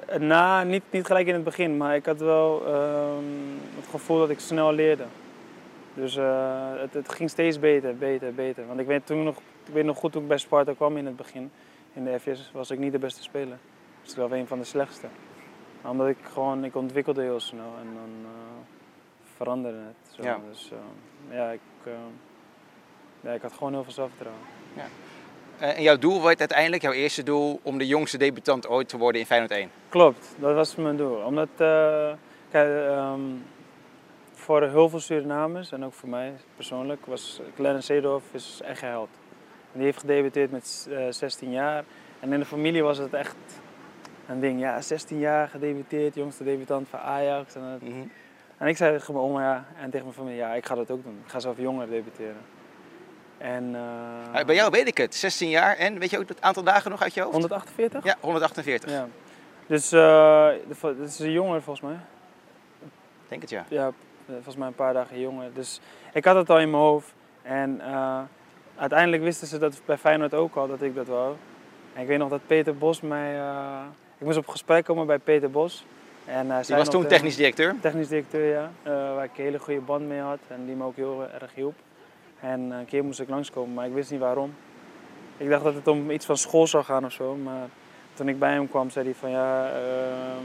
Eh, 0.06 0.18
Nou, 0.18 0.66
niet, 0.66 0.82
niet 0.90 1.06
gelijk 1.06 1.26
in 1.26 1.34
het 1.34 1.44
begin, 1.44 1.76
maar 1.76 1.94
ik 1.94 2.06
had 2.06 2.20
wel 2.20 2.66
ehm, 2.66 3.24
het 3.76 3.86
gevoel 3.90 4.18
dat 4.18 4.30
ik 4.30 4.40
snel 4.40 4.72
leerde. 4.72 5.04
Dus 5.94 6.16
eh, 6.16 6.70
het, 6.76 6.94
het 6.94 7.12
ging 7.12 7.30
steeds 7.30 7.58
beter, 7.58 7.96
beter, 7.96 8.34
beter. 8.34 8.66
Want 8.66 8.80
ik 8.80 8.86
weet, 8.86 9.06
toen 9.06 9.22
nog, 9.22 9.36
ik 9.66 9.72
weet 9.72 9.84
nog 9.84 9.98
goed 9.98 10.12
toen 10.12 10.22
ik 10.22 10.28
bij 10.28 10.38
Sparta 10.38 10.72
kwam 10.72 10.96
in 10.96 11.06
het 11.06 11.16
begin. 11.16 11.50
In 11.92 12.04
de 12.04 12.18
FS 12.20 12.50
was 12.52 12.70
ik 12.70 12.78
niet 12.78 12.92
de 12.92 12.98
beste 12.98 13.22
speler. 13.22 13.58
Dus 14.02 14.10
ik 14.10 14.16
was 14.18 14.28
wel 14.28 14.38
een 14.38 14.46
van 14.46 14.58
de 14.58 14.64
slechtste. 14.64 15.06
Maar 15.82 15.90
omdat 15.90 16.08
ik 16.08 16.16
gewoon, 16.32 16.64
ik 16.64 16.76
ontwikkelde 16.76 17.22
heel 17.22 17.40
snel 17.40 17.74
en 17.80 17.94
dan 17.94 18.30
veranderde 19.38 19.78
het. 19.78 20.14
Zo. 20.14 20.22
Ja. 20.22 20.38
Dus 20.50 20.70
eh, 20.72 21.36
ja, 21.36 21.50
ik, 21.50 21.60
eh, 21.84 21.92
ja, 23.20 23.32
ik 23.32 23.42
had 23.42 23.52
gewoon 23.52 23.72
heel 23.72 23.84
veel 23.84 23.92
zelfvertrouwen. 23.92 24.42
Eh, 24.76 24.82
en 25.58 25.82
jouw 25.82 25.98
doel 25.98 26.22
werd 26.22 26.38
uiteindelijk, 26.38 26.82
jouw 26.82 26.92
eerste 26.92 27.22
doel, 27.22 27.60
om 27.62 27.78
de 27.78 27.86
jongste 27.86 28.18
debutant 28.18 28.68
ooit 28.68 28.88
te 28.88 28.96
worden 28.98 29.20
in 29.20 29.26
Feyenoord 29.26 29.50
1. 29.52 29.70
Klopt, 29.88 30.34
dat 30.38 30.54
was 30.54 30.74
mijn 30.76 30.96
doel. 30.96 31.16
Omdat, 31.16 31.48
eh, 31.56 32.12
kijk, 32.50 32.86
ehm, 32.88 33.20
voor 34.32 34.62
heel 34.62 34.88
veel 34.88 35.00
Surinamers 35.00 35.72
en 35.72 35.84
ook 35.84 35.92
voor 35.92 36.08
mij 36.08 36.32
persoonlijk 36.56 37.06
was 37.06 37.40
Clarence 37.54 37.86
Seedorf 37.86 38.22
is 38.32 38.60
echt 38.64 38.82
een 38.82 38.88
held. 38.88 39.08
En 39.72 39.78
die 39.78 39.84
heeft 39.84 39.98
gedebuteerd 40.00 40.50
met 40.50 40.88
eh, 40.90 41.06
16 41.10 41.50
jaar. 41.50 41.84
En 42.20 42.32
in 42.32 42.38
de 42.38 42.44
familie 42.46 42.82
was 42.82 42.98
het 42.98 43.12
echt 43.14 43.36
een 44.28 44.40
ding. 44.40 44.60
Ja, 44.60 44.80
16 44.80 45.18
jaar 45.18 45.48
gedebuteerd, 45.48 46.14
jongste 46.14 46.44
debutant 46.44 46.88
van 46.88 46.98
Ajax. 47.00 47.54
En, 47.54 47.78
Mhm. 47.82 47.94
en 48.58 48.66
ik 48.66 48.76
zei 48.76 48.98
tegen 48.98 49.14
mijn 49.14 49.26
oma 49.26 49.42
ja, 49.42 49.64
en 49.80 49.90
tegen 49.90 50.06
mijn 50.06 50.16
familie, 50.18 50.36
ja, 50.38 50.54
ik 50.54 50.66
ga 50.66 50.74
dat 50.74 50.90
ook 50.90 51.02
doen. 51.02 51.20
Ik 51.24 51.30
ga 51.30 51.40
zelf 51.40 51.56
jonger 51.58 51.88
debuteren. 51.88 52.36
En, 53.38 53.74
eh, 54.32 54.44
bij 54.44 54.54
jou 54.54 54.70
weet 54.70 54.88
ik 54.88 54.96
het, 54.96 55.14
16 55.14 55.48
jaar 55.48 55.76
en 55.76 55.98
weet 55.98 56.10
je 56.10 56.18
ook 56.18 56.28
het 56.28 56.40
aantal 56.40 56.62
dagen 56.62 56.90
nog 56.90 57.02
uit 57.02 57.14
je 57.14 57.20
hoofd? 57.20 57.32
148? 57.32 58.04
Ja, 58.04 58.16
148. 58.20 58.90
Ja. 58.90 59.08
Dus 59.66 59.92
eh, 59.92 60.48
dat 60.80 61.08
is 61.08 61.18
een 61.18 61.30
jonger 61.30 61.62
volgens 61.62 61.90
mij. 61.90 61.98
Denk 63.28 63.40
het 63.40 63.50
ja. 63.50 63.64
ja, 63.68 63.86
eh, 63.86 63.92
volgens 64.34 64.56
mij 64.56 64.66
een 64.66 64.74
paar 64.74 64.92
dagen 64.92 65.20
jonger. 65.20 65.50
Dus 65.54 65.80
ik 66.12 66.24
had 66.24 66.36
het 66.36 66.50
al 66.50 66.60
in 66.60 66.70
mijn 66.70 66.82
hoofd. 66.82 67.12
En 67.42 67.80
uiteindelijk 68.76 69.22
wisten 69.22 69.46
ze 69.46 69.58
dat 69.58 69.80
bij 69.84 69.98
Feyenoord 69.98 70.34
ook 70.34 70.56
al, 70.56 70.68
dat 70.68 70.82
ik 70.82 70.94
dat 70.94 71.06
wou. 71.06 71.36
En 71.94 72.02
ik 72.02 72.08
weet 72.08 72.18
nog 72.18 72.28
dat 72.28 72.40
Peter 72.46 72.76
Bos 72.76 73.00
mij... 73.00 73.34
ik 74.18 74.26
moest 74.26 74.38
op 74.38 74.48
gesprek 74.48 74.84
komen 74.84 75.06
bij 75.06 75.18
Peter 75.18 75.50
Bos. 75.50 75.84
En, 76.24 76.50
hij 76.50 76.62
Die 76.62 76.76
was 76.76 76.88
toen 76.88 77.06
technisch 77.06 77.36
directeur. 77.36 77.74
Technisch 77.80 78.08
directeur, 78.08 78.46
ja. 78.46 78.70
waar 79.14 79.24
ik 79.24 79.38
een 79.38 79.44
hele 79.44 79.58
goede 79.58 79.80
band 79.80 80.08
mee 80.08 80.20
had 80.20 80.38
en 80.48 80.66
die 80.66 80.74
me 80.74 80.84
ook 80.84 80.96
heel 80.96 81.26
erg 81.40 81.54
hielp. 81.54 81.74
En 82.40 82.60
een 82.70 82.84
keer 82.86 83.04
moest 83.04 83.20
ik 83.20 83.28
langskomen, 83.28 83.74
maar 83.74 83.86
ik 83.86 83.92
wist 83.92 84.10
niet 84.10 84.20
waarom. 84.20 84.54
Ik 85.36 85.48
dacht 85.48 85.64
dat 85.64 85.74
het 85.74 85.86
om 85.86 86.10
iets 86.10 86.26
van 86.26 86.36
school 86.36 86.66
zou 86.66 86.84
gaan 86.84 87.04
of 87.04 87.12
zo, 87.12 87.34
maar 87.34 87.68
toen 88.14 88.28
ik 88.28 88.38
bij 88.38 88.52
hem 88.52 88.68
kwam 88.68 88.90
zei 88.90 89.04
hij 89.04 89.14
van 89.14 89.30
ja, 89.30 89.70
ehm, 89.70 90.44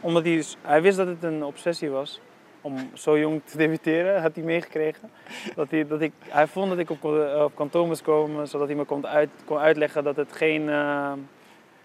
omdat 0.00 0.24
hij, 0.24 0.44
hij 0.62 0.82
wist 0.82 0.96
dat 0.96 1.06
het 1.06 1.22
een 1.22 1.44
obsessie 1.44 1.90
was 1.90 2.20
om 2.60 2.76
zo 2.94 3.18
jong 3.18 3.40
te 3.44 3.56
debuteren, 3.56 4.22
had 4.22 4.34
hij 4.34 4.44
meegekregen. 4.44 5.10
Dat 5.54 5.70
hij, 5.70 5.86
dat 5.86 6.00
ik, 6.00 6.12
hij 6.28 6.46
vond 6.46 6.68
dat 6.68 6.78
ik 6.78 6.90
op, 6.90 7.04
op 7.44 7.52
kantoor 7.54 7.86
moest 7.86 8.02
komen, 8.02 8.48
zodat 8.48 8.66
hij 8.66 8.76
me 8.76 8.84
kon, 8.84 9.06
uit, 9.06 9.30
kon 9.44 9.58
uitleggen 9.58 10.04
dat 10.04 10.16
het 10.16 10.32
geen 10.32 10.68
eh, 10.68 11.12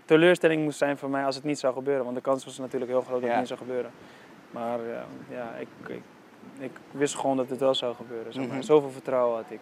teleurstelling 0.05 0.63
moest 0.63 0.77
zijn 0.77 0.97
voor 0.97 1.09
mij 1.09 1.25
als 1.25 1.35
het 1.35 1.43
niet 1.43 1.59
zou 1.59 1.73
gebeuren. 1.73 2.03
Want 2.03 2.15
de 2.15 2.21
kans 2.21 2.45
was 2.45 2.57
natuurlijk 2.57 2.91
heel 2.91 3.01
groot 3.01 3.21
dat 3.21 3.23
Ja. 3.23 3.29
het 3.29 3.37
niet 3.39 3.47
zou 3.47 3.59
gebeuren. 3.59 3.91
Maar 4.51 4.79
ja, 4.79 5.05
ja 5.29 5.53
ik, 5.59 5.67
ik, 5.87 6.01
ik 6.59 6.71
wist 6.91 7.15
gewoon 7.15 7.37
dat 7.37 7.49
het 7.49 7.59
wel 7.59 7.75
zou 7.75 7.95
gebeuren. 7.95 8.33
Zeg 8.33 8.47
maar. 8.47 8.55
Mhm. 8.55 8.65
Zoveel 8.65 8.91
vertrouwen 8.91 9.35
had 9.35 9.51
ik. 9.51 9.59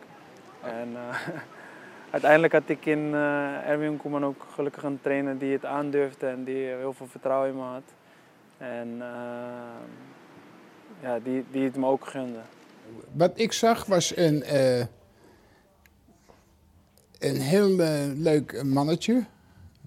En 0.62 0.90
eh, 0.96 1.18
uiteindelijk 2.16 2.54
had 2.54 2.70
ik 2.70 2.86
in 2.86 3.14
eh 3.14 3.70
Erwin 3.70 3.98
Koeman 3.98 4.26
ook 4.26 4.46
gelukkig 4.54 4.84
een 4.84 5.00
trainer 5.02 5.38
die 5.38 5.54
het 5.54 5.66
aandurfde 5.66 6.28
en 6.28 6.44
die 6.44 6.66
heel 6.66 6.94
veel 6.94 7.08
vertrouwen 7.08 7.50
in 7.50 7.56
me 7.56 7.62
had. 7.62 7.94
En 8.58 8.98
eh, 9.00 9.08
ja, 11.02 11.20
die, 11.20 11.46
die 11.52 11.64
het 11.64 11.76
me 11.76 11.86
ook 11.86 12.08
gunde. 12.08 12.40
Wat 13.12 13.40
ik 13.40 13.54
zag 13.54 13.86
was 13.86 14.18
een, 14.18 14.44
een 17.20 17.36
heel 17.36 17.68
leuk 18.16 18.64
mannetje. 18.64 19.26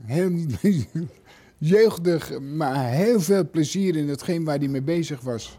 Heel 0.04 0.30
jeugdig, 1.58 2.40
maar 2.40 2.84
heel 2.84 3.20
veel 3.20 3.50
plezier 3.50 3.96
in 3.96 4.08
hetgeen 4.08 4.44
waar 4.44 4.58
hij 4.58 4.68
mee 4.68 4.82
bezig 4.82 5.20
was. 5.20 5.56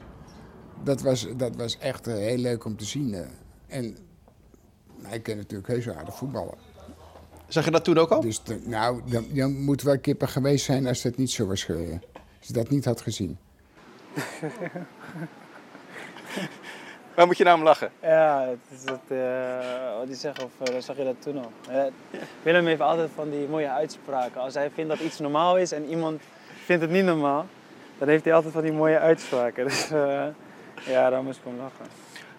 Dat 0.83 1.01
was, 1.01 1.27
dat 1.37 1.55
was 1.55 1.77
echt 1.77 2.07
eh, 2.07 2.13
heel 2.15 2.37
leuk 2.37 2.65
om 2.65 2.77
te 2.77 2.85
zien. 2.85 3.13
eh. 3.13 3.25
En 3.67 3.97
hij 5.01 5.19
kan 5.19 5.37
natuurlijk 5.37 5.67
heus 5.69 5.85
wel 5.85 5.95
aardig 5.95 6.15
voetballen. 6.17 6.53
Zag 7.47 7.65
je 7.65 7.71
dat 7.71 7.83
toen 7.83 7.97
ook 7.97 8.09
al? 8.09 8.21
Dus 8.21 8.43
de- 8.43 8.61
nou, 8.65 9.01
dan, 9.05 9.25
dan 9.33 9.63
moet 9.63 9.81
wel 9.81 9.99
kippen 9.99 10.27
geweest 10.27 10.65
zijn 10.65 10.87
als 10.87 11.01
dat 11.01 11.17
niet 11.17 11.31
zo 11.31 11.47
was 11.47 11.63
geweest. 11.63 11.91
Als 12.13 12.47
je 12.47 12.53
dat 12.53 12.69
niet 12.69 12.85
had 12.85 13.01
gezien. 13.01 13.37
Waar 17.15 17.25
moet 17.27 17.37
je 17.37 17.43
nou 17.43 17.57
om 17.57 17.63
lachen? 17.63 17.91
Ja, 18.01 18.47
het 18.49 18.77
is 18.79 18.83
dat, 18.85 18.99
eh, 19.07 19.97
wat 19.97 20.07
die 20.07 20.15
zeggen, 20.15 20.43
of 20.43 20.51
zag 20.83 20.97
je 20.97 21.03
dat 21.03 21.15
toen 21.21 21.37
al? 21.37 21.51
Willem 22.43 22.65
heeft 22.65 22.81
altijd 22.81 23.09
van 23.15 23.29
die 23.29 23.47
mooie 23.47 23.69
uitspraken. 23.69 24.41
Als 24.41 24.53
hij 24.53 24.69
vindt 24.71 24.89
dat 24.89 24.99
iets 24.99 25.19
normaal 25.19 25.57
is 25.57 25.71
en 25.71 25.85
iemand 25.85 26.21
vindt 26.65 26.81
het 26.81 26.91
niet 26.91 27.03
normaal, 27.05 27.45
dan 27.97 28.07
heeft 28.07 28.23
hij 28.23 28.33
altijd 28.33 28.53
van 28.53 28.63
die 28.63 28.71
mooie 28.71 28.99
uitspraken. 28.99 29.63
Dus 29.67 29.91
eh, 29.91 30.25
ja, 30.95 31.09
daar 31.09 31.23
moest 31.23 31.39
ik 31.39 31.45
om 31.45 31.57
lachen. 31.57 31.85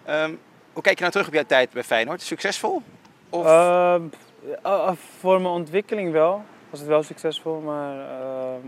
Ehm, 0.03 0.35
hoe 0.73 0.83
kijk 0.83 0.95
je 0.95 1.01
nou 1.01 1.11
terug 1.11 1.27
op 1.27 1.33
jouw 1.33 1.43
tijd 1.43 1.71
bij 1.71 1.83
Feyenoord? 1.83 2.21
Succesvol? 2.21 2.81
Of 3.29 3.45
Ehm, 3.45 4.03
eh, 4.45 4.53
eh, 4.63 4.91
voor 5.19 5.41
mijn 5.41 5.53
ontwikkeling 5.53 6.11
wel, 6.11 6.43
was 6.69 6.79
het 6.79 6.89
wel 6.89 7.03
succesvol, 7.03 7.59
maar 7.59 7.99
ehm, 7.99 8.67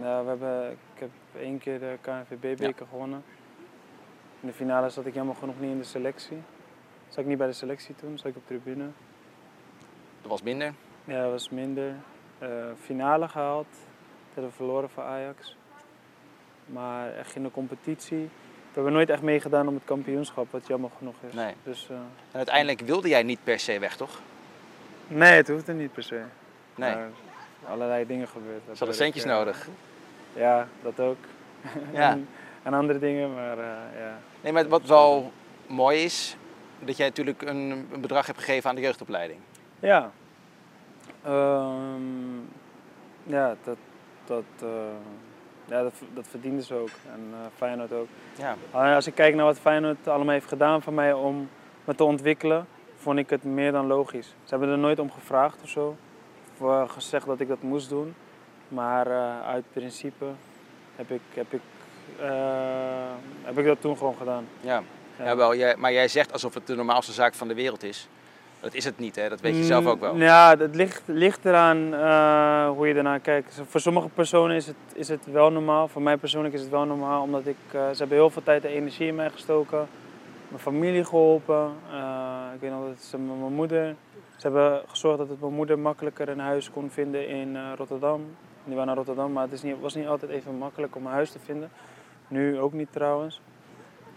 ja, 0.00 0.22
we 0.22 0.28
hebben, 0.28 0.70
ik 0.70 1.00
heb 1.00 1.10
één 1.40 1.58
keer 1.58 1.78
de 1.78 1.96
KNVB-beker 2.00 2.86
gewonnen. 2.90 3.24
In 4.40 4.48
de 4.48 4.54
finale 4.54 4.88
zat 4.88 5.06
ik 5.06 5.14
jammer 5.14 5.36
genoeg 5.36 5.60
niet 5.60 5.70
in 5.70 5.78
de 5.78 5.84
selectie. 5.84 6.38
Zat 7.08 7.18
ik 7.18 7.26
niet 7.26 7.38
bij 7.38 7.46
de 7.46 7.52
selectie 7.52 7.94
toen, 7.94 8.18
zat 8.18 8.26
ik 8.26 8.36
op 8.36 8.46
tribune. 8.46 8.84
dat 10.20 10.30
was 10.30 10.42
minder? 10.42 10.72
Ja, 11.04 11.22
dat 11.22 11.30
was 11.30 11.48
minder. 11.48 11.94
Eh, 12.38 12.48
finale 12.80 13.28
gehaald. 13.28 13.66
Dat 13.70 14.34
hebben 14.34 14.50
we 14.50 14.56
verloren 14.56 14.90
van 14.90 15.04
Ajax. 15.04 15.56
Maar 16.66 17.12
echt 17.12 17.34
in 17.34 17.42
de 17.42 17.50
competitie. 17.50 18.28
We 18.76 18.82
hebben 18.82 18.98
nooit 19.00 19.10
echt 19.10 19.22
meegedaan 19.22 19.68
om 19.68 19.74
het 19.74 19.84
kampioenschap, 19.84 20.46
wat 20.50 20.66
jammer 20.66 20.90
genoeg 20.98 21.14
is. 21.28 21.34
Nee. 21.34 21.54
Dus, 21.62 21.86
eh, 21.90 21.96
En 21.96 22.06
uiteindelijk 22.32 22.80
wilde 22.80 23.08
jij 23.08 23.22
niet 23.22 23.38
per 23.44 23.58
se 23.58 23.78
weg, 23.78 23.96
toch? 23.96 24.20
nee, 25.08 25.32
het 25.32 25.48
hoeft 25.48 25.68
er 25.68 25.74
niet 25.74 25.92
per 25.92 26.02
se. 26.02 26.22
Nee. 26.74 26.94
Maar 26.94 27.08
allerlei 27.68 28.06
dingen 28.06 28.28
gebeurd. 28.28 28.60
Ze 28.64 28.78
hadden 28.78 28.96
centjes 28.96 29.24
nodig. 29.24 29.68
Ja, 30.32 30.68
dat 30.82 31.00
ook. 31.00 31.16
Ja. 31.92 32.10
en, 32.10 32.28
en 32.62 32.74
andere 32.74 32.98
dingen, 32.98 33.34
maar 33.34 33.58
eh, 33.58 33.98
ja. 33.98 34.18
Nee, 34.40 34.52
maar 34.52 34.68
wat 34.68 34.82
wel 34.82 35.32
mooi 35.66 36.04
is, 36.04 36.36
dat 36.78 36.96
jij 36.96 37.06
natuurlijk 37.06 37.42
een, 37.42 37.86
een 37.92 38.00
bedrag 38.00 38.26
hebt 38.26 38.38
gegeven 38.38 38.70
aan 38.70 38.76
de 38.76 38.82
jeugdopleiding. 38.82 39.40
Ja. 39.80 40.10
Ehm, 41.24 42.38
ja, 43.22 43.56
dat, 43.64 43.76
dat, 44.24 44.44
eh, 44.62 44.68
ja 45.66 45.82
dat, 45.82 45.92
dat 46.14 46.26
verdienden 46.28 46.64
ze 46.64 46.74
ook. 46.74 46.90
En 47.12 47.20
eh, 47.32 47.38
Feyenoord 47.56 47.92
ook. 47.92 48.08
Ja. 48.38 48.56
Alleen 48.70 48.94
als 48.94 49.06
ik 49.06 49.14
kijk 49.14 49.34
naar 49.34 49.44
wat 49.44 49.58
Feyenoord 49.58 50.08
allemaal 50.08 50.34
heeft 50.34 50.48
gedaan 50.48 50.82
voor 50.82 50.92
mij 50.92 51.12
om 51.12 51.48
me 51.84 51.94
te 51.94 52.04
ontwikkelen, 52.04 52.66
vond 52.96 53.18
ik 53.18 53.30
het 53.30 53.44
meer 53.44 53.72
dan 53.72 53.86
logisch. 53.86 54.26
Ze 54.26 54.50
hebben 54.50 54.68
er 54.68 54.78
nooit 54.78 54.98
om 54.98 55.10
gevraagd 55.10 55.62
of 55.62 55.68
zo. 55.68 55.96
Of 56.58 56.90
gezegd 56.90 57.26
dat 57.26 57.40
ik 57.40 57.48
dat 57.48 57.62
moest 57.62 57.88
doen. 57.88 58.14
Maar 58.68 59.06
eh, 59.06 59.46
uit 59.46 59.64
principe 59.72 60.24
heb 60.96 61.10
ik, 61.10 61.20
heb 61.34 61.52
ik 61.52 61.60
eh, 62.20 63.12
heb 63.42 63.58
ik 63.58 63.64
dat 63.64 63.80
toen 63.80 63.96
gewoon 63.96 64.16
gedaan. 64.16 64.48
Ja. 64.60 64.82
Ja. 65.18 65.24
Ja, 65.24 65.36
wel, 65.36 65.54
jij, 65.54 65.76
maar 65.76 65.92
jij 65.92 66.08
zegt 66.08 66.32
alsof 66.32 66.54
het 66.54 66.66
de 66.66 66.74
normaalste 66.74 67.12
zaak 67.12 67.34
van 67.34 67.48
de 67.48 67.54
wereld 67.54 67.82
is. 67.82 68.08
Dat 68.66 68.74
is 68.74 68.84
het 68.84 68.98
niet, 68.98 69.16
hè? 69.16 69.28
dat 69.28 69.40
weet 69.40 69.56
je 69.56 69.64
zelf 69.64 69.86
ook 69.86 70.00
wel. 70.00 70.14
Mm, 70.14 70.20
Ja, 70.22 70.56
het 70.58 70.74
ligt, 70.74 71.02
ligt 71.06 71.44
eraan 71.44 71.94
eh, 71.94 72.68
hoe 72.68 72.88
je 72.88 72.94
ernaar 72.94 73.20
kijkt. 73.20 73.62
Voor 73.66 73.80
sommige 73.80 74.08
personen 74.08 74.56
is 74.56 74.66
het, 74.66 74.76
is 74.94 75.08
het 75.08 75.26
wel 75.32 75.50
normaal. 75.50 75.88
Voor 75.88 76.02
mij 76.02 76.16
persoonlijk 76.16 76.54
is 76.54 76.60
het 76.60 76.70
wel 76.70 76.84
normaal, 76.84 77.22
omdat 77.22 77.46
ik, 77.46 77.56
eh, 77.70 77.80
ze 77.90 77.96
hebben 77.98 78.16
heel 78.16 78.30
veel 78.30 78.42
tijd 78.42 78.64
en 78.64 78.70
energie 78.70 79.06
in 79.06 79.14
mij 79.14 79.30
gestoken. 79.30 79.86
Mijn 80.48 80.60
familie 80.62 81.04
geholpen. 81.04 81.72
Eh, 81.92 82.54
ik 82.54 82.60
weet 82.60 82.70
nog 82.70 82.86
dat 82.86 83.02
ze 83.02 83.18
mijn 83.18 83.52
moeder. 83.54 83.94
Ze 84.36 84.46
hebben 84.46 84.82
gezorgd 84.86 85.18
dat 85.18 85.28
het 85.28 85.40
mijn 85.40 85.54
moeder 85.54 85.78
makkelijker 85.78 86.28
een 86.28 86.38
huis 86.38 86.70
kon 86.70 86.90
vinden 86.90 87.28
in 87.28 87.56
Rotterdam. 87.76 88.24
Die 88.64 88.74
waren 88.74 88.86
naar 88.86 88.96
Rotterdam, 88.96 89.32
maar 89.32 89.42
het 89.44 89.52
is 89.52 89.62
niet, 89.62 89.80
was 89.80 89.94
niet 89.94 90.06
altijd 90.06 90.30
even 90.30 90.58
makkelijk 90.58 90.96
om 90.96 91.06
een 91.06 91.12
huis 91.12 91.30
te 91.30 91.38
vinden. 91.38 91.70
Nu 92.28 92.58
ook 92.60 92.72
niet 92.72 92.92
trouwens. 92.92 93.40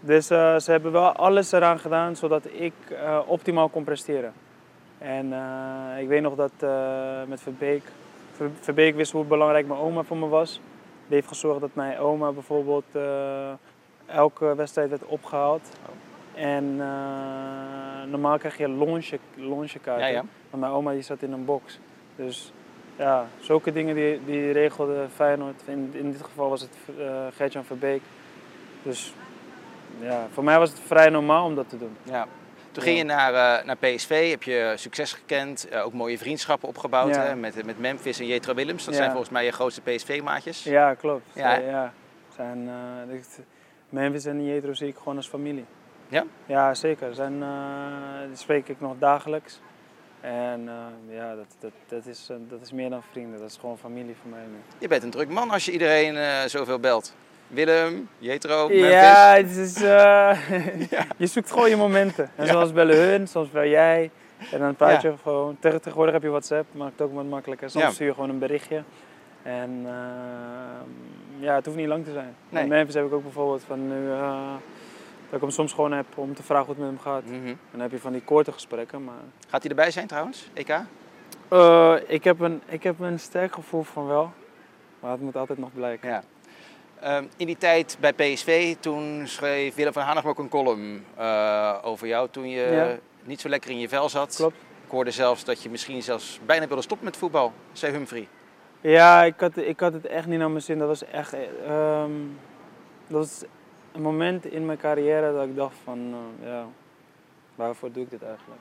Dus 0.00 0.30
eh, 0.30 0.58
ze 0.58 0.70
hebben 0.70 0.92
wel 0.92 1.12
alles 1.12 1.52
eraan 1.52 1.78
gedaan 1.78 2.16
zodat 2.16 2.44
ik 2.52 2.72
eh, 2.88 3.18
optimaal 3.26 3.68
kon 3.68 3.84
presteren. 3.84 4.32
En 4.98 5.32
eh, 5.32 6.00
ik 6.02 6.08
weet 6.08 6.22
nog 6.22 6.34
dat 6.34 6.52
met 7.28 7.40
Verbeek, 7.40 7.82
Ver- 8.32 8.50
Verbeek 8.60 8.94
wist 8.94 9.12
hoe 9.12 9.24
belangrijk 9.24 9.66
mijn 9.66 9.80
oma 9.80 10.02
voor 10.02 10.16
me 10.16 10.28
was. 10.28 10.60
Die 11.06 11.14
heeft 11.16 11.28
gezorgd 11.28 11.60
dat 11.60 11.70
mijn 11.74 11.98
oma 11.98 12.32
bijvoorbeeld 12.32 12.84
elke 14.06 14.54
wedstrijd 14.54 14.88
werd 14.90 15.04
opgehaald. 15.04 15.68
En 16.34 16.76
normaal 18.10 18.38
krijg 18.38 18.56
je 18.56 18.68
longe, 18.68 19.02
longekaarten. 19.34 20.06
Ja, 20.06 20.12
ja. 20.12 20.24
Maar 20.50 20.60
mijn 20.60 20.72
oma 20.72 20.92
die 20.92 21.02
zat 21.02 21.22
in 21.22 21.32
een 21.32 21.44
box. 21.44 21.78
Dus 22.16 22.52
ja, 22.96 23.26
zulke 23.40 23.72
dingen 23.72 23.94
die, 23.94 24.20
die 24.24 24.52
regelde 24.52 25.06
Feyenoord. 25.14 25.62
In, 25.64 25.90
in 25.92 26.12
dit 26.12 26.22
geval 26.22 26.48
was 26.48 26.60
het 26.60 26.76
Gertjan 27.34 27.64
Verbeek. 27.64 28.02
Dus 28.82 29.14
ja, 30.00 30.26
voor 30.32 30.44
mij 30.44 30.58
was 30.58 30.70
het 30.70 30.80
vrij 30.86 31.08
normaal 31.08 31.44
om 31.44 31.54
dat 31.54 31.68
te 31.68 31.78
doen. 31.78 31.96
Ja. 32.02 32.26
Toen 32.72 32.82
ging 32.82 32.98
je 32.98 33.04
naar, 33.04 33.58
eh, 33.58 33.64
naar 33.64 33.76
PSV, 33.76 34.30
heb 34.30 34.42
je 34.42 34.72
succes 34.76 35.12
gekend, 35.12 35.68
eh, 35.68 35.84
ook 35.84 35.92
mooie 35.92 36.18
vriendschappen 36.18 36.68
opgebouwd 36.68 37.14
Ja. 37.14 37.22
hè, 37.22 37.36
met, 37.36 37.64
met 37.64 37.78
Memphis 37.78 38.18
en 38.20 38.26
Jetro 38.26 38.54
Willems. 38.54 38.84
Dat 38.84 38.94
Ja. 38.94 39.00
zijn 39.00 39.10
volgens 39.10 39.30
mij 39.32 39.44
je 39.44 39.50
grootste 39.52 39.80
PSV-maatjes. 39.80 40.62
Ja, 40.64 40.94
klopt. 40.94 41.24
Ja, 41.34 41.54
Ja. 41.58 41.92
Zijn, 42.36 42.68
eh, 43.08 43.18
Memphis 43.88 44.24
en 44.24 44.44
Jetro 44.44 44.72
zie 44.72 44.88
ik 44.88 44.96
gewoon 44.96 45.16
als 45.16 45.28
familie. 45.28 45.64
Ja? 46.08 46.24
Ja, 46.46 46.74
zeker. 46.74 47.14
Zijn, 47.14 47.38
die 48.28 48.36
spreek 48.36 48.68
ik 48.68 48.80
nog 48.80 48.94
dagelijks. 48.98 49.60
En 50.20 50.68
ja, 51.08 51.34
dat, 51.34 51.46
dat, 51.60 51.70
dat, 51.88 52.06
is, 52.06 52.26
dat 52.48 52.60
is 52.62 52.72
meer 52.72 52.90
dan 52.90 53.02
vrienden. 53.10 53.40
Dat 53.40 53.50
is 53.50 53.56
gewoon 53.60 53.78
familie 53.78 54.14
voor 54.20 54.30
mij 54.30 54.40
nu. 54.50 54.56
Je 54.78 54.88
bent 54.88 55.02
een 55.02 55.10
druk 55.10 55.28
man 55.28 55.50
als 55.50 55.64
je 55.64 55.72
iedereen 55.72 56.48
zoveel 56.48 56.78
belt. 56.78 57.14
Willem, 57.50 58.08
Jetro, 58.18 58.68
Memphis. 58.68 58.90
Ja, 58.90 59.34
het 59.36 59.56
is, 59.56 59.82
eh, 59.82 60.38
je 61.16 61.26
zoekt 61.26 61.50
gewoon 61.50 61.68
je 61.70 61.76
momenten. 61.76 62.30
En 62.36 62.46
Ja. 62.46 62.52
soms 62.52 62.72
bellen 62.72 62.96
hun, 63.10 63.28
soms 63.28 63.50
bel 63.50 63.64
jij. 63.66 64.10
En 64.52 64.58
dan 64.58 64.74
praat 64.74 65.02
Ja. 65.02 65.08
je 65.10 65.14
gewoon. 65.22 65.56
Tegen- 65.60 65.80
Tegenwoordig 65.80 66.14
heb 66.14 66.22
je 66.22 66.28
WhatsApp, 66.28 66.66
maakt 66.74 66.92
het 66.98 67.00
ook 67.08 67.14
wat 67.14 67.24
makkelijker. 67.24 67.70
Soms 67.70 67.94
stuur 67.94 68.06
je 68.06 68.14
gewoon 68.14 68.30
een 68.30 68.38
berichtje. 68.38 68.82
En 69.42 69.80
eh, 69.84 69.92
ja, 71.38 71.54
het 71.54 71.64
hoeft 71.64 71.76
niet 71.76 71.86
lang 71.86 72.04
te 72.04 72.12
zijn. 72.12 72.34
Nee. 72.48 72.66
Memphis 72.66 72.94
heb 72.94 73.06
ik 73.06 73.12
ook 73.12 73.22
bijvoorbeeld 73.22 73.62
van 73.66 73.88
nu, 73.88 74.10
eh, 74.10 74.52
dat 75.26 75.34
ik 75.34 75.40
hem 75.40 75.50
soms 75.50 75.72
gewoon 75.72 75.92
heb 75.92 76.06
om 76.14 76.34
te 76.34 76.42
vragen 76.42 76.64
hoe 76.66 76.74
het 76.74 76.84
met 76.84 76.92
hem 76.92 77.12
gaat. 77.12 77.24
Mhm. 77.24 77.46
En 77.48 77.58
dan 77.70 77.80
heb 77.80 77.90
je 77.90 77.98
van 77.98 78.12
die 78.12 78.22
korte 78.22 78.52
gesprekken. 78.52 79.04
Maar 79.04 79.14
Gaat 79.48 79.60
hij 79.62 79.70
erbij 79.70 79.90
zijn 79.90 80.06
trouwens, 80.06 80.48
EK? 80.54 80.68
Eh, 81.48 81.94
ik, 82.06 82.24
heb 82.24 82.40
een, 82.40 82.62
ik 82.66 82.82
heb 82.82 83.00
een 83.00 83.18
sterk 83.18 83.54
gevoel 83.54 83.82
van 83.82 84.06
wel. 84.06 84.32
Maar 85.00 85.10
het 85.10 85.20
moet 85.20 85.36
altijd 85.36 85.58
nog 85.58 85.70
blijken. 85.74 86.22
Ehm, 87.00 87.24
in 87.36 87.46
die 87.46 87.56
tijd 87.58 87.96
bij 88.00 88.12
PSV, 88.12 88.76
toen 88.80 89.22
schreef 89.26 89.74
Willem 89.74 89.92
van 89.92 90.02
Hanegem 90.02 90.30
ook 90.30 90.38
een 90.38 90.48
column 90.48 91.04
eh, 91.16 91.78
over 91.82 92.06
jou 92.06 92.28
toen 92.30 92.48
je 92.48 92.60
Ja. 92.70 92.96
niet 93.22 93.40
zo 93.40 93.48
lekker 93.48 93.70
in 93.70 93.78
je 93.78 93.88
vel 93.88 94.08
zat. 94.08 94.34
Klopt. 94.36 94.56
Ik 94.84 94.90
hoorde 94.90 95.10
zelfs 95.10 95.44
dat 95.44 95.62
je 95.62 95.70
misschien 95.70 96.02
zelfs 96.02 96.40
bijna 96.46 96.66
wilde 96.66 96.82
stoppen 96.82 97.06
met 97.06 97.16
voetbal, 97.16 97.52
zei 97.72 97.92
Humphrey. 97.92 98.28
Ja, 98.80 99.22
ik 99.24 99.40
had, 99.40 99.56
ik 99.56 99.80
had 99.80 99.92
het 99.92 100.06
echt 100.06 100.26
niet 100.26 100.38
naar 100.38 100.50
mijn 100.50 100.62
zin. 100.62 100.78
Dat 100.78 100.88
was 100.88 101.04
echt. 101.04 101.32
eh, 101.32 101.40
ehm, 101.66 102.10
dat 103.06 103.18
was 103.18 103.42
een 103.92 104.02
moment 104.02 104.46
in 104.46 104.66
mijn 104.66 104.78
carrière 104.78 105.32
dat 105.32 105.44
ik 105.44 105.56
dacht 105.56 105.74
van, 105.84 106.14
eh, 106.42 106.48
ja, 106.48 106.66
waarvoor 107.54 107.92
doe 107.92 108.02
ik 108.02 108.10
dit 108.10 108.22
eigenlijk? 108.22 108.60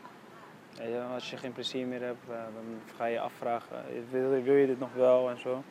Als 1.14 1.30
je 1.30 1.38
geen 1.38 1.54
plezier 1.54 1.88
meer 1.88 2.02
hebt, 2.02 2.30
eh, 2.30 2.36
dan 2.36 2.64
ga 2.98 3.06
je 3.06 3.14
je 3.14 3.20
afvragen, 3.20 3.84
wil, 4.12 4.30
wil 4.44 4.54
je 4.56 4.68
dit 4.68 4.80
nog 4.80 4.94
wel 4.96 5.30
en 5.30 5.40
zo. 5.40 5.64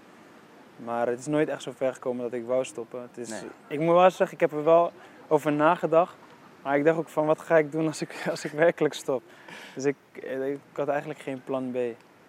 Maar 0.85 1.07
het 1.07 1.19
is 1.19 1.27
nooit 1.27 1.49
echt 1.49 1.63
zo 1.63 1.73
ver 1.77 1.93
gekomen 1.95 2.23
dat 2.23 2.33
ik 2.33 2.47
wou 2.47 2.65
stoppen. 2.65 3.01
Het 3.03 3.19
is, 3.19 3.29
Nee. 3.29 3.41
Ik 3.67 3.81
moet 3.81 3.95
wel 3.95 4.11
zeggen, 4.11 4.33
ik 4.37 4.41
heb 4.41 4.53
er 4.53 4.65
wel 4.65 4.93
over 5.29 5.53
nagedacht. 5.53 6.17
Maar 6.63 6.77
ik 6.77 6.85
dacht 6.85 6.99
ook 6.99 7.09
van, 7.09 7.27
wat 7.27 7.41
ga 7.41 7.57
ik 7.59 7.73
doen 7.73 7.87
als 7.87 8.01
ik, 8.03 8.25
als 8.31 8.45
ik 8.45 8.53
werkelijk 8.53 8.95
stop? 8.95 9.23
Dus 9.75 9.85
ik, 9.85 9.97
eh, 10.23 10.49
ik 10.51 10.59
had 10.73 10.89
eigenlijk 10.89 11.21
geen 11.21 11.43
plan 11.45 11.71
B. 11.71 11.77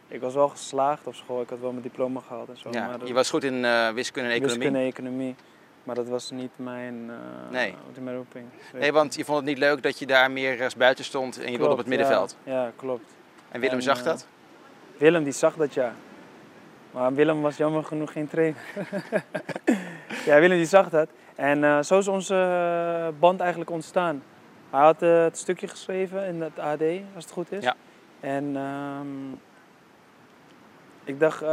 Ik 0.07 0.21
was 0.21 0.33
wel 0.33 0.47
geslaagd 0.49 1.07
op 1.07 1.15
school, 1.15 1.41
ik 1.41 1.49
had 1.49 1.59
wel 1.59 1.71
mijn 1.71 1.83
diploma 1.83 2.19
gehaald 2.19 2.49
en 2.49 2.57
zo. 2.57 2.69
Ja, 2.71 2.88
maar 2.88 3.07
je 3.07 3.13
was 3.13 3.29
goed 3.29 3.43
in 3.43 3.65
eh, 3.65 3.89
wiskunde 3.89 4.29
en 4.29 4.35
economie. 4.35 4.57
Wiskunde 4.57 4.79
en 4.79 4.85
economie. 4.85 5.35
Maar 5.83 5.95
dat 5.95 6.07
was 6.07 6.31
niet 6.31 6.51
mijn, 6.55 7.09
eh 7.09 7.51
Nee. 7.51 7.75
mijn 8.01 8.15
roeping. 8.15 8.45
Nee, 8.73 8.91
want 8.93 9.15
je 9.15 9.25
vond 9.25 9.38
het 9.38 9.47
niet 9.47 9.57
leuk 9.57 9.83
dat 9.83 9.99
je 9.99 10.05
daar 10.05 10.31
meer 10.31 10.55
rechts 10.55 10.75
buiten 10.75 11.05
stond 11.05 11.38
en 11.41 11.51
je 11.51 11.57
wilde 11.57 11.71
op 11.71 11.77
het 11.77 11.88
Klopt, 11.88 11.88
middenveld. 11.88 12.38
Ja, 12.43 12.63
ja, 12.63 12.71
klopt. 12.75 13.15
En 13.51 13.59
Willem 13.59 13.75
En, 13.75 13.81
zag 13.83 14.03
dat? 14.03 14.27
Willem 14.97 15.23
die 15.23 15.33
zag 15.33 15.55
dat 15.55 15.73
ja. 15.73 15.93
Maar 16.91 17.13
Willem 17.13 17.41
was 17.41 17.58
jammer 17.58 17.84
genoeg 17.84 18.12
geen 18.12 18.28
trainer. 18.28 18.62
ja, 20.25 20.39
Willem 20.39 20.58
die 20.58 20.65
zag 20.65 20.89
dat. 20.89 21.10
En 21.36 21.63
eh, 21.63 21.82
zo 21.82 21.97
is 21.97 22.08
onze 22.08 22.36
eh, 22.36 23.19
band 23.19 23.39
eigenlijk 23.39 23.71
ontstaan. 23.71 24.23
Hij 24.69 24.80
had 24.80 25.02
eh, 25.02 25.23
het 25.23 25.38
stukje 25.38 25.67
geschreven 25.67 26.25
in 26.25 26.41
het 26.41 26.60
AD, 26.60 26.82
als 27.15 27.23
het 27.23 27.32
goed 27.32 27.52
is. 27.52 27.63
Ja. 27.63 27.75
En 28.19 28.56
ehm, 28.56 29.32
ik 31.04 31.19
dacht, 31.19 31.43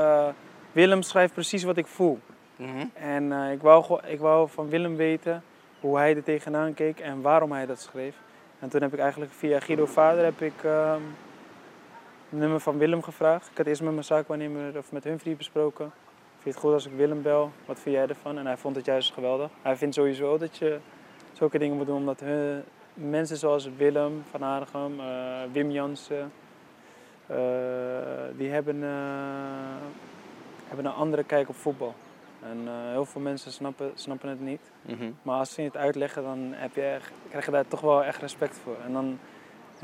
Willem 0.73 1.03
schrijft 1.03 1.33
precies 1.33 1.63
wat 1.63 1.77
ik 1.77 1.87
voel. 1.87 2.19
Mhm. 2.57 2.87
En 2.95 3.33
ik, 3.33 3.63
wou, 3.63 4.01
ik 4.07 4.21
wou 4.21 4.49
van 4.49 4.69
Willem 4.69 4.97
weten 4.97 5.43
hoe 5.81 5.97
hij 5.97 6.17
er 6.17 6.23
tegenaan 6.23 6.75
keek 6.75 7.01
en 7.01 7.21
waarom 7.21 7.53
hij 7.53 7.67
dat 7.67 7.81
schreef. 7.81 8.15
En 8.59 8.69
toen 8.69 8.83
heb 8.83 8.93
ik 8.93 8.99
eigenlijk 8.99 9.33
via 9.33 9.61
Guido 9.61 9.87
Vader 9.87 10.25
heb 10.25 10.41
ik 10.41 10.65
ehm 10.65 11.03
nummer 12.29 12.61
van 12.61 12.79
Willem 12.79 13.03
gevraagd. 13.03 13.49
Ik 13.51 13.57
had 13.57 13.67
eerst 13.67 13.83
met 13.83 13.93
mijn 13.93 14.05
zaakwaarnemer 14.05 14.79
of 14.79 14.93
met 14.93 15.05
Humphrey 15.05 15.37
besproken. 15.37 15.93
Vind 16.33 16.45
je 16.45 16.51
het 16.51 16.59
goed 16.59 16.73
als 16.73 16.87
ik 16.87 16.93
Willem 16.97 17.23
bel? 17.23 17.51
Wat 17.67 17.81
vind 17.81 17.95
jij 17.95 18.07
ervan? 18.07 18.39
En 18.39 18.47
hij 18.47 18.57
vond 18.57 18.77
het 18.77 18.85
juist 18.85 19.13
geweldig. 19.13 19.51
Hij 19.63 19.77
vindt 19.77 19.95
sowieso 19.95 20.39
dat 20.39 20.57
je 20.57 20.79
zulke 21.33 21.59
dingen 21.59 21.77
moet 21.77 21.87
doen 21.87 21.97
omdat 21.97 22.21
hun, 22.21 22.63
mensen 22.95 23.37
zoals 23.37 23.69
Willem 23.77 24.23
van 24.31 24.45
Aardigem, 24.45 25.01
eh, 25.01 25.07
Wim 25.53 25.71
Jansen, 25.71 26.33
eh, 27.27 27.37
die 28.37 28.51
hebben, 28.51 28.83
eh, 28.83 28.91
hebben 30.67 30.85
een 30.85 30.93
andere 30.93 31.25
kijk 31.25 31.49
op 31.49 31.57
voetbal. 31.57 31.95
En 32.43 32.91
heel 32.91 33.05
veel 33.05 33.21
mensen 33.21 33.53
snappen, 33.53 33.91
snappen 33.95 34.29
het 34.29 34.41
niet. 34.41 34.71
Mhm. 34.83 35.11
Maar 35.23 35.39
als 35.39 35.55
ze 35.55 35.63
het 35.63 35.77
uitleggen, 35.77 36.23
dan 36.23 36.53
heb 36.53 36.75
je 36.75 36.83
echt, 36.83 37.13
krijg 37.29 37.45
je 37.45 37.51
daar 37.51 37.69
toch 37.69 37.81
wel 37.81 38.05
echt 38.05 38.21
respect 38.21 38.59
voor. 38.63 38.77
En 38.85 38.93
dan 38.93 39.19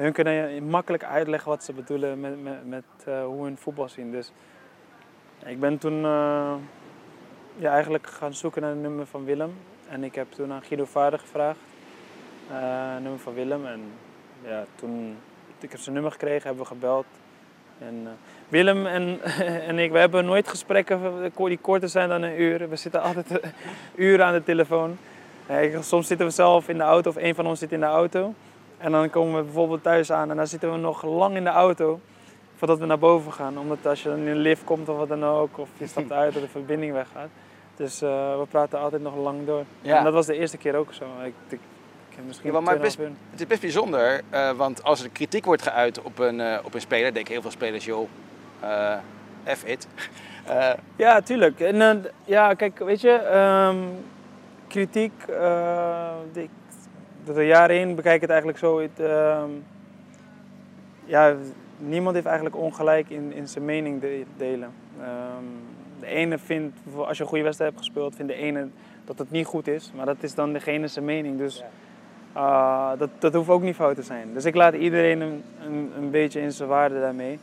hun 0.02 0.12
kunnen 0.12 0.64
makkelijk 0.68 1.04
uitleggen 1.04 1.48
wat 1.48 1.64
ze 1.64 1.72
bedoelen 1.72 2.20
met, 2.20 2.66
met, 2.66 2.84
eh, 3.04 3.24
hoe 3.24 3.44
hun 3.44 3.56
voetbal 3.56 3.88
zien. 3.88 4.10
Dus 4.10 4.32
ik 5.46 5.60
ben 5.60 5.78
toen 5.78 6.04
eh, 6.04 6.54
ja, 7.56 7.72
eigenlijk 7.72 8.06
gaan 8.06 8.34
zoeken 8.34 8.62
naar 8.62 8.70
het 8.70 8.80
nummer 8.80 9.06
van 9.06 9.24
Willem. 9.24 9.54
En 9.88 10.04
ik 10.04 10.14
heb 10.14 10.32
toen 10.32 10.52
aan 10.52 10.62
Guido 10.62 10.84
Vader 10.84 11.18
gevraagd, 11.18 11.58
eh, 12.50 12.92
nummer 13.00 13.18
van 13.18 13.34
Willem. 13.34 13.66
En 13.66 13.80
ja, 14.44 14.64
toen 14.74 15.16
ik 15.60 15.70
heb 15.70 15.80
zijn 15.80 15.94
nummer 15.94 16.12
gekregen, 16.12 16.42
hebben 16.42 16.62
we 16.62 16.68
gebeld. 16.68 17.06
En, 17.78 18.08
Willem 18.48 18.86
en, 18.86 19.18
en 19.68 19.78
ik, 19.78 19.92
we 19.92 19.98
hebben 19.98 20.24
nooit 20.24 20.48
gesprekken 20.48 21.32
die 21.36 21.58
korter 21.58 21.88
zijn 21.88 22.08
dan 22.08 22.22
een 22.22 22.40
uur. 22.40 22.68
We 22.68 22.76
zitten 22.76 23.02
altijd 23.02 23.40
uren 23.94 24.26
aan 24.26 24.32
de 24.32 24.42
telefoon. 24.42 24.98
Soms 25.80 26.06
zitten 26.06 26.26
we 26.26 26.32
zelf 26.32 26.68
in 26.68 26.76
de 26.76 26.82
auto 26.82 27.10
of 27.10 27.16
een 27.16 27.34
van 27.34 27.46
ons 27.46 27.58
zit 27.58 27.72
in 27.72 27.80
de 27.80 27.86
auto. 27.86 28.34
En 28.82 28.92
dan 28.92 29.10
komen 29.10 29.36
we 29.36 29.42
bijvoorbeeld 29.42 29.82
thuis 29.82 30.12
aan 30.12 30.30
en 30.30 30.36
dan 30.36 30.46
zitten 30.46 30.72
we 30.72 30.78
nog 30.78 31.04
lang 31.04 31.36
in 31.36 31.44
de 31.44 31.50
auto 31.50 32.00
voordat 32.56 32.78
we 32.78 32.86
naar 32.86 32.98
boven 32.98 33.32
gaan. 33.32 33.58
Omdat 33.58 33.86
als 33.86 34.02
je 34.02 34.08
dan 34.08 34.18
in 34.18 34.26
een 34.26 34.36
lift 34.36 34.64
komt 34.64 34.88
of 34.88 34.96
wat 34.96 35.08
dan 35.08 35.24
ook, 35.24 35.58
of 35.58 35.68
je 35.76 35.86
stapt 35.86 36.12
uit 36.12 36.32
dat 36.32 36.42
de 36.42 36.48
verbinding 36.48 36.92
weggaat. 36.92 37.28
Dus 37.76 38.02
eh, 38.02 38.38
we 38.38 38.46
praten 38.50 38.78
altijd 38.78 39.02
nog 39.02 39.16
lang 39.16 39.46
door. 39.46 39.64
Ja. 39.80 39.98
En 39.98 40.04
dat 40.04 40.12
was 40.12 40.26
de 40.26 40.38
eerste 40.38 40.56
keer 40.56 40.74
ook 40.74 40.92
zo. 40.92 41.04
Ik, 41.24 41.34
ik, 41.48 41.60
ik 42.08 42.16
heb 42.16 42.24
misschien 42.26 42.52
Ja, 42.52 42.60
maar 42.60 42.76
2,5 42.76 42.80
best-. 42.80 42.98
Het 43.30 43.40
is 43.40 43.46
best 43.46 43.60
bijzonder, 43.60 44.20
eh, 44.30 44.50
want 44.50 44.82
als 44.82 45.02
er 45.02 45.10
kritiek 45.10 45.44
wordt 45.44 45.62
geuit 45.62 46.02
op 46.02 46.18
een, 46.18 46.40
eh, 46.40 46.58
op 46.64 46.74
een 46.74 46.80
speler, 46.80 47.14
denken 47.14 47.32
heel 47.32 47.42
veel 47.42 47.50
spelers, 47.50 47.84
joh, 47.84 48.08
F 49.44 49.64
it. 49.64 49.88
Ja, 50.96 51.20
tuurlijk. 51.20 51.60
En, 51.60 52.06
ja, 52.24 52.54
kijk, 52.54 52.78
weet 52.78 53.00
je, 53.00 53.10
ehm, 53.10 53.76
kritiek, 54.68 55.12
ik, 56.32 56.50
door 57.24 57.34
de 57.34 57.46
jaren 57.46 57.76
heen 57.76 57.94
bekijk 57.94 58.14
ik 58.14 58.20
het 58.20 58.30
eigenlijk 58.30 58.58
zo. 58.58 58.80
Het, 58.80 59.00
ehm, 59.00 59.50
ja, 61.04 61.34
niemand 61.78 62.14
heeft 62.14 62.26
eigenlijk 62.26 62.56
ongelijk 62.56 63.10
in, 63.10 63.32
in 63.32 63.48
zijn 63.48 63.64
mening 63.64 64.00
de- 64.00 64.24
delen. 64.36 64.70
Ehm, 65.00 65.44
de 66.00 66.06
ene 66.06 66.38
vindt, 66.38 66.78
als 66.96 67.16
je 67.16 67.22
een 67.22 67.28
goede 67.28 67.44
wedstrijd 67.44 67.70
hebt 67.72 67.84
gespeeld, 67.84 68.16
vindt 68.16 68.32
de 68.32 68.38
ene 68.38 68.68
dat 69.04 69.18
het 69.18 69.30
niet 69.30 69.46
goed 69.46 69.68
is. 69.68 69.92
Maar 69.96 70.06
dat 70.06 70.16
is 70.20 70.34
dan 70.34 70.52
degene 70.52 70.86
zijn 70.88 71.04
mening. 71.04 71.38
Dus 71.38 71.64
uh, 72.36 72.90
dat, 72.98 73.08
dat 73.18 73.34
hoeft 73.34 73.48
ook 73.48 73.62
niet 73.62 73.74
fout 73.74 73.96
te 73.96 74.02
zijn. 74.02 74.34
Dus 74.34 74.44
ik 74.44 74.54
laat 74.54 74.74
iedereen 74.74 75.20
een, 75.20 75.42
een, 75.66 75.92
een 75.96 76.10
beetje 76.10 76.40
in 76.40 76.52
zijn 76.52 76.68
waarde 76.68 77.00
daarmee. 77.00 77.38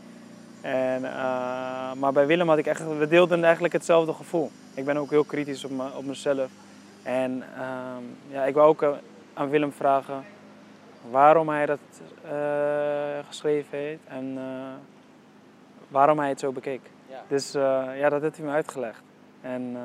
En, 0.62 1.02
uh, 1.02 1.94
maar 1.94 2.14
bij 2.14 2.26
Willem 2.26 2.50
had 2.50 2.58
ik 2.58 2.66
echt, 2.66 2.98
we 2.98 3.08
deelden 3.08 3.44
eigenlijk 3.44 3.74
hetzelfde 3.74 4.14
gevoel. 4.14 4.52
Ik 4.74 4.86
ben 4.86 4.98
ook 4.98 5.10
heel 5.10 5.24
kritisch 5.24 5.66
op, 5.66 5.72
me, 5.72 5.84
op 5.98 6.06
mezelf. 6.06 6.50
En 7.04 7.44
uh, 7.58 7.64
ja, 8.28 8.46
ik 8.46 8.54
wou 8.54 8.68
ook 8.68 8.86
aan 9.40 9.50
Willem 9.50 9.72
vragen 9.72 10.26
waarom 11.10 11.50
hij 11.50 11.66
dat 11.66 11.80
uh, 12.26 12.32
geschreven 13.28 13.78
heeft 13.78 14.00
en 14.08 14.38
waarom 15.88 16.20
hij 16.20 16.30
het 16.30 16.40
zo 16.40 16.52
bekeek. 16.52 16.82
Ja. 17.10 17.24
Dus 17.28 17.52
ja, 17.52 18.10
dat 18.10 18.22
heeft 18.22 18.38
hij 18.38 18.46
me 18.46 18.52
uitgelegd. 18.52 19.02
En 19.42 19.78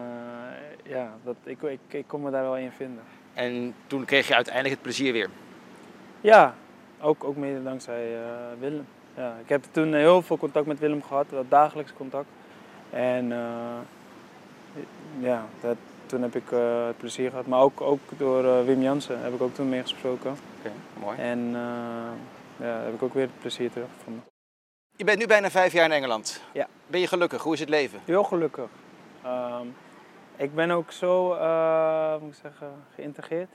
ja, 0.82 1.10
dat, 1.24 1.36
ik, 1.44 1.62
ik, 1.62 1.78
ik 1.88 2.04
kon 2.06 2.22
me 2.22 2.30
daar 2.30 2.42
wel 2.42 2.56
in 2.56 2.70
vinden. 2.70 3.02
En 3.34 3.74
toen 3.86 4.04
kreeg 4.04 4.28
je 4.28 4.34
uiteindelijk 4.34 4.74
het 4.74 4.82
plezier 4.82 5.12
weer? 5.12 5.30
Ja, 6.20 6.54
ook, 7.00 7.24
ook 7.24 7.36
mede 7.36 7.62
dankzij 7.62 8.16
Willem 8.58 8.86
ja, 9.16 9.36
ik 9.42 9.48
heb 9.48 9.64
toen 9.70 9.94
heel 9.94 10.22
veel 10.22 10.38
contact 10.38 10.66
met 10.66 10.78
Willem 10.78 11.02
gehad, 11.02 11.26
dat 11.30 11.44
dagelijks 11.48 11.92
contact. 11.92 12.28
En 12.90 13.28
ja, 15.18 15.46
dat, 15.60 15.76
toen 16.14 16.22
heb 16.22 16.34
ik 16.34 16.50
uh, 16.50 16.86
het 16.86 16.96
plezier 16.96 17.30
gehad. 17.30 17.46
Maar 17.46 17.60
ook, 17.60 17.80
ook 17.80 18.00
door 18.16 18.44
uh, 18.44 18.64
Wim 18.64 18.82
Jansen 18.82 19.22
heb 19.22 19.34
ik 19.34 19.42
ook 19.42 19.54
toen 19.54 19.68
mee 19.68 19.80
gesproken. 19.80 20.36
Oké, 20.58 20.72
mooi. 21.00 21.18
En 21.18 21.50
ja, 22.56 22.80
heb 22.82 22.94
ik 22.94 23.02
ook 23.02 23.14
weer 23.14 23.22
het 23.22 23.40
plezier 23.40 23.70
teruggevonden. 23.70 24.24
Je 24.96 25.04
bent 25.04 25.18
nu 25.18 25.26
bijna 25.26 25.50
vijf 25.50 25.72
jaar 25.72 25.84
in 25.84 25.92
Engeland. 25.92 26.42
Ja. 26.52 26.66
Ben 26.86 27.00
je 27.00 27.06
gelukkig? 27.06 27.42
Hoe 27.42 27.52
is 27.52 27.60
het 27.60 27.68
leven? 27.68 28.00
Heel 28.04 28.24
gelukkig. 28.24 28.68
Um, 29.26 29.74
ik 30.36 30.54
ben 30.54 30.70
ook 30.70 30.92
zo, 30.92 31.28
moet 32.20 32.32
ik 32.32 32.38
zeggen, 32.42 32.72
geïntegreerd 32.94 33.50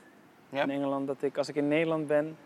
ja. 0.48 0.62
in 0.62 0.70
Engeland 0.70 1.06
dat 1.06 1.22
ik 1.22 1.38
als 1.38 1.48
ik 1.48 1.54
in 1.54 1.68
Nederland 1.68 2.06
ben, 2.06 2.36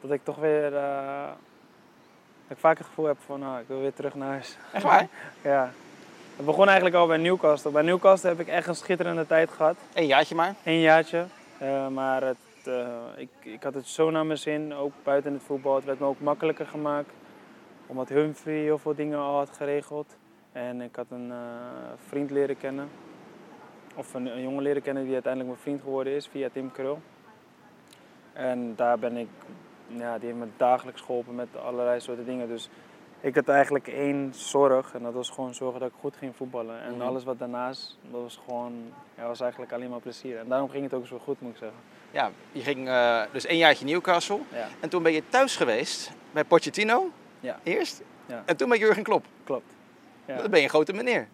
dat 0.00 0.10
ik 0.10 0.24
toch 0.24 0.36
weer 0.36 0.70
dat 0.70 2.56
ik 2.56 2.58
vaak 2.58 2.78
het 2.78 2.86
gevoel 2.86 3.06
heb 3.06 3.16
van, 3.24 3.40
nou, 3.40 3.60
ik 3.60 3.68
wil 3.68 3.80
weer 3.80 3.94
terug 3.94 4.14
naar 4.14 4.28
huis. 4.28 4.56
Echt 4.72 4.84
waar? 4.84 5.08
ja. 5.42 5.72
Het 6.36 6.46
begon 6.46 6.66
eigenlijk 6.66 6.96
al 6.96 7.06
bij 7.06 7.16
Newcastle. 7.16 7.70
Bij 7.70 7.82
Newcastle 7.82 8.28
heb 8.28 8.40
ik 8.40 8.48
echt 8.48 8.66
een 8.66 8.74
schitterende 8.74 9.26
tijd 9.26 9.50
gehad. 9.50 9.76
Een 9.92 10.06
jaartje 10.06 10.34
maar? 10.34 10.54
Een 10.64 10.80
jaartje. 10.80 11.24
Uh, 11.62 11.88
maar 11.88 12.22
het, 12.22 12.36
uh, 12.68 12.86
ik, 13.16 13.28
ik 13.42 13.62
had 13.62 13.74
het 13.74 13.86
zo 13.86 14.10
naar 14.10 14.26
mijn 14.26 14.38
zin, 14.38 14.74
ook 14.74 14.92
buiten 15.02 15.32
het 15.32 15.42
voetbal. 15.42 15.74
Het 15.74 15.84
werd 15.84 15.98
me 15.98 16.06
ook 16.06 16.20
makkelijker 16.20 16.66
gemaakt. 16.66 17.10
Omdat 17.86 18.08
Humphrey 18.08 18.54
heel 18.54 18.78
veel 18.78 18.94
dingen 18.94 19.18
al 19.18 19.36
had 19.36 19.50
geregeld. 19.56 20.16
En 20.52 20.80
ik 20.80 20.96
had 20.96 21.06
een 21.10 21.28
uh, 21.28 21.36
vriend 22.08 22.30
leren 22.30 22.58
kennen. 22.58 22.88
Of 23.94 24.14
een, 24.14 24.26
een, 24.26 24.42
jongen 24.42 24.62
leren 24.62 24.82
kennen 24.82 25.04
die 25.04 25.12
uiteindelijk 25.12 25.52
mijn 25.52 25.62
vriend 25.62 25.82
geworden 25.82 26.12
is 26.12 26.26
via 26.26 26.48
Tim 26.52 26.72
Krul. 26.72 27.00
En 28.32 28.72
daar 28.76 28.98
ben 28.98 29.16
ik 29.16 29.28
ja, 29.86 30.18
die 30.18 30.26
heeft 30.26 30.40
me 30.40 30.48
dagelijks 30.56 31.00
geholpen 31.00 31.34
met 31.34 31.48
allerlei 31.64 32.00
soorten 32.00 32.24
dingen. 32.24 32.48
Dus 32.48 32.68
ik 33.24 33.34
had 33.34 33.48
eigenlijk 33.48 33.88
één 33.88 34.32
zorg 34.34 34.94
en 34.94 35.02
dat 35.02 35.12
was 35.12 35.30
gewoon 35.30 35.54
zorgen 35.54 35.80
dat 35.80 35.88
ik 35.88 35.94
goed 36.00 36.16
ging 36.16 36.36
voetballen. 36.36 36.82
En 36.82 36.94
mhm. 36.94 37.02
alles 37.02 37.24
wat 37.24 37.38
daarnaast, 37.38 37.98
dat 38.10 38.20
was 38.20 38.40
gewoon, 38.46 38.72
ja, 39.16 39.26
was 39.26 39.40
eigenlijk 39.40 39.72
alleen 39.72 39.90
maar 39.90 40.00
plezier. 40.00 40.38
En 40.38 40.48
daarom 40.48 40.70
ging 40.70 40.84
het 40.84 40.94
ook 40.94 41.06
zo 41.06 41.18
goed, 41.18 41.40
moet 41.40 41.50
ik 41.50 41.56
zeggen. 41.56 41.78
Ja, 42.10 42.30
je 42.52 42.60
ging 42.60 42.88
uh, 42.88 43.22
dus 43.32 43.46
één 43.46 43.58
jaartje 43.58 43.84
Newcastle. 43.84 44.40
Ja. 44.52 44.66
En 44.80 44.88
toen 44.88 45.02
ben 45.02 45.12
je 45.12 45.22
thuis 45.28 45.56
geweest 45.56 46.12
bij 46.32 46.44
Pochettino, 46.44 47.10
ja. 47.40 47.58
eerst. 47.62 48.02
Ja. 48.26 48.42
En 48.46 48.56
toen 48.56 48.68
bij 48.68 48.78
Jurgen 48.78 49.02
Klopp. 49.02 49.26
Klopt. 49.44 49.76
Ja. 50.24 50.36
Dan 50.36 50.50
ben 50.50 50.58
je 50.58 50.64
een 50.64 50.70
grote 50.70 50.92
meneer. 50.92 51.28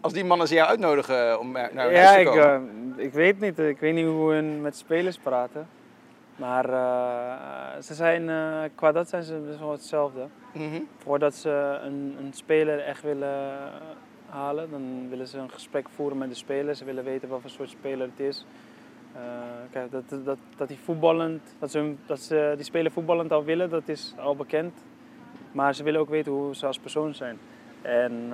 Als 0.00 0.12
die 0.12 0.24
mannen 0.24 0.48
ze 0.48 0.54
jou 0.54 0.68
uitnodigen 0.68 1.38
om 1.38 1.52
naar 1.52 1.74
huis 1.74 2.16
te 2.16 2.22
komen. 2.24 2.42
Ja, 2.42 2.54
ik, 2.54 2.62
uh, 2.96 3.04
ik 3.04 3.12
weet 3.12 3.40
niet. 3.40 3.58
Ik 3.58 3.78
weet 3.78 3.94
niet 3.94 4.06
hoe 4.06 4.32
hun 4.32 4.60
met 4.60 4.76
spelers 4.76 5.18
praten. 5.18 5.68
Maar 6.36 6.70
uh, 6.70 7.82
ze 7.82 7.94
zijn, 7.94 8.22
uh, 8.22 8.62
qua 8.74 8.92
dat 8.92 9.08
zijn 9.08 9.22
ze 9.22 9.42
best 9.46 9.58
wel 9.58 9.70
hetzelfde. 9.70 10.26
Mm 10.52 10.70
-hmm. 10.70 10.88
Voordat 10.96 11.34
ze 11.34 11.78
een, 11.82 12.16
een, 12.18 12.32
speler 12.32 12.78
echt 12.78 13.02
willen 13.02 13.70
halen, 14.28 14.70
dan 14.70 15.08
willen 15.08 15.26
ze 15.26 15.38
een 15.38 15.50
gesprek 15.50 15.88
voeren 15.88 16.18
met 16.18 16.28
de 16.28 16.34
speler. 16.34 16.74
Ze 16.74 16.84
willen 16.84 17.04
weten 17.04 17.28
wat 17.28 17.40
voor 17.40 17.50
soort 17.50 17.68
speler 17.70 18.08
het 18.08 18.20
is. 18.20 18.46
Uh, 19.14 19.22
kijk, 19.70 19.90
dat, 19.90 20.24
dat, 20.24 20.38
dat, 20.56 20.68
die 20.68 20.78
voetballend, 20.84 21.54
dat, 21.58 21.70
ze, 21.70 21.94
dat 22.06 22.20
ze 22.20 22.52
die 22.56 22.64
speler 22.64 22.92
voetballend 22.92 23.32
al 23.32 23.44
willen, 23.44 23.70
dat 23.70 23.88
is 23.88 24.14
al 24.18 24.36
bekend. 24.36 24.84
Maar 25.52 25.74
ze 25.74 25.82
willen 25.82 26.00
ook 26.00 26.08
weten 26.08 26.32
hoe 26.32 26.54
ze 26.54 26.66
als 26.66 26.78
persoon 26.78 27.14
zijn. 27.14 27.38
En 27.82 28.28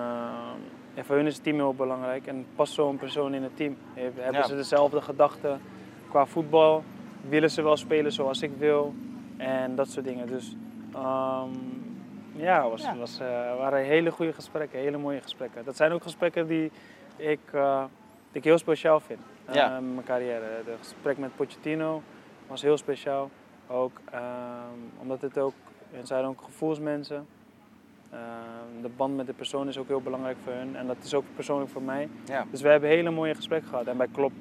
ja, 0.95 1.05
voor 1.05 1.17
hun 1.17 1.27
is 1.27 1.35
het 1.35 1.43
team 1.45 1.57
heel 1.57 1.75
belangrijk. 1.75 2.27
En 2.27 2.47
past 2.55 2.73
zo'n 2.73 2.97
persoon 2.97 3.35
in 3.35 3.43
het 3.43 3.57
team? 3.57 3.77
Hebben 3.95 4.33
ja. 4.33 4.43
ze 4.43 4.57
dezelfde 4.57 5.01
gedachten 5.01 5.61
qua 6.09 6.27
voetbal? 6.27 6.85
Willen 7.29 7.51
ze 7.51 7.63
wel 7.63 7.77
spelen 7.77 8.13
zoals 8.13 8.43
ik 8.43 8.51
wil 8.59 8.95
en 9.37 9.75
dat 9.75 9.91
soort 9.91 10.05
dingen. 10.05 10.27
Dus 10.27 10.57
um, 10.95 11.83
ja, 12.37 12.69
was, 12.69 12.83
ja. 12.83 12.97
Was, 12.97 13.21
uh, 13.21 13.27
waren 13.57 13.85
hele 13.85 14.11
goede 14.11 14.33
gesprekken, 14.33 14.79
hele 14.79 14.99
mooie 14.99 15.21
gesprekken. 15.21 15.65
Dat 15.65 15.77
zijn 15.77 15.93
ook 15.93 16.03
gesprekken 16.03 16.47
die 16.47 16.71
ik, 17.17 17.41
uh, 17.55 17.85
die 18.31 18.41
ik 18.41 18.45
heel 18.45 18.59
speciaal 18.59 19.01
vind 19.01 19.21
uh, 19.49 19.55
ja. 19.55 19.77
in 19.77 19.95
mijn 19.95 20.07
carrière. 20.07 20.45
Het 20.45 20.79
gesprek 20.79 21.19
met 21.19 21.37
Pochettino 21.37 22.03
was 22.47 22.63
heel 22.63 22.77
speciaal. 22.77 23.31
Ook 23.67 24.01
um, 24.15 24.91
omdat 24.99 25.21
het 25.21 25.39
ook, 25.39 25.55
en 25.93 26.07
zijn 26.07 26.25
ook 26.25 26.43
gevoelsmensen. 26.43 27.27
de 28.83 28.91
band 28.97 29.17
met 29.17 29.27
de 29.27 29.33
persoon 29.33 29.69
is 29.69 29.79
ook 29.79 29.89
heel 29.89 30.01
belangrijk 30.01 30.37
voor 30.45 30.53
hun 30.53 30.77
en 30.77 30.87
dat 30.87 30.97
is 31.03 31.15
ook 31.15 31.25
persoonlijk 31.35 31.71
voor 31.71 31.83
mij. 31.83 32.09
Ja. 32.25 32.47
Dus 32.51 32.61
we 32.61 32.69
hebben 32.69 32.89
hele 32.89 33.11
mooie 33.11 33.35
gesprekken 33.35 33.69
gehad. 33.69 33.87
En 33.87 33.97
bij 33.97 34.09
Klopp, 34.13 34.33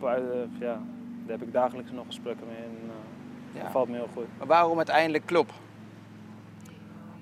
ja, 0.59 0.81
daar 1.25 1.37
heb 1.37 1.41
ik 1.41 1.53
dagelijks 1.53 1.91
nog 1.91 2.05
gesprekken 2.05 2.47
mee 2.47 2.70
dat 3.53 3.71
valt 3.71 3.89
me 3.89 3.95
heel 3.95 4.09
goed. 4.13 4.27
Maar 4.37 4.47
waarom 4.47 4.77
uiteindelijk 4.77 5.25
Klopp? 5.25 5.51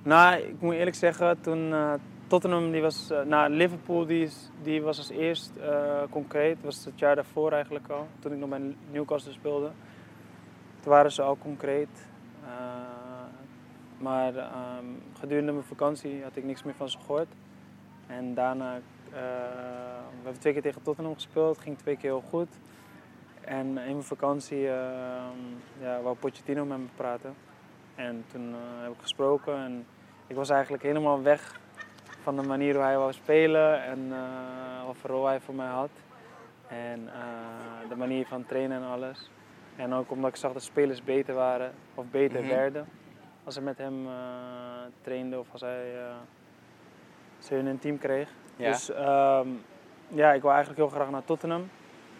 Nou, 0.03 0.41
ik 0.41 0.61
moet 0.61 0.73
eerlijk 0.73 0.95
zeggen, 0.95 1.41
toen 1.41 1.69
uh, 1.69 1.93
Tottenham, 2.27 2.71
die 2.71 2.81
was, 2.81 3.11
uh, 3.11 3.21
nou 3.21 3.49
Liverpool, 3.49 4.05
die, 4.05 4.29
die 4.61 4.81
was 4.81 4.97
als 4.97 5.09
eerst 5.09 5.51
concreet. 6.09 6.55
Dat 6.55 6.63
was 6.63 6.85
het 6.85 6.99
jaar 6.99 7.15
daarvoor 7.15 7.51
eigenlijk 7.51 7.89
al, 7.89 8.07
toen 8.19 8.31
ik 8.31 8.37
nog 8.37 8.49
bij 8.49 8.75
Newcastle 8.91 9.31
speelde. 9.31 9.71
Toen 10.79 10.91
waren 10.91 11.11
ze 11.11 11.21
al 11.21 11.37
concreet. 11.37 12.07
maar 13.97 14.35
um, 14.35 15.01
gedurende 15.19 15.51
mijn 15.51 15.63
vakantie 15.63 16.23
had 16.23 16.35
ik 16.35 16.43
niks 16.43 16.63
meer 16.63 16.75
van 16.75 16.89
ze 16.89 16.97
gehoord. 16.97 17.27
En 18.07 18.33
daarna, 18.33 18.79
we 19.09 20.23
hebben 20.23 20.39
twee 20.39 20.53
keer 20.53 20.61
tegen 20.61 20.81
Tottenham 20.81 21.13
gespeeld, 21.13 21.57
ging 21.57 21.77
twee 21.77 21.97
keer 21.97 22.09
heel 22.09 22.23
goed. 22.29 22.49
En 23.49 23.65
in 23.65 23.73
mijn 23.73 24.03
vakantie 24.03 24.61
uh, 24.61 24.71
ja, 25.81 26.01
wou 26.01 26.15
Pochettino 26.15 26.65
met 26.65 26.77
me 26.77 26.85
praten. 26.95 27.35
En 27.95 28.25
toen 28.31 28.49
uh, 28.49 28.55
heb 28.81 28.91
ik 28.91 29.01
gesproken 29.01 29.55
en 29.55 29.85
ik 30.27 30.35
was 30.35 30.49
eigenlijk 30.49 30.83
helemaal 30.83 31.21
weg 31.21 31.59
van 32.21 32.35
de 32.35 32.41
manier 32.41 32.73
hoe 32.73 32.83
hij 32.83 32.97
wou 32.97 33.13
spelen 33.13 33.83
en 33.83 33.99
uh, 33.99 34.85
wat 34.85 34.95
voor 34.97 35.09
rol 35.09 35.25
hij 35.25 35.39
voor 35.39 35.53
mij 35.53 35.67
had. 35.67 35.89
En 36.67 36.99
uh, 36.99 37.89
de 37.89 37.95
manier 37.95 38.25
van 38.25 38.45
trainen 38.45 38.81
en 38.81 38.87
alles. 38.87 39.31
En 39.75 39.93
ook 39.93 40.11
omdat 40.11 40.29
ik 40.29 40.35
zag 40.35 40.53
dat 40.53 40.63
spelers 40.63 41.03
beter 41.03 41.33
waren 41.35 41.71
of 41.95 42.05
beter 42.11 42.41
mm 42.41 42.47
-hmm. 42.47 42.57
werden 42.57 42.87
als 43.43 43.53
ze 43.53 43.61
met 43.61 43.77
hem 43.77 44.07
trainde 45.01 45.39
of 45.39 45.47
als 45.51 45.61
hij 45.61 45.93
ze 47.39 47.53
hun 47.53 47.65
een 47.65 47.79
team 47.79 47.97
kreeg. 47.97 48.29
Ja. 48.55 48.71
Dus 48.71 48.89
um, 48.89 49.61
ja, 50.07 50.33
ik 50.33 50.41
wil 50.41 50.51
eigenlijk 50.51 50.79
heel 50.79 50.89
graag 50.89 51.09
naar 51.09 51.25
Tottenham. 51.25 51.69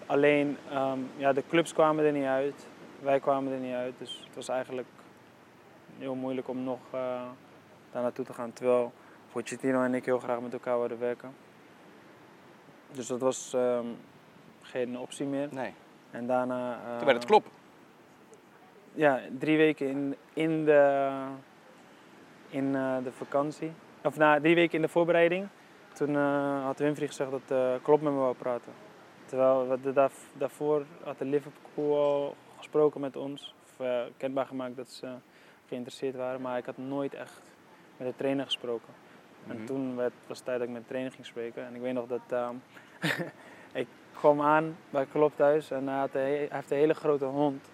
Alleen, 0.10 0.58
um, 0.74 1.10
ja, 1.18 1.34
de 1.34 1.44
clubs 1.50 1.74
kwamen 1.74 2.06
er 2.06 2.12
niet 2.12 2.26
uit. 2.26 2.68
Wij 3.02 3.20
kwamen 3.20 3.54
er 3.54 3.60
niet 3.60 3.74
uit. 3.74 3.94
Dus 3.98 4.24
het 4.26 4.36
was 4.36 4.48
eigenlijk 4.48 4.88
heel 5.98 6.16
moeilijk 6.16 6.48
om 6.48 6.64
nog 6.64 6.80
uh, 6.86 7.22
daar 7.92 8.02
naartoe 8.02 8.26
te 8.26 8.34
gaan. 8.34 8.54
Terwijl 8.54 8.92
Pochettino 9.32 9.84
en 9.84 9.94
ik 9.94 10.06
heel 10.06 10.20
graag 10.20 10.40
met 10.40 10.54
elkaar 10.54 10.80
wilden 10.80 11.00
werken. 11.00 11.36
Dus 12.92 13.08
dat 13.08 13.20
was 13.20 13.54
um, 13.56 13.98
geen 14.62 14.98
optie 14.98 15.26
meer. 15.26 15.48
Nee. 15.52 15.74
En 16.12 16.28
daarna... 16.28 16.80
Uh, 16.86 16.98
Toen 16.98 17.06
werd 17.06 17.18
het 17.18 17.26
klop. 17.26 17.46
Ja, 18.94 19.20
drie 19.40 19.58
weken 19.58 19.88
in, 19.88 20.16
in, 20.34 20.66
de, 20.66 21.12
in 22.50 22.66
uh, 22.66 22.98
de 23.04 23.12
vakantie. 23.12 23.72
Of 24.04 24.18
na 24.18 24.40
drie 24.40 24.56
weken 24.56 24.76
in 24.76 24.82
de 24.82 24.88
voorbereiding. 24.88 25.48
Toen 25.94 26.16
had 26.64 26.80
Winfrey 26.80 27.08
gezegd 27.08 27.32
dat 27.32 27.82
Klopp 27.82 28.02
met 28.02 28.14
me 28.14 28.20
wou 28.20 28.36
praten. 28.36 28.88
Terwijl 29.30 29.68
we 29.68 29.94
daar, 29.94 30.12
daarvoor 30.38 30.86
had 31.04 31.18
de 31.18 31.26
Liverpool 31.26 31.98
al 31.98 32.36
gesproken 32.58 33.02
met 33.02 33.16
ons, 33.16 33.54
of 33.64 33.86
uh, 33.86 34.02
kenbaar 34.18 34.46
gemaakt 34.46 34.76
dat 34.76 34.90
ze 34.90 35.08
geïnteresseerd 35.68 36.16
waren, 36.16 36.42
maar 36.42 36.58
ik 36.58 36.66
had 36.66 36.78
nooit 36.78 37.14
echt 37.14 37.42
met 37.98 38.08
de 38.08 38.14
trainer 38.16 38.46
gesproken. 38.46 38.94
En 39.48 39.56
mhm. 39.56 39.66
toen 39.66 39.96
werd, 39.96 40.14
was 40.28 40.38
het 40.38 40.46
tijd 40.46 40.60
dat 40.60 40.68
ik 40.68 40.74
met 40.74 40.82
de 40.82 40.88
trainer 40.88 41.12
ging 41.12 41.26
spreken. 41.26 41.66
En 41.66 41.76
ik 41.76 41.82
weet 41.82 41.94
nog 41.94 42.08
dat 42.08 42.20
uh, 42.34 42.50
ik 43.82 43.88
kwam 44.14 44.42
aan 44.42 44.78
bij 44.90 45.06
Klopp 45.06 45.36
thuis 45.36 45.72
en 45.72 45.88
hij, 45.88 45.98
had 45.98 46.14
een, 46.14 46.22
hij 46.22 46.48
heeft 46.50 46.72
een 46.72 46.78
hele 46.78 46.94
grote 46.94 47.26
hond. 47.26 47.70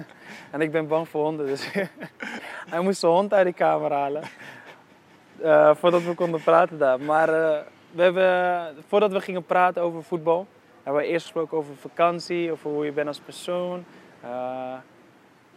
en 0.52 0.60
ik 0.60 0.72
ben 0.72 0.88
bang 0.88 1.08
voor 1.08 1.24
honden, 1.24 1.46
dus 1.46 1.72
hij 2.72 2.80
moest 2.80 3.00
zijn 3.00 3.12
hond 3.12 3.32
uit 3.32 3.46
de 3.46 3.52
kamer 3.52 3.92
halen. 3.92 4.22
Uh, 5.42 5.74
voordat 5.74 6.02
we 6.02 6.14
konden 6.14 6.42
praten 6.42 6.78
daar. 6.78 7.00
Maar 7.00 7.28
uh, 7.28 7.58
we 7.90 8.02
hebben, 8.02 8.84
voordat 8.88 9.12
we 9.12 9.20
gingen 9.20 9.44
praten 9.44 9.82
over 9.82 10.02
voetbal, 10.02 10.46
hebben 10.82 11.02
we 11.02 11.08
eerst 11.08 11.22
gesproken 11.24 11.58
over 11.58 11.74
vakantie, 11.76 12.52
over 12.52 12.70
hoe 12.70 12.84
je 12.84 12.92
bent 12.92 13.08
als 13.08 13.18
persoon. 13.20 13.84
eh, 14.22 14.74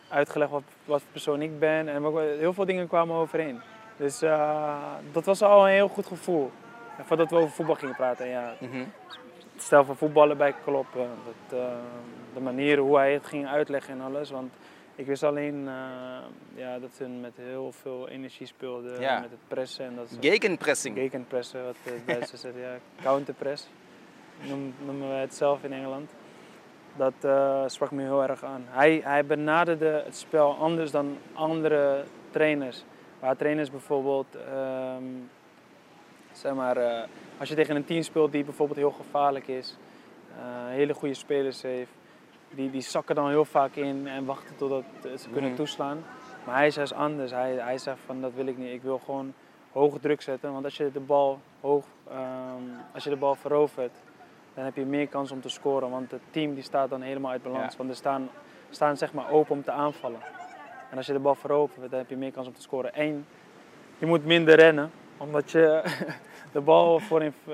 uitgelegd 0.09 0.51
wat, 0.51 0.63
wat 0.85 1.01
voor 1.01 1.11
persoon 1.11 1.41
ik 1.41 1.59
ben. 1.59 1.87
En 1.89 2.03
heel 2.37 2.53
veel 2.53 2.65
dingen 2.65 2.87
kwamen 2.87 3.15
overeen. 3.15 3.61
Dus 3.97 4.21
eh, 4.21 4.77
dat 5.11 5.25
was 5.25 5.41
al 5.41 5.65
een 5.67 5.73
heel 5.73 5.87
goed 5.87 6.05
gevoel. 6.05 6.51
En 6.97 7.05
voordat 7.05 7.29
we 7.29 7.35
over 7.35 7.49
voetbal 7.51 7.75
gingen 7.75 7.95
praten. 7.95 8.27
Ja, 8.27 8.53
Mhm. 8.59 8.77
het 9.53 9.61
stel 9.63 9.85
van 9.85 9.95
voetballen 9.95 10.37
bij 10.37 10.53
kloppen. 10.63 11.07
Dat, 11.25 11.59
eh, 11.59 11.65
de 12.33 12.39
manier 12.39 12.77
hoe 12.77 12.97
hij 12.97 13.13
het 13.13 13.25
ging 13.27 13.47
uitleggen 13.47 13.93
en 13.93 14.01
alles. 14.01 14.29
Want 14.29 14.53
ik 14.95 15.05
wist 15.05 15.23
alleen 15.23 15.69
ja, 16.55 16.79
dat 16.79 16.89
ze 16.97 17.07
met 17.07 17.33
heel 17.35 17.71
veel 17.81 18.09
energie 18.09 18.47
speelden. 18.47 18.99
Ja. 19.01 19.19
Met 19.19 19.29
het 19.29 19.39
pressen. 19.47 19.85
En 19.85 19.95
dat 19.95 20.17
Gegenpressing. 20.21 20.97
Gegenpressen, 20.97 21.65
wat 21.65 21.75
de 21.83 21.97
Duitsers 22.05 22.41
zeggen. 22.41 22.61
Ja, 22.61 22.75
counterpress 23.01 23.67
noemen 24.85 25.07
wij 25.09 25.21
het 25.21 25.33
zelf 25.35 25.63
in 25.63 25.73
Engeland. 25.73 26.11
Dat 26.95 27.13
eh, 27.21 27.63
sprak 27.67 27.91
me 27.91 28.01
heel 28.01 28.23
erg 28.23 28.43
aan. 28.43 28.63
Hij, 28.67 29.01
hij 29.03 29.25
benaderde 29.25 30.01
het 30.05 30.15
spel 30.15 30.55
anders 30.55 30.91
dan 30.91 31.17
andere 31.33 32.03
trainers. 32.31 32.83
Waar 33.19 33.35
trainers 33.35 33.71
bijvoorbeeld, 33.71 34.35
ehm, 34.35 35.03
zeg 36.31 36.53
maar, 36.53 36.77
eh, 36.77 37.03
als 37.39 37.49
je 37.49 37.55
tegen 37.55 37.75
een 37.75 37.85
team 37.85 38.01
speelt 38.01 38.31
die 38.31 38.43
bijvoorbeeld 38.43 38.79
heel 38.79 38.91
gevaarlijk 38.91 39.47
is, 39.47 39.77
eh, 40.37 40.43
hele 40.67 40.93
goede 40.93 41.13
spelers 41.13 41.61
heeft, 41.61 41.91
die, 42.49 42.69
die 42.71 42.81
zakken 42.81 43.15
dan 43.15 43.29
heel 43.29 43.45
vaak 43.45 43.75
in 43.75 44.07
en 44.07 44.25
wachten 44.25 44.55
totdat 44.55 44.83
ze 45.17 45.29
kunnen 45.29 45.49
Mhm. 45.49 45.59
toeslaan. 45.59 46.03
Maar 46.45 46.55
hij 46.55 46.67
is 46.67 46.93
anders. 46.93 47.31
Hij, 47.31 47.53
hij 47.53 47.77
zegt 47.77 47.99
van 48.05 48.21
dat 48.21 48.31
wil 48.35 48.45
ik 48.47 48.57
niet. 48.57 48.73
Ik 48.73 48.81
wil 48.81 48.97
gewoon 49.05 49.33
hoge 49.71 49.99
druk 49.99 50.21
zetten. 50.21 50.51
Want 50.53 50.63
als 50.65 50.77
je 50.77 50.91
de 50.91 50.99
bal 50.99 51.39
hoog, 51.61 51.85
ehm, 52.09 52.63
als 52.93 53.03
je 53.03 53.09
de 53.09 53.15
bal 53.15 53.35
verovert, 53.35 53.97
dan 54.53 54.63
heb 54.65 54.75
je 54.75 54.85
meer 54.85 55.07
kans 55.07 55.31
om 55.31 55.41
te 55.41 55.49
scoren. 55.49 55.89
Want 55.89 56.11
het 56.11 56.21
team 56.31 56.53
die 56.53 56.63
staat 56.63 56.89
dan 56.89 57.01
helemaal 57.01 57.31
uit 57.31 57.43
balans. 57.43 57.71
Ja. 57.71 57.77
Want 57.77 57.89
ze 57.89 57.95
staan, 57.95 58.29
staan 58.69 58.97
zeg 58.97 59.13
maar 59.13 59.31
open 59.31 59.55
om 59.55 59.63
te 59.63 59.71
aanvallen. 59.71 60.19
En 60.91 60.97
als 60.97 61.05
je 61.05 61.13
de 61.13 61.19
bal 61.19 61.35
verovert, 61.35 61.89
dan 61.89 61.99
heb 61.99 62.09
je 62.09 62.15
meer 62.17 62.31
kans 62.31 62.47
om 62.47 62.53
te 62.53 62.61
scoren. 62.61 62.91
Eén, 62.93 63.25
je 63.97 64.05
moet 64.05 64.25
minder 64.25 64.55
rennen, 64.55 64.91
omdat 65.17 65.51
je 65.51 65.83
de 66.51 66.61
bal 66.61 66.99
voorin 66.99 67.33
eh, 67.45 67.53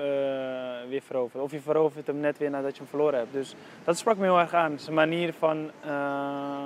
weer 0.88 1.02
verovert. 1.02 1.42
Of 1.42 1.50
je 1.50 1.60
verovert 1.60 2.06
hem 2.06 2.20
net 2.20 2.38
weer 2.38 2.50
nadat 2.50 2.72
je 2.72 2.78
hem 2.78 2.88
verloren 2.88 3.18
hebt. 3.18 3.32
Dus 3.32 3.54
dat 3.84 3.98
sprak 3.98 4.16
me 4.16 4.22
heel 4.24 4.38
erg 4.38 4.54
aan. 4.54 4.78
Zijn 4.78 4.94
manier 4.94 5.32
van 5.32 5.70
eh, 5.80 6.64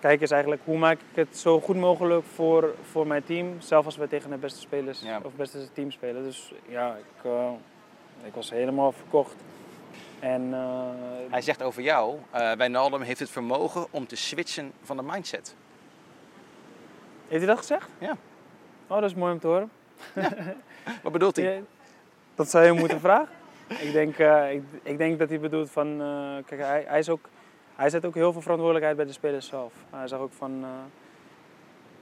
kijken 0.00 0.22
is 0.22 0.30
eigenlijk 0.30 0.62
hoe 0.64 0.78
maak 0.78 0.98
ik 0.98 1.16
het 1.16 1.36
zo 1.38 1.60
goed 1.60 1.76
mogelijk 1.76 2.24
voor, 2.24 2.74
voor 2.82 3.06
mijn 3.06 3.24
team. 3.24 3.60
Zelfs 3.60 3.86
als 3.86 3.96
we 3.96 4.08
tegen 4.08 4.30
de 4.30 4.36
beste 4.36 4.60
spelers 4.60 5.00
Ja. 5.00 5.20
of 5.22 5.32
beste 5.34 5.72
team 5.72 5.90
spelen. 5.90 6.22
Dus 6.22 6.52
ja, 6.68 6.94
ik, 6.96 7.24
eh, 7.24 7.50
ik 8.24 8.34
was 8.34 8.50
helemaal 8.50 8.92
verkocht. 8.92 9.34
En 10.20 10.54
eh, 10.54 11.30
Hij 11.30 11.42
zegt 11.42 11.62
over 11.62 11.82
jou, 11.82 12.18
eh 12.30 12.52
Wijnaldum 12.52 13.00
heeft 13.00 13.20
het 13.20 13.30
vermogen 13.30 13.86
om 13.90 14.06
te 14.06 14.16
switchen 14.16 14.72
van 14.82 14.96
de 14.96 15.02
mindset. 15.02 15.54
heeft 17.28 17.44
hij 17.44 17.46
dat 17.46 17.58
gezegd? 17.58 17.88
Ja. 17.98 18.16
Oh, 18.86 19.00
dat 19.00 19.10
is 19.10 19.14
mooi 19.14 19.32
om 19.32 19.38
te 19.38 19.46
horen. 19.46 19.70
Wat 21.02 21.12
bedoelt 21.12 21.36
hij? 21.36 21.62
Dat 22.34 22.50
zou 22.50 22.64
je 22.64 22.72
moeten 22.72 23.00
vragen. 23.00 23.34
Ik 23.66 23.92
denk, 23.92 24.18
eh, 24.18 24.52
ik, 24.52 24.62
ik 24.82 24.98
denk 24.98 25.18
dat 25.18 25.28
hij 25.28 25.40
bedoelt 25.40 25.70
van, 25.70 25.96
kijk, 26.46 26.60
hij, 26.60 26.84
hij, 26.86 26.98
is 26.98 27.08
ook, 27.08 27.28
hij 27.74 27.90
zet 27.90 28.04
ook 28.04 28.14
heel 28.14 28.32
veel 28.32 28.40
verantwoordelijkheid 28.40 28.96
bij 28.96 29.06
de 29.06 29.12
spelers 29.12 29.46
zelf. 29.46 29.72
Hij 29.90 30.08
zegt 30.08 30.20
ook 30.20 30.32
van, 30.32 30.64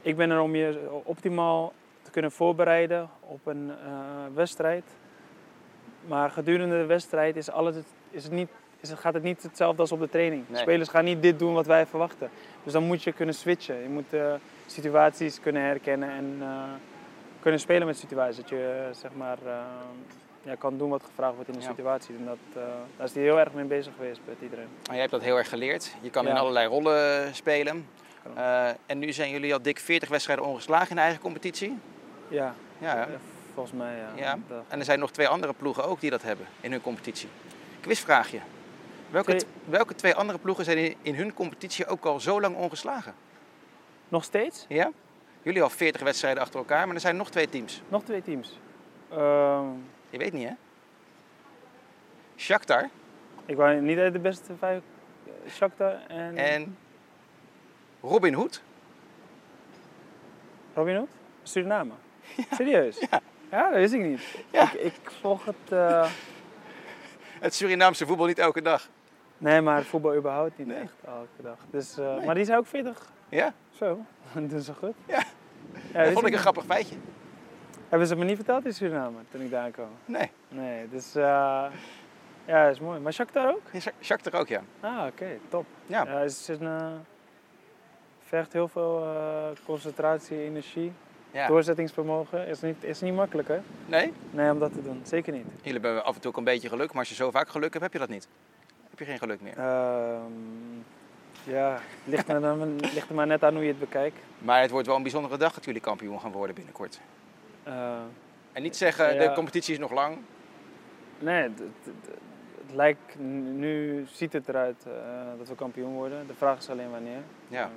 ik 0.02 0.16
ben 0.16 0.30
er 0.30 0.40
om 0.40 0.54
je 0.54 1.00
optimaal 1.04 1.72
te 2.02 2.10
kunnen 2.10 2.32
voorbereiden 2.32 3.10
op 3.20 3.46
een 3.46 3.72
wedstrijd. 4.34 4.84
Maar 6.06 6.30
gedurende 6.30 6.78
de 6.78 6.86
wedstrijd 6.86 7.36
is 7.36 7.50
alles, 7.50 7.74
is 8.10 8.22
het 8.24 8.32
niet, 8.32 8.48
is 8.80 8.90
het, 8.90 8.98
gaat 8.98 9.14
het 9.14 9.22
niet 9.22 9.42
hetzelfde 9.42 9.80
als 9.80 9.92
op 9.92 10.00
de 10.00 10.08
training. 10.08 10.44
Nee. 10.48 10.60
Spelers 10.60 10.88
gaan 10.88 11.04
niet 11.04 11.22
dit 11.22 11.38
doen 11.38 11.54
wat 11.54 11.66
wij 11.66 11.86
verwachten. 11.86 12.30
Dus 12.62 12.72
dan 12.72 12.82
moet 12.84 13.02
je 13.02 13.12
kunnen 13.12 13.34
switchen. 13.34 13.82
Je 13.82 13.88
moet 13.88 14.12
eh, 14.12 14.32
situaties 14.66 15.40
kunnen 15.40 15.62
herkennen 15.62 16.08
en 16.10 16.36
eh, 16.40 16.48
kunnen 17.40 17.60
spelen 17.60 17.86
met 17.86 17.96
situaties. 17.96 18.36
Dat 18.36 18.48
je 18.48 18.84
eh, 18.88 18.94
zeg 18.96 19.10
maar, 19.16 19.38
ja, 20.42 20.54
kan 20.54 20.78
doen 20.78 20.90
wat 20.90 21.02
gevraagd 21.02 21.34
wordt 21.34 21.48
in 21.48 21.54
de 21.54 21.60
Ja. 21.60 21.68
situatie. 21.68 22.14
En 22.16 22.24
dat, 22.24 22.62
daar 22.96 23.06
is 23.06 23.14
hij 23.14 23.22
heel 23.22 23.38
erg 23.38 23.52
mee 23.52 23.64
bezig 23.64 23.92
geweest 23.96 24.20
met 24.24 24.36
iedereen. 24.40 24.68
Jij 24.82 24.98
hebt 24.98 25.10
dat 25.10 25.22
heel 25.22 25.36
erg 25.36 25.48
geleerd. 25.48 25.94
Je 26.00 26.10
kan 26.10 26.28
in 26.28 26.36
allerlei 26.36 26.66
rollen 26.66 27.34
spelen. 27.34 27.86
En 28.86 28.98
nu 28.98 29.12
zijn 29.12 29.30
jullie 29.30 29.52
al 29.52 29.62
dik 29.62 29.78
40 29.78 30.08
wedstrijden 30.08 30.44
ongeslagen 30.44 30.88
in 30.90 30.96
de 30.96 31.02
eigen 31.02 31.20
competitie. 31.20 31.78
Ja, 32.28 32.54
Ja, 32.78 33.08
volgens 33.54 33.76
mij 33.76 33.96
ja. 34.16 34.38
En 34.68 34.78
er 34.78 34.84
zijn 34.84 34.98
nog 34.98 35.10
twee 35.10 35.28
andere 35.28 35.52
ploegen 35.52 35.84
ook 35.84 36.00
die 36.00 36.10
dat 36.10 36.22
hebben 36.22 36.46
in 36.60 36.70
hun 36.72 36.80
competitie. 36.80 37.28
Quizvraagje. 37.80 38.40
Welke, 39.10 39.34
Twee- 39.34 39.50
welke 39.64 39.94
twee 39.94 40.14
andere 40.14 40.38
ploegen 40.38 40.64
zijn 40.64 40.94
in, 41.02 41.14
hun 41.14 41.34
competitie 41.34 41.86
ook 41.86 42.04
al 42.04 42.20
zo 42.20 42.40
lang 42.40 42.56
ongeslagen? 42.56 43.14
Nog 44.08 44.24
steeds? 44.24 44.64
Ja? 44.68 44.90
Jullie 45.42 45.62
al 45.62 45.70
40 45.70 46.02
wedstrijden 46.02 46.42
achter 46.42 46.58
elkaar, 46.58 46.86
maar 46.86 46.94
er 46.94 47.00
zijn 47.00 47.16
nog 47.16 47.30
twee 47.30 47.48
teams. 47.48 47.82
Nog 47.88 48.02
twee 48.04 48.22
teams. 48.22 48.58
Ehm, 49.10 49.66
Je 50.10 50.18
weet 50.18 50.32
niet, 50.32 50.48
hè? 50.48 50.54
Shakhtar 52.36 52.88
ik 53.46 53.56
wou 53.56 53.80
niet 53.80 53.98
uit 53.98 54.12
de 54.12 54.18
beste 54.18 54.52
vijf. 54.58 54.82
eh, 55.26 55.50
Shakhtar 55.50 55.92
en, 56.08 56.36
en 56.36 56.76
Robin 58.00 58.34
Hood. 58.34 58.62
Robin 60.74 60.96
Hood? 60.96 61.08
Suriname. 61.42 61.92
Serieus? 62.56 62.98
Ja. 63.10 63.20
Ja, 63.54 63.68
dat 63.70 63.78
wist 63.78 63.92
ik 63.92 64.00
niet. 64.00 64.20
Ja. 64.50 64.62
Ik, 64.62 64.72
ik 64.72 65.10
volg 65.20 65.44
het... 65.44 65.54
eh, 65.72 66.10
Het 67.40 67.54
Surinaamse 67.54 68.06
voetbal 68.06 68.26
niet 68.26 68.38
elke 68.38 68.62
dag. 68.62 68.88
nee, 69.38 69.60
maar 69.60 69.82
voetbal 69.82 70.16
überhaupt 70.16 70.58
niet 70.58 70.66
Nee. 70.66 70.76
echt 70.76 70.94
elke 71.06 71.42
dag. 71.42 71.56
Dus, 71.70 71.98
eh, 71.98 72.14
Nee. 72.16 72.26
Maar 72.26 72.34
die 72.34 72.44
zijn 72.44 72.58
ook 72.58 72.66
40. 72.66 73.10
Ja? 73.28 73.52
Zo, 73.70 73.98
dat 74.34 74.50
doen 74.50 74.60
ze 74.60 74.74
goed. 74.74 74.94
Ja. 75.06 75.22
ja 75.92 76.02
dat 76.02 76.12
vond 76.12 76.18
ik 76.18 76.24
een 76.24 76.30
niet. 76.30 76.40
grappig 76.40 76.64
feitje. 76.64 76.96
Hebben 77.88 78.08
ze 78.08 78.16
me 78.16 78.24
niet 78.24 78.36
verteld 78.36 78.64
in 78.64 78.74
Suriname 78.74 79.18
toen 79.30 79.40
ik 79.40 79.50
daar 79.50 79.70
kwam? 79.70 79.88
Nee. 80.04 80.30
Nee, 80.48 80.88
dus 80.88 81.14
eh, 81.14 81.22
ja, 82.44 82.64
dat 82.64 82.72
is 82.74 82.80
mooi. 82.80 83.00
Maar 83.00 83.12
Shakhtar 83.12 83.48
ook? 83.50 83.60
Ja, 83.72 83.80
Shakhtar 84.02 84.40
ook, 84.40 84.48
ja. 84.48 84.60
Ah, 84.80 85.06
oké, 85.06 85.38
top. 85.48 85.66
Ja. 85.86 86.04
Ja, 86.04 86.16
het 86.18 86.30
is 86.30 86.48
een, 86.48 87.04
vergt 88.22 88.52
heel 88.52 88.68
veel 88.68 89.02
eh, 89.04 89.64
concentratie, 89.66 90.38
energie, 90.38 90.92
ja. 91.34 91.46
doorzettingsvermogen. 91.46 92.46
Is 92.46 92.60
niet, 92.60 92.84
is 92.84 93.00
niet 93.00 93.14
makkelijk, 93.14 93.48
hè? 93.48 93.58
Nee? 93.86 94.12
Nee, 94.30 94.50
om 94.50 94.58
dat 94.58 94.72
te 94.72 94.82
doen. 94.82 95.00
Zeker 95.04 95.32
niet. 95.32 95.46
Jullie 95.62 95.80
hebben 95.80 96.04
af 96.04 96.14
en 96.14 96.20
toe 96.20 96.30
ook 96.30 96.36
een 96.36 96.44
beetje 96.44 96.68
geluk, 96.68 96.88
maar 96.88 96.98
als 96.98 97.08
je 97.08 97.14
zo 97.14 97.30
vaak 97.30 97.48
geluk 97.48 97.70
hebt, 97.72 97.84
heb 97.84 97.92
je 97.92 97.98
dat 97.98 98.08
niet. 98.08 98.28
Heb 98.90 98.98
je 98.98 99.04
geen 99.04 99.18
geluk 99.18 99.40
meer. 99.40 99.56
Ehm, 99.58 100.22
ja, 101.44 101.72
het 101.72 101.80
ligt 102.04 102.28
er, 102.28 102.66
ligt 102.94 103.08
er 103.08 103.14
maar 103.14 103.26
net 103.26 103.44
aan 103.44 103.52
hoe 103.54 103.62
je 103.62 103.68
het 103.68 103.78
bekijkt. 103.78 104.16
Maar 104.38 104.60
het 104.60 104.70
wordt 104.70 104.86
wel 104.86 104.96
een 104.96 105.02
bijzondere 105.02 105.36
dag 105.36 105.54
dat 105.54 105.64
jullie 105.64 105.80
kampioen 105.80 106.20
gaan 106.20 106.32
worden 106.32 106.54
binnenkort. 106.54 107.00
Eh, 107.62 107.98
En 108.52 108.62
niet 108.62 108.76
zeggen, 108.76 109.14
Ja. 109.14 109.28
de 109.28 109.34
competitie 109.34 109.72
is 109.72 109.78
nog 109.78 109.92
lang. 109.92 110.16
nee, 111.18 111.42
het, 111.42 111.58
het- 111.58 111.68
het- 111.84 112.18
het 112.66 112.74
lijkt, 112.76 113.18
nu 113.18 114.04
ziet 114.12 114.32
het 114.32 114.48
eruit 114.48 114.84
eh, 114.86 114.92
dat 115.38 115.48
we 115.48 115.54
kampioen 115.54 115.92
worden. 115.92 116.26
De 116.26 116.34
vraag 116.34 116.58
is 116.58 116.70
alleen 116.70 116.90
wanneer. 116.90 117.20
Ja. 117.48 117.62
Eh, 117.62 117.68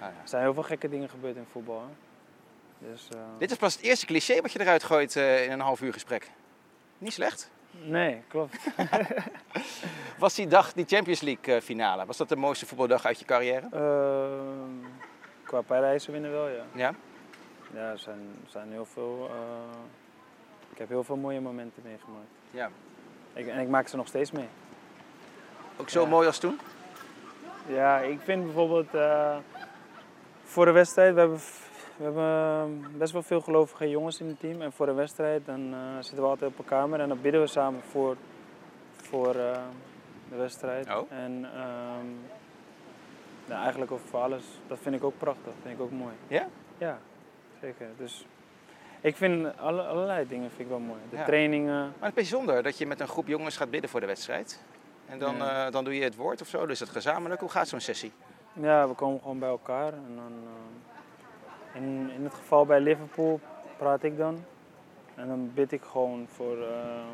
Nou 0.00 0.12
ja. 0.12 0.20
er 0.22 0.28
zijn 0.28 0.42
heel 0.42 0.54
veel 0.54 0.62
gekke 0.62 0.88
dingen 0.88 1.08
gebeurd 1.08 1.36
in 1.36 1.44
voetbal. 1.52 1.78
Hè? 1.80 1.86
Dus, 2.90 3.08
eh, 3.14 3.18
Dit 3.38 3.50
is 3.50 3.56
pas 3.56 3.74
het 3.74 3.82
eerste 3.82 4.06
cliché 4.06 4.40
wat 4.40 4.52
je 4.52 4.60
eruit 4.60 4.82
gooit 4.84 5.16
eh, 5.16 5.44
in 5.44 5.50
een 5.50 5.60
half 5.60 5.80
uur 5.80 5.92
gesprek. 5.92 6.30
Niet 6.98 7.12
slecht. 7.12 7.50
Nee, 7.70 8.22
klopt. 8.28 8.56
Was 10.18 10.34
die 10.34 10.46
dag, 10.46 10.72
die 10.72 10.84
Champions 10.88 11.20
League 11.20 11.54
eh, 11.54 11.60
finale, 11.62 12.06
was 12.06 12.16
dat 12.16 12.28
de 12.28 12.36
mooiste 12.36 12.66
voetbaldag 12.66 13.04
uit 13.06 13.18
je 13.18 13.24
carrière? 13.24 13.68
Ehm, 13.72 14.86
qua 15.44 15.60
Parijzen 15.60 16.12
winnen 16.12 16.30
wel, 16.30 16.48
ja. 16.48 16.64
Ja? 16.74 16.94
Ja, 17.74 17.90
er 17.90 17.98
zijn, 17.98 18.18
zijn 18.48 18.70
heel 18.70 18.84
veel. 18.84 19.30
ik 20.72 20.78
heb 20.78 20.88
heel 20.88 21.04
veel 21.04 21.16
mooie 21.16 21.40
momenten 21.40 21.82
meegemaakt. 21.84 22.26
Ja. 22.50 22.70
Ik, 23.32 23.46
en 23.46 23.60
ik 23.60 23.68
maak 23.68 23.88
ze 23.88 23.96
nog 23.96 24.06
steeds 24.06 24.30
mee. 24.30 24.48
Ook 25.76 25.88
zo 25.88 26.02
Ja. 26.02 26.08
mooi 26.08 26.26
als 26.26 26.38
toen? 26.38 26.60
Ja, 27.66 27.98
ik 27.98 28.20
vind 28.20 28.44
bijvoorbeeld 28.44 28.90
voor 30.44 30.64
de 30.64 30.70
wedstrijd, 30.72 31.14
we 31.14 31.20
hebben, 31.20 31.40
we 32.02 32.08
hebben 32.08 32.90
eh, 32.92 32.98
best 32.98 33.12
wel 33.12 33.22
veel 33.22 33.40
gelovige 33.40 33.90
jongens 33.90 34.20
in 34.20 34.26
het 34.26 34.40
team. 34.40 34.62
En 34.62 34.72
voor 34.72 34.86
de 34.86 34.92
wedstrijd 34.92 35.46
dan 35.46 35.74
eh, 35.74 35.94
zitten 35.94 36.22
we 36.22 36.28
altijd 36.28 36.50
op 36.50 36.58
een 36.58 36.64
kamer 36.64 37.00
en 37.00 37.08
dan 37.08 37.20
bidden 37.20 37.40
we 37.40 37.46
samen 37.46 37.82
voor, 37.82 38.16
voor 38.96 39.34
eh, 39.34 39.60
de 40.28 40.36
wedstrijd. 40.36 40.88
Oh. 40.88 41.12
En 41.12 41.48
ehm, 41.54 42.06
ja, 43.46 43.60
eigenlijk 43.62 43.90
over 43.90 44.18
alles. 44.18 44.44
Dat 44.66 44.78
vind 44.82 44.94
ik 44.94 45.04
ook 45.04 45.18
prachtig, 45.18 45.44
dat 45.44 45.54
vind 45.62 45.74
ik 45.74 45.80
ook 45.82 45.90
mooi. 45.90 46.12
Ja? 46.28 46.48
Ja, 46.78 46.98
zeker. 47.60 47.86
Dus 47.96 48.26
ik 49.00 49.16
vind 49.16 49.58
alle, 49.58 49.82
allerlei 49.82 50.26
dingen 50.28 50.48
vind 50.48 50.60
ik 50.60 50.68
wel 50.68 50.78
mooi. 50.78 51.00
De 51.10 51.16
Ja. 51.16 51.24
trainingen. 51.24 51.74
Maar 51.74 52.08
het 52.08 52.18
is 52.18 52.30
bijzonder 52.30 52.62
dat 52.62 52.78
je 52.78 52.86
met 52.86 53.00
een 53.00 53.08
groep 53.08 53.26
jongens 53.26 53.56
gaat 53.56 53.70
bidden 53.70 53.90
voor 53.90 54.00
de 54.00 54.06
wedstrijd. 54.06 54.62
En 55.06 55.18
dan, 55.18 55.36
Ja. 55.36 55.70
dan 55.70 55.84
doe 55.84 55.94
je 55.94 56.02
het 56.02 56.16
woord 56.16 56.40
of 56.40 56.48
zo, 56.48 56.66
dus 56.66 56.80
het 56.80 56.88
gezamenlijk. 56.88 57.40
Hoe 57.40 57.50
gaat 57.50 57.68
zo'n 57.68 57.80
sessie? 57.80 58.12
Ja, 58.52 58.88
we 58.88 58.94
komen 58.94 59.20
gewoon 59.20 59.38
bij 59.38 59.48
elkaar. 59.48 59.92
En 59.92 60.12
dan, 60.16 60.32
in, 61.74 62.10
in 62.16 62.24
het 62.24 62.34
geval 62.34 62.66
bij 62.66 62.80
Liverpool 62.80 63.40
praat 63.76 64.02
ik 64.02 64.16
dan. 64.16 64.38
En 65.14 65.28
dan 65.28 65.50
bid 65.54 65.72
ik 65.72 65.82
gewoon 65.82 66.26
voor, 66.28 66.56
eh, 66.56 67.10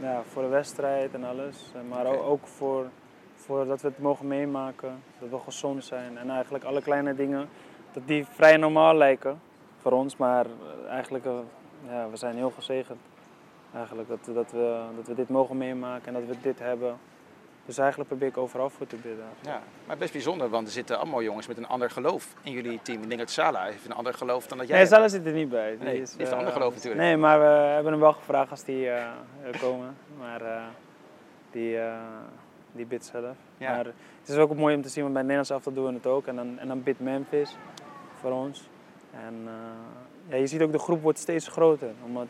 ja, 0.00 0.22
voor 0.22 0.42
de 0.42 0.48
wedstrijd 0.48 1.14
en 1.14 1.24
alles. 1.24 1.72
Eh, 1.74 1.80
Maar 1.90 2.06
ook 2.06 2.46
voor, 2.46 2.86
voor 3.34 3.64
dat 3.64 3.80
we 3.80 3.88
het 3.88 3.98
mogen 3.98 4.26
meemaken, 4.26 5.02
dat 5.18 5.28
we 5.28 5.38
gezond 5.38 5.84
zijn. 5.84 6.18
En 6.18 6.30
eigenlijk 6.30 6.64
alle 6.64 6.82
kleine 6.82 7.14
dingen, 7.14 7.48
dat 7.92 8.02
die 8.06 8.26
vrij 8.26 8.56
normaal 8.56 8.94
lijken 8.94 9.40
voor 9.78 9.92
ons. 9.92 10.16
Maar 10.16 10.46
eigenlijk, 10.88 11.24
eh, 11.24 11.38
ja, 11.88 12.10
we 12.10 12.16
zijn 12.16 12.36
heel 12.36 12.50
gezegend. 12.50 13.00
Eigenlijk 13.74 14.08
dat, 14.08 14.34
dat, 14.34 14.50
we, 14.50 14.80
dat 14.96 15.06
we 15.06 15.14
dit 15.14 15.28
mogen 15.28 15.56
meemaken 15.56 16.06
en 16.06 16.12
dat 16.12 16.36
we 16.36 16.42
dit 16.42 16.58
hebben. 16.58 16.96
Dus 17.66 17.78
eigenlijk 17.78 18.08
probeer 18.08 18.28
ik 18.28 18.36
overal 18.36 18.70
voor 18.70 18.86
te 18.86 18.96
bidden. 18.96 19.24
Ja, 19.40 19.62
maar 19.86 19.96
best 19.96 20.12
bijzonder, 20.12 20.48
want 20.48 20.66
er 20.66 20.72
zitten 20.72 20.98
allemaal 20.98 21.22
jongens 21.22 21.46
met 21.46 21.56
een 21.56 21.66
ander 21.66 21.90
geloof 21.90 22.34
in 22.42 22.52
jullie 22.52 22.80
team. 22.82 23.02
Ik 23.02 23.08
denk 23.08 23.20
dat 23.20 23.30
Salah 23.30 23.64
heeft 23.64 23.84
een 23.84 23.92
ander 23.92 24.14
geloof 24.14 24.46
dan 24.46 24.58
dat 24.58 24.68
jij 24.68 24.76
Nee. 24.76 24.86
Salah 24.86 25.08
zit 25.08 25.26
er 25.26 25.32
niet 25.32 25.48
bij. 25.48 25.70
Die 25.70 25.86
Nee, 25.86 26.00
is, 26.00 26.10
die 26.10 26.18
heeft 26.18 26.30
een 26.30 26.36
eh, 26.36 26.38
ander 26.38 26.52
geloof 26.52 26.74
natuurlijk. 26.74 27.02
Nee, 27.02 27.16
maar 27.16 27.38
we 27.40 27.44
hebben 27.46 27.92
hem 27.92 28.00
wel 28.00 28.12
gevraagd 28.12 28.50
als 28.50 28.64
die 28.64 28.88
eh, 28.88 29.10
komen. 29.60 29.96
Maar 30.18 30.42
eh, 30.42 30.62
die, 31.50 31.78
die 32.72 32.86
bidt 32.86 33.04
zelf. 33.04 33.36
Ja. 33.56 33.74
Maar 33.74 33.84
het 33.84 34.28
is 34.28 34.36
ook 34.36 34.54
mooi 34.54 34.74
om 34.74 34.82
te 34.82 34.88
zien, 34.88 35.02
want 35.02 35.14
bij 35.14 35.22
Nederlands 35.22 35.50
elftal 35.50 35.72
doen 35.72 35.86
we 35.86 35.92
het 35.92 36.06
ook. 36.06 36.26
En 36.26 36.36
dan, 36.36 36.58
en 36.58 36.68
dan 36.68 36.82
bidt 36.82 37.00
Memphis 37.00 37.56
voor 38.20 38.30
ons. 38.30 38.68
En 39.24 39.48
ja, 40.28 40.36
je 40.36 40.46
ziet 40.46 40.62
ook 40.62 40.72
de 40.72 40.78
groep 40.78 41.02
wordt 41.02 41.18
steeds 41.18 41.48
groter. 41.48 41.90
Omdat 42.04 42.28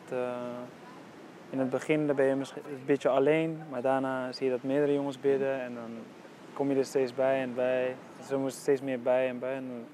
in 1.53 1.59
het 1.59 1.71
begin 1.71 2.07
ben 2.07 2.27
je 2.27 2.35
misschien 2.35 2.63
een 2.67 2.83
beetje 2.87 3.09
alleen. 3.09 3.63
Maar 3.71 3.83
daarna 3.83 4.33
zie 4.33 4.47
je 4.47 4.53
dat 4.53 4.63
meerdere 4.63 4.93
jongens 4.93 5.21
bidden. 5.21 5.61
En 5.61 5.75
dan 5.75 5.91
kom 6.53 6.71
je 6.71 6.77
er 6.77 6.85
steeds 6.85 7.15
bij 7.15 7.41
en 7.41 7.55
bij. 7.55 7.97
Zo 8.29 8.39
moet 8.39 8.51
er 8.51 8.57
steeds 8.57 8.81
meer 8.81 9.01
bij 9.01 9.29
en 9.29 9.39
bij. 9.39 9.55
En, 9.55 9.87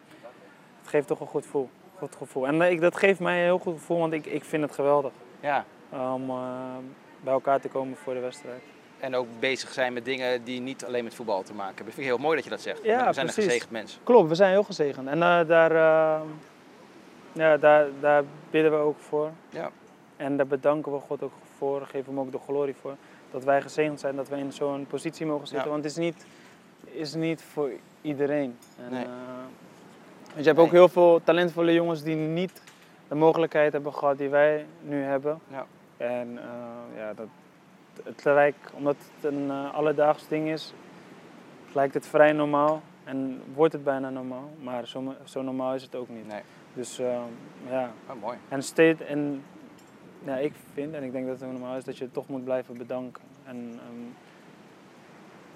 het 0.80 0.88
geeft 0.88 1.06
toch 1.06 1.20
een 1.20 1.26
goed 1.26 1.44
gevoel. 1.44 1.68
Goed 1.96 2.16
gevoel. 2.16 2.46
En 2.46 2.62
eh, 2.62 2.70
ik, 2.70 2.80
dat 2.80 2.96
geeft 2.96 3.20
mij 3.20 3.38
een 3.38 3.44
heel 3.44 3.58
goed 3.58 3.74
gevoel, 3.74 3.98
want 3.98 4.12
ik, 4.12 4.26
ik 4.26 4.44
vind 4.44 4.62
het 4.62 4.72
geweldig 4.72 5.12
Ja, 5.40 5.64
om 5.90 6.30
eh, 6.30 6.76
bij 7.20 7.32
elkaar 7.32 7.60
te 7.60 7.68
komen 7.68 7.96
voor 7.96 8.14
de 8.14 8.20
wedstrijd. 8.20 8.62
en 8.98 9.14
ook 9.14 9.26
bezig 9.38 9.72
zijn 9.72 9.92
met 9.92 10.04
dingen 10.04 10.44
die 10.44 10.60
niet 10.60 10.84
alleen 10.84 11.04
met 11.04 11.14
voetbal 11.14 11.42
te 11.42 11.54
maken 11.54 11.74
hebben. 11.74 11.94
Vind 11.94 12.06
ik 12.06 12.12
heel 12.12 12.22
mooi 12.22 12.34
dat 12.34 12.44
je 12.44 12.50
dat 12.50 12.60
zegt. 12.60 12.84
Ja, 12.84 13.06
we 13.06 13.12
zijn 13.12 13.26
een 13.26 13.32
gezegend 13.32 13.70
mens. 13.70 14.00
Klopt, 14.02 14.28
we 14.28 14.34
zijn 14.34 14.50
heel 14.50 14.62
gezegend. 14.62 15.08
En 15.08 15.22
eh, 15.22 15.46
daar, 15.46 15.72
ja, 17.32 17.56
daar, 17.56 17.86
daar 18.00 18.24
bidden 18.50 18.70
we 18.70 18.76
ook 18.76 18.98
voor. 18.98 19.30
Ja. 19.48 19.70
En 20.18 20.36
daar 20.36 20.46
bedanken 20.46 20.92
we 20.92 20.98
God 20.98 21.22
ook 21.22 21.32
voor, 21.56 21.80
geven 21.86 22.04
hem 22.14 22.20
ook 22.20 22.32
de 22.32 22.38
glorie 22.38 22.74
voor. 22.80 22.94
Dat 23.30 23.44
wij 23.44 23.62
gezegend 23.62 24.00
zijn, 24.00 24.16
dat 24.16 24.28
wij 24.28 24.38
in 24.38 24.52
zo'n 24.52 24.86
positie 24.88 25.26
mogen 25.26 25.46
zitten. 25.46 25.64
Ja. 25.66 25.72
Want 25.72 25.82
het 25.84 25.92
is 25.92 25.98
niet, 25.98 26.26
is 26.84 27.14
niet 27.14 27.42
voor 27.42 27.70
iedereen. 28.00 28.56
En, 28.84 28.90
Nee. 28.92 29.04
eh, 29.04 29.10
want 30.32 30.44
je 30.44 30.52
hebt 30.52 30.58
ook 30.58 30.70
heel 30.70 30.88
veel 30.88 31.20
talentvolle 31.24 31.72
jongens 31.72 32.02
die 32.02 32.16
niet 32.16 32.62
de 33.08 33.14
mogelijkheid 33.14 33.72
hebben 33.72 33.94
gehad 33.94 34.18
die 34.18 34.28
wij 34.28 34.66
nu 34.82 35.02
hebben. 35.02 35.38
Ja. 35.50 35.66
En 35.96 36.38
eh, 36.38 36.98
ja, 36.98 37.14
dat, 37.14 37.26
het 38.04 38.24
lijkt, 38.24 38.70
omdat 38.74 38.96
het 39.14 39.32
een 39.32 39.50
eh, 39.50 39.74
alledaags 39.74 40.28
ding 40.28 40.48
is, 40.48 40.74
lijkt 41.72 41.94
het 41.94 42.06
vrij 42.06 42.32
normaal. 42.32 42.82
En 43.04 43.42
wordt 43.54 43.72
het 43.72 43.84
bijna 43.84 44.10
normaal. 44.10 44.50
Maar 44.62 44.86
zo, 44.86 45.14
zo 45.24 45.42
normaal 45.42 45.74
is 45.74 45.82
het 45.82 45.94
ook 45.94 46.08
niet. 46.08 46.26
Nee, 46.28 46.40
Dus 46.74 46.98
eh, 46.98 47.20
ja, 47.70 47.90
oh, 48.10 48.20
mooi. 48.22 48.36
en 48.48 48.62
steeds, 48.62 49.00
en 49.00 49.42
ja, 50.24 50.36
ik 50.36 50.52
vind, 50.72 50.94
en 50.94 51.02
ik 51.02 51.12
denk 51.12 51.26
dat 51.26 51.40
het 51.40 51.48
ook 51.48 51.52
normaal 51.52 51.76
is, 51.76 51.84
dat 51.84 51.98
je 51.98 52.10
toch 52.10 52.28
moet 52.28 52.44
blijven 52.44 52.76
bedanken. 52.76 53.22
En, 53.44 53.56
ehm, 53.56 54.04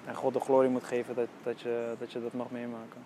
en 0.09 0.15
God 0.15 0.33
de 0.33 0.39
glorie 0.39 0.69
moet 0.69 0.83
geven 0.83 1.15
dat, 1.15 1.27
dat, 1.43 1.61
je, 1.61 1.93
dat 1.99 2.11
je 2.11 2.21
dat 2.21 2.33
mag 2.33 2.51
meemaken. 2.51 3.01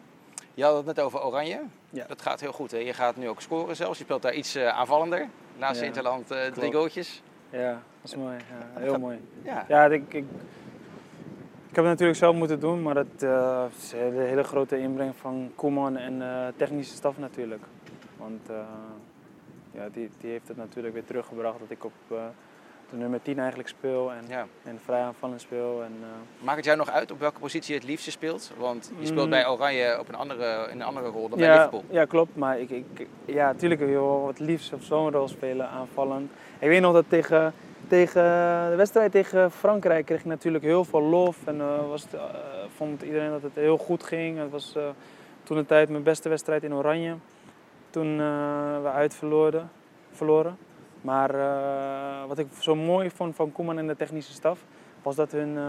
Je 0.58 0.64
had 0.64 0.76
het 0.76 0.86
net 0.86 0.99
over 0.99 1.26
Oranje. 1.26 1.62
Ja. 1.89 2.05
Dat 2.08 2.22
gaat 2.22 2.39
heel 2.39 2.51
goed. 2.51 2.72
Hè? 2.72 2.78
Je 2.78 2.93
gaat 2.93 3.16
nu 3.16 3.30
ook 3.30 3.41
scoren 3.41 3.76
zelfs. 3.76 3.97
Je 3.97 4.03
speelt 4.03 4.22
daar 4.22 4.34
iets 4.34 4.55
eh, 4.55 4.68
aanvallender. 4.68 5.28
Laatste 5.58 5.84
Ja, 5.84 5.89
Interland 5.89 6.32
eh, 6.32 6.45
drie 6.45 6.72
goaltjes. 6.72 7.24
Ja, 7.49 7.72
dat 7.72 8.12
is 8.12 8.16
mooi. 8.16 8.38
Ja, 8.38 8.82
heel 8.82 8.99
mooi. 8.99 9.20
Ja. 9.41 9.66
Ja, 9.68 9.86
ik, 9.86 10.03
ik, 10.08 10.26
ik 11.70 11.76
heb 11.76 11.76
het 11.76 11.86
natuurlijk 11.86 12.18
zelf 12.18 12.36
moeten 12.36 12.60
doen, 12.60 12.82
maar 12.82 12.95
het 12.95 13.24
eh, 13.24 13.66
is 13.78 13.91
een 13.91 13.99
hele, 13.99 14.22
hele 14.22 14.43
grote 14.43 14.80
inbreng 14.80 15.16
van 15.16 15.51
Koeman 15.55 15.97
en 15.97 16.24
technische 16.55 16.95
staf 16.95 17.18
natuurlijk. 17.18 17.64
Want 18.18 18.49
ja, 19.78 19.88
die, 19.93 20.09
die 20.19 20.32
heeft 20.32 20.47
het 20.47 20.57
natuurlijk 20.57 20.93
weer 20.93 21.05
teruggebracht 21.05 21.59
dat 21.59 21.69
ik 21.69 21.84
op 21.86 21.91
eh, 22.11 22.17
de 22.89 22.95
nummer 22.97 23.21
10 23.21 23.39
eigenlijk 23.39 23.69
speel 23.69 24.11
en, 24.11 24.23
Ja. 24.28 24.45
en 24.63 24.80
vrij 24.84 25.01
aanvallend 25.01 25.41
speel. 25.41 25.84
En, 25.84 25.93
eh, 26.01 26.45
Maakt 26.45 26.55
het 26.57 26.65
jou 26.65 26.78
nog 26.78 26.89
uit 26.89 27.11
op 27.11 27.19
welke 27.19 27.39
positie 27.39 27.73
je 27.73 27.80
het 27.80 27.89
liefste 27.89 28.11
speelt? 28.11 28.51
Want 28.57 28.91
je 28.99 29.05
speelt 29.05 29.23
Mm. 29.23 29.30
bij 29.30 29.47
Oranje 29.47 29.99
op 29.99 30.07
een 30.09 30.15
andere, 30.15 30.67
in 30.71 30.75
een 30.80 30.86
andere 30.86 31.07
rol 31.07 31.30
dan 31.30 31.38
bij 31.39 31.51
Liverpool. 31.53 31.84
ja, 31.89 32.05
klopt. 32.05 32.36
Maar 32.36 32.59
ik, 32.59 32.69
ik, 32.69 33.07
ja, 33.25 33.45
natuurlijk 33.45 33.80
wil 33.82 33.89
je 33.89 33.95
wel 33.95 34.28
het 34.28 34.39
liefst 34.39 34.73
op 34.73 34.82
zo'n 34.82 35.11
rol 35.11 35.28
spelen, 35.28 35.69
aanvallend. 35.69 36.32
Ik 36.59 36.67
weet 36.67 36.82
nog 36.82 36.93
dat 36.93 37.05
tegen, 37.07 37.53
tegen 37.88 38.21
de 38.69 38.75
wedstrijd 38.75 39.11
tegen 39.11 39.51
Frankrijk 39.51 40.05
kreeg 40.05 40.19
ik 40.19 40.25
natuurlijk 40.25 40.63
heel 40.63 40.84
veel 40.86 41.01
lof. 41.01 41.38
En 41.47 41.61
eh, 41.61 41.88
was 41.89 42.01
het, 42.01 42.21
vond 42.75 43.01
iedereen 43.01 43.30
dat 43.30 43.41
het 43.41 43.55
heel 43.55 43.78
goed 43.78 44.03
ging. 44.03 44.38
Het 44.38 44.51
was 44.51 44.75
toen 45.43 45.57
de 45.57 45.65
tijd 45.65 45.89
mijn 45.89 46.03
beste 46.03 46.30
wedstrijd 46.30 46.63
in 46.63 46.73
Oranje. 46.73 47.15
Toen 47.98 48.20
eh, 48.20 48.82
we 48.82 48.89
uit 48.93 49.16
verloren. 50.12 50.58
Maar 51.02 51.36
eh, 51.36 52.28
wat 52.28 52.38
ik 52.38 52.48
zo 52.60 52.76
mooi 52.76 53.10
vond 53.10 53.36
van 53.36 53.52
Koeman 53.52 53.78
en 53.78 53.88
de 53.88 53.95
technische 53.95 54.34
staf, 54.34 54.60
was 55.02 55.16
dat 55.16 55.32
hun 55.32 55.58
eh, 55.58 55.64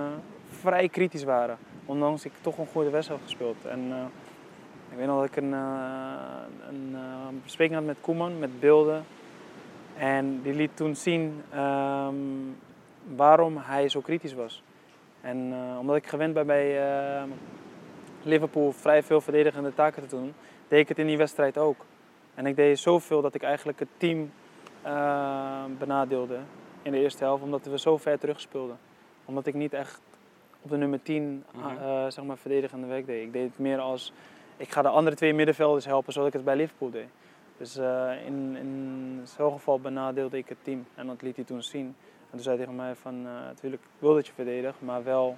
vrij 0.60 0.88
kritisch 0.88 1.24
waren. 1.24 1.58
Ondanks 1.86 2.24
ik 2.24 2.32
toch 2.40 2.58
een 2.58 2.66
goede 2.66 2.90
wedstrijd 2.90 3.20
had 3.20 3.30
gespeeld. 3.30 3.64
En, 3.64 4.10
ik 4.90 4.96
weet 4.96 5.06
nog 5.06 5.20
dat 5.20 5.28
ik 5.28 5.36
een, 5.36 5.52
een 6.68 6.96
bespreking 7.42 7.78
had 7.78 7.86
met 7.86 7.96
Koeman, 8.00 8.38
met 8.38 8.60
beelden. 8.60 9.04
En 9.96 10.42
die 10.42 10.54
liet 10.54 10.76
toen 10.76 10.96
zien 10.96 11.42
ehm, 11.50 12.14
waarom 13.16 13.56
hij 13.56 13.88
zo 13.88 14.00
kritisch 14.00 14.34
was. 14.34 14.62
En 15.20 15.54
omdat 15.80 15.96
ik 15.96 16.06
gewend 16.06 16.34
ben 16.34 16.46
bij 16.46 16.80
Liverpool 18.22 18.72
vrij 18.72 19.02
veel 19.02 19.20
verdedigende 19.20 19.74
taken 19.74 20.02
te 20.02 20.16
doen, 20.16 20.34
deed 20.68 20.80
ik 20.80 20.88
het 20.88 20.98
in 20.98 21.06
die 21.06 21.18
wedstrijd 21.18 21.58
ook. 21.58 21.86
En 22.38 22.46
ik 22.46 22.56
deed 22.56 22.78
zoveel 22.78 23.22
dat 23.22 23.34
ik 23.34 23.42
eigenlijk 23.42 23.78
het 23.78 23.88
team 23.96 24.30
eh, 24.82 25.64
benadeelde 25.78 26.38
in 26.82 26.92
de 26.92 26.98
eerste 26.98 27.24
helft, 27.24 27.42
omdat 27.42 27.64
we 27.66 27.78
zo 27.78 27.96
ver 27.96 28.18
terug 28.18 28.40
speelden. 28.40 28.78
Omdat 29.24 29.46
ik 29.46 29.54
niet 29.54 29.72
echt 29.72 30.00
op 30.62 30.70
de 30.70 30.76
nummer 30.76 31.02
10 31.02 31.44
Mhm. 31.52 31.66
eh, 31.76 32.04
zeg 32.08 32.24
maar 32.24 32.36
verdedigende 32.38 32.86
werk 32.86 33.06
deed. 33.06 33.22
Ik 33.22 33.32
deed 33.32 33.48
het 33.48 33.58
meer 33.58 33.78
als, 33.78 34.12
ik 34.56 34.70
ga 34.72 34.82
de 34.82 34.88
andere 34.88 35.16
twee 35.16 35.34
middenvelders 35.34 35.84
helpen 35.84 36.12
zoals 36.12 36.28
ik 36.28 36.34
het 36.34 36.44
bij 36.44 36.56
Liverpool 36.56 36.90
deed. 36.90 37.08
Dus 37.56 37.76
eh, 37.76 38.10
in, 38.26 38.56
in 38.56 39.20
zo'n 39.36 39.52
geval 39.52 39.80
benadeelde 39.80 40.36
ik 40.38 40.48
het 40.48 40.58
team 40.62 40.86
en 40.94 41.06
dat 41.06 41.22
liet 41.22 41.36
hij 41.36 41.44
toen 41.44 41.62
zien. 41.62 41.86
En 42.20 42.30
toen 42.30 42.40
zei 42.40 42.56
hij 42.56 42.64
tegen 42.64 42.80
mij 42.80 42.94
van, 42.94 43.22
natuurlijk 43.22 43.82
wil 43.98 44.14
dat 44.14 44.26
je 44.26 44.32
verdedigt, 44.32 44.80
maar 44.80 45.04
wel 45.04 45.36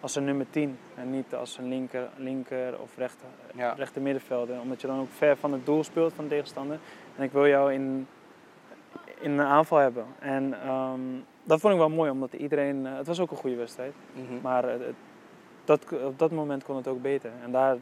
als 0.00 0.14
een 0.14 0.24
nummer 0.24 0.46
10 0.50 0.78
en 0.94 1.10
niet 1.10 1.34
als 1.34 1.58
een 1.58 1.68
linker, 1.68 2.08
linker 2.16 2.80
of 2.80 2.96
rechter, 2.96 3.28
Ja. 3.54 3.72
rechter 3.72 4.02
middenvelder. 4.02 4.60
Omdat 4.60 4.80
je 4.80 4.86
dan 4.86 5.00
ook 5.00 5.10
ver 5.10 5.36
van 5.36 5.52
het 5.52 5.66
doel 5.66 5.84
speelt 5.84 6.12
van 6.12 6.24
de 6.24 6.30
tegenstander. 6.30 6.78
En 7.16 7.22
ik 7.24 7.32
wil 7.32 7.46
jou 7.46 7.72
in, 7.72 8.06
in 9.20 9.30
een 9.30 9.46
aanval 9.46 9.78
hebben. 9.78 10.06
En 10.18 10.60
ehm, 10.62 11.00
dat 11.44 11.60
vond 11.60 11.72
ik 11.72 11.78
wel 11.78 11.88
mooi, 11.88 12.10
omdat 12.10 12.32
iedereen, 12.32 12.86
eh, 12.86 12.96
het 12.96 13.06
was 13.06 13.20
ook 13.20 13.30
een 13.30 13.36
goede 13.36 13.56
wedstrijd. 13.56 13.92
Mhm. 14.12 14.40
Maar 14.42 14.64
het- 14.64 14.82
dat, 15.64 15.92
op 16.04 16.18
dat 16.18 16.30
moment 16.30 16.64
kon 16.64 16.76
het 16.76 16.88
ook 16.88 17.02
beter. 17.02 17.30
En 17.42 17.52
daar, 17.52 17.76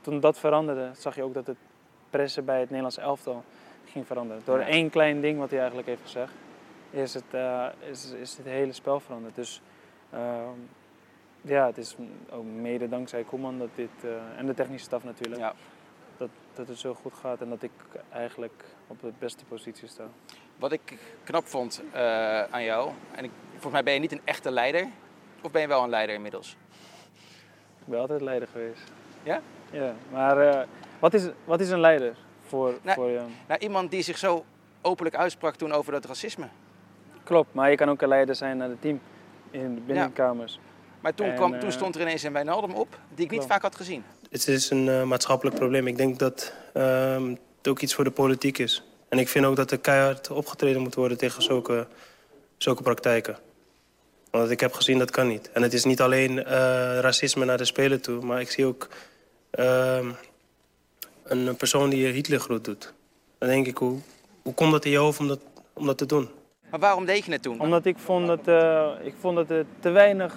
toen 0.00 0.20
dat 0.20 0.38
veranderde, 0.38 0.90
zag 0.92 1.14
je 1.14 1.22
ook 1.22 1.34
dat 1.34 1.46
het 1.46 1.56
pressen 2.10 2.44
bij 2.44 2.56
het 2.58 2.66
Nederlandse 2.68 3.00
elftal 3.00 3.44
ging 3.84 4.06
veranderen. 4.06 4.42
Door 4.44 4.58
Ja. 4.58 4.66
één 4.66 4.90
klein 4.90 5.20
ding 5.20 5.38
wat 5.38 5.48
hij 5.50 5.58
eigenlijk 5.58 5.88
heeft 5.88 6.02
gezegd, 6.02 6.32
is 6.90 7.14
het, 7.14 7.24
eh, 7.30 7.66
is, 7.90 8.12
is 8.12 8.36
het 8.36 8.46
hele 8.46 8.72
spel 8.72 9.00
veranderd. 9.00 9.34
Dus 9.34 9.62
ehm, 10.10 10.48
ja, 11.40 11.66
het 11.66 11.78
is 11.78 11.96
ook 12.30 12.44
mede 12.44 12.88
dankzij 12.88 13.22
Koeman 13.24 13.58
dat 13.58 13.68
dit, 13.74 13.90
eh, 14.04 14.38
en 14.38 14.46
de 14.46 14.54
technische 14.54 14.86
staf 14.86 15.04
natuurlijk, 15.04 15.40
Ja. 15.40 15.54
dat, 16.16 16.28
dat 16.54 16.68
het 16.68 16.78
zo 16.78 16.94
goed 16.94 17.14
gaat 17.14 17.40
en 17.40 17.48
dat 17.48 17.62
ik 17.62 17.70
eigenlijk 18.10 18.64
op 18.86 19.00
de 19.00 19.12
beste 19.18 19.44
positie 19.44 19.88
sta. 19.88 20.04
Wat 20.56 20.72
ik 20.72 20.98
knap 21.24 21.46
vond 21.46 21.82
eh, 21.92 22.42
aan 22.42 22.64
jou, 22.64 22.90
en 23.14 23.24
ik, 23.24 23.30
volgens 23.50 23.72
mij 23.72 23.82
ben 23.82 23.92
je 23.92 24.00
niet 24.00 24.12
een 24.12 24.20
echte 24.24 24.50
leider, 24.50 24.86
of 25.42 25.50
ben 25.50 25.60
je 25.60 25.68
wel 25.68 25.82
een 25.82 25.90
leider 25.90 26.14
inmiddels? 26.14 26.56
Ik 27.80 27.84
ben 27.86 28.00
altijd 28.00 28.20
leider 28.20 28.48
geweest. 28.48 28.92
Ja? 29.22 29.40
Ja, 29.70 29.94
maar 30.12 30.38
eh, 30.38 30.66
wat, 30.98 31.14
is, 31.14 31.28
wat 31.44 31.60
is 31.60 31.70
een 31.70 31.80
leider 31.80 32.16
voor, 32.46 32.78
Nee. 32.82 32.94
voor 32.94 33.08
je? 33.08 33.20
Nou, 33.48 33.60
iemand 33.60 33.90
die 33.90 34.02
zich 34.02 34.18
zo 34.18 34.44
openlijk 34.82 35.16
uitsprak 35.16 35.54
toen 35.54 35.72
over 35.72 35.92
dat 35.92 36.04
racisme. 36.04 36.48
Klopt, 37.22 37.54
maar 37.54 37.70
je 37.70 37.76
kan 37.76 37.88
ook 37.88 38.02
een 38.02 38.08
leider 38.08 38.34
zijn 38.34 38.56
naar 38.56 38.68
het 38.68 38.80
team 38.80 39.00
in 39.50 39.74
de 39.74 39.80
binnenkamers. 39.80 40.60
Maar 41.00 41.14
toen, 41.14 41.26
En, 41.26 41.34
kwam, 41.34 41.54
eh, 41.54 41.60
toen 41.60 41.72
stond 41.72 41.94
er 41.94 42.00
ineens 42.00 42.22
een 42.22 42.32
Wijnaldum 42.32 42.74
op, 42.74 42.88
die 43.14 43.24
ik 43.24 43.30
niet 43.30 43.40
klopt. 43.40 43.46
vaak 43.46 43.62
had 43.62 43.76
gezien. 43.76 44.04
Het 44.30 44.48
is 44.48 44.70
een 44.70 44.88
eh, 44.88 45.02
maatschappelijk 45.02 45.56
probleem. 45.56 45.86
Ik 45.86 45.96
denk 45.96 46.18
dat 46.18 46.52
ehm, 46.72 47.28
het 47.28 47.68
ook 47.68 47.80
iets 47.80 47.94
voor 47.94 48.04
de 48.04 48.10
politiek 48.10 48.58
is. 48.58 48.82
En 49.08 49.18
ik 49.18 49.28
vind 49.28 49.44
ook 49.44 49.56
dat 49.56 49.70
er 49.70 49.78
keihard 49.78 50.30
opgetreden 50.30 50.82
moet 50.82 50.94
worden 50.94 51.18
tegen 51.18 51.42
zulke, 51.42 51.86
zulke 52.56 52.82
praktijken. 52.82 53.38
Want 54.30 54.50
ik 54.50 54.60
heb 54.60 54.72
gezien 54.72 54.98
dat 54.98 55.10
kan 55.10 55.26
niet. 55.26 55.50
En 55.52 55.62
het 55.62 55.72
is 55.72 55.84
niet 55.84 56.00
alleen 56.00 56.44
eh, 56.44 56.98
racisme 57.00 57.44
naar 57.44 57.56
de 57.56 57.64
speler 57.64 58.00
toe, 58.00 58.24
maar 58.24 58.40
ik 58.40 58.50
zie 58.50 58.66
ook 58.66 58.88
ehm, 59.50 60.10
een, 61.24 61.56
persoon 61.56 61.90
die 61.90 62.06
Hitler 62.06 62.40
groet 62.40 62.64
doet. 62.64 62.92
Dan 63.38 63.48
denk 63.48 63.66
ik, 63.66 63.76
hoe, 63.76 63.98
hoe 64.42 64.54
komt 64.54 64.72
dat 64.72 64.84
in 64.84 64.90
je 64.90 64.96
hoofd 64.96 65.18
om 65.20 65.28
dat, 65.28 65.40
om 65.72 65.86
dat 65.86 65.98
te 65.98 66.06
doen? 66.06 66.28
Maar 66.70 66.80
waarom 66.80 67.04
deed 67.04 67.24
je 67.24 67.32
het 67.32 67.42
toen? 67.42 67.60
Omdat 67.60 67.84
ik 67.84 67.98
vond 67.98 68.26
dat, 68.26 68.48
eh, 68.48 68.90
ik 69.02 69.14
vond 69.20 69.36
dat 69.36 69.50
er 69.50 69.64
te 69.80 69.90
weinig, 69.90 70.36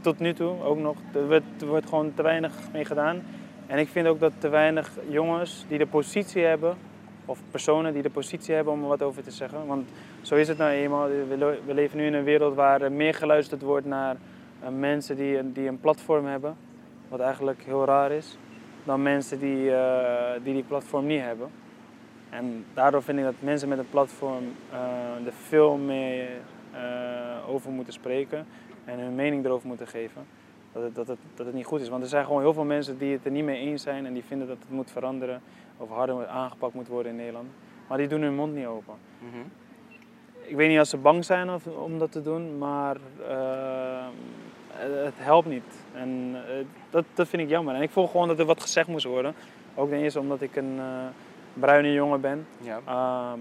tot 0.00 0.18
nu 0.18 0.32
toe 0.34 0.62
ook 0.62 0.78
nog, 0.78 0.96
er, 1.14 1.28
werd, 1.28 1.42
er 1.60 1.66
wordt 1.66 1.88
gewoon 1.88 2.12
te 2.14 2.22
weinig 2.22 2.52
mee 2.72 2.84
gedaan. 2.84 3.22
En 3.66 3.78
ik 3.78 3.88
vind 3.88 4.06
ook 4.06 4.20
dat 4.20 4.32
te 4.38 4.48
weinig 4.48 4.90
jongens 5.08 5.64
die 5.68 5.78
de 5.78 5.86
positie 5.86 6.44
hebben, 6.44 6.76
of 7.24 7.38
personen 7.50 7.92
die 7.92 8.02
de 8.02 8.10
positie 8.10 8.54
hebben 8.54 8.72
om 8.72 8.82
er 8.82 8.88
wat 8.88 9.02
over 9.02 9.22
te 9.22 9.30
zeggen. 9.30 9.66
Want 9.66 9.88
zo 10.22 10.34
is 10.34 10.48
het 10.48 10.58
nou 10.58 10.70
eenmaal. 10.70 11.08
We, 11.08 11.34
le- 11.38 11.58
we 11.66 11.74
leven 11.74 11.98
nu 11.98 12.06
in 12.06 12.14
een 12.14 12.24
wereld 12.24 12.54
waar 12.54 12.82
er 12.82 12.92
meer 12.92 13.14
geluisterd 13.14 13.62
wordt 13.62 13.86
naar 13.86 14.16
eh, 14.62 14.68
mensen 14.68 15.16
die, 15.16 15.38
een- 15.38 15.52
die 15.52 15.68
een 15.68 15.80
platform 15.80 16.26
hebben, 16.26 16.56
wat 17.08 17.20
eigenlijk 17.20 17.62
heel 17.64 17.84
raar 17.84 18.10
is, 18.10 18.38
dan 18.84 19.02
mensen 19.02 19.38
die, 19.38 19.70
eh, 19.74 20.32
die 20.42 20.54
die 20.54 20.62
platform 20.62 21.06
niet 21.06 21.20
hebben. 21.20 21.48
En 22.30 22.64
daardoor 22.74 23.02
vind 23.02 23.18
ik 23.18 23.24
dat 23.24 23.34
mensen 23.40 23.68
met 23.68 23.78
een 23.78 23.90
platform 23.90 24.44
eh, 24.72 25.26
er 25.26 25.32
veel 25.46 25.76
meer 25.76 26.26
eh, 26.72 26.80
over 27.48 27.70
moeten 27.70 27.92
spreken 27.92 28.46
en 28.84 28.98
hun 28.98 29.14
mening 29.14 29.44
erover 29.44 29.68
moeten 29.68 29.86
geven. 29.86 30.26
Dat 30.72 30.82
het, 30.82 30.94
dat, 30.94 31.06
het, 31.06 31.18
dat 31.34 31.46
het 31.46 31.54
niet 31.54 31.66
goed 31.66 31.80
is. 31.80 31.88
Want 31.88 32.02
er 32.02 32.08
zijn 32.08 32.24
gewoon 32.24 32.40
heel 32.40 32.52
veel 32.52 32.64
mensen 32.64 32.98
die 32.98 33.12
het 33.12 33.24
er 33.24 33.30
niet 33.30 33.44
mee 33.44 33.58
eens 33.58 33.82
zijn 33.82 34.06
en 34.06 34.12
die 34.12 34.24
vinden 34.24 34.48
dat 34.48 34.56
het 34.58 34.70
moet 34.70 34.90
veranderen 34.90 35.40
of 35.76 35.88
harder 35.88 36.26
aangepakt 36.26 36.74
moet 36.74 36.88
worden 36.88 37.12
in 37.12 37.18
Nederland. 37.18 37.48
Maar 37.88 37.98
die 37.98 38.08
doen 38.08 38.22
hun 38.22 38.34
mond 38.34 38.54
niet 38.54 38.66
open. 38.66 38.94
Mhm. 39.18 39.42
Ik 40.46 40.56
weet 40.56 40.68
niet 40.68 40.80
of 40.80 40.86
ze 40.86 40.96
bang 40.96 41.24
zijn 41.24 41.50
of, 41.50 41.66
om 41.66 41.98
dat 41.98 42.12
te 42.12 42.22
doen, 42.22 42.58
maar 42.58 42.96
eh, 43.28 44.06
het 44.78 45.14
helpt 45.16 45.48
niet. 45.48 45.84
En 45.94 46.34
eh, 46.34 46.64
dat, 46.90 47.04
dat 47.14 47.28
vind 47.28 47.42
ik 47.42 47.48
jammer. 47.48 47.74
En 47.74 47.82
ik 47.82 47.90
voel 47.90 48.06
gewoon 48.06 48.28
dat 48.28 48.38
er 48.38 48.44
wat 48.44 48.60
gezegd 48.60 48.88
moest 48.88 49.04
worden. 49.04 49.34
Ook 49.74 49.88
ten 49.88 49.98
eerste 49.98 50.20
omdat 50.20 50.40
ik 50.40 50.56
een 50.56 50.74
eh, 50.78 51.06
bruine 51.54 51.92
jongen 51.92 52.20
ben. 52.20 52.46
Ja. 52.60 52.80
Ehm, 52.86 53.40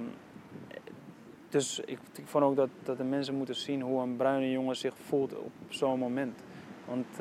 dus 1.54 1.80
ik, 1.80 2.00
ik 2.16 2.28
vond 2.28 2.44
ook 2.44 2.56
dat, 2.56 2.70
dat 2.84 2.98
de 2.98 3.04
mensen 3.04 3.36
moeten 3.36 3.56
zien 3.56 3.82
hoe 3.82 4.02
een 4.02 4.16
bruine 4.16 4.52
jongen 4.52 4.76
zich 4.76 4.94
voelt 5.08 5.36
op 5.38 5.52
zo'n 5.70 6.00
moment. 6.00 6.40
Want 6.86 7.06
eh, 7.12 7.18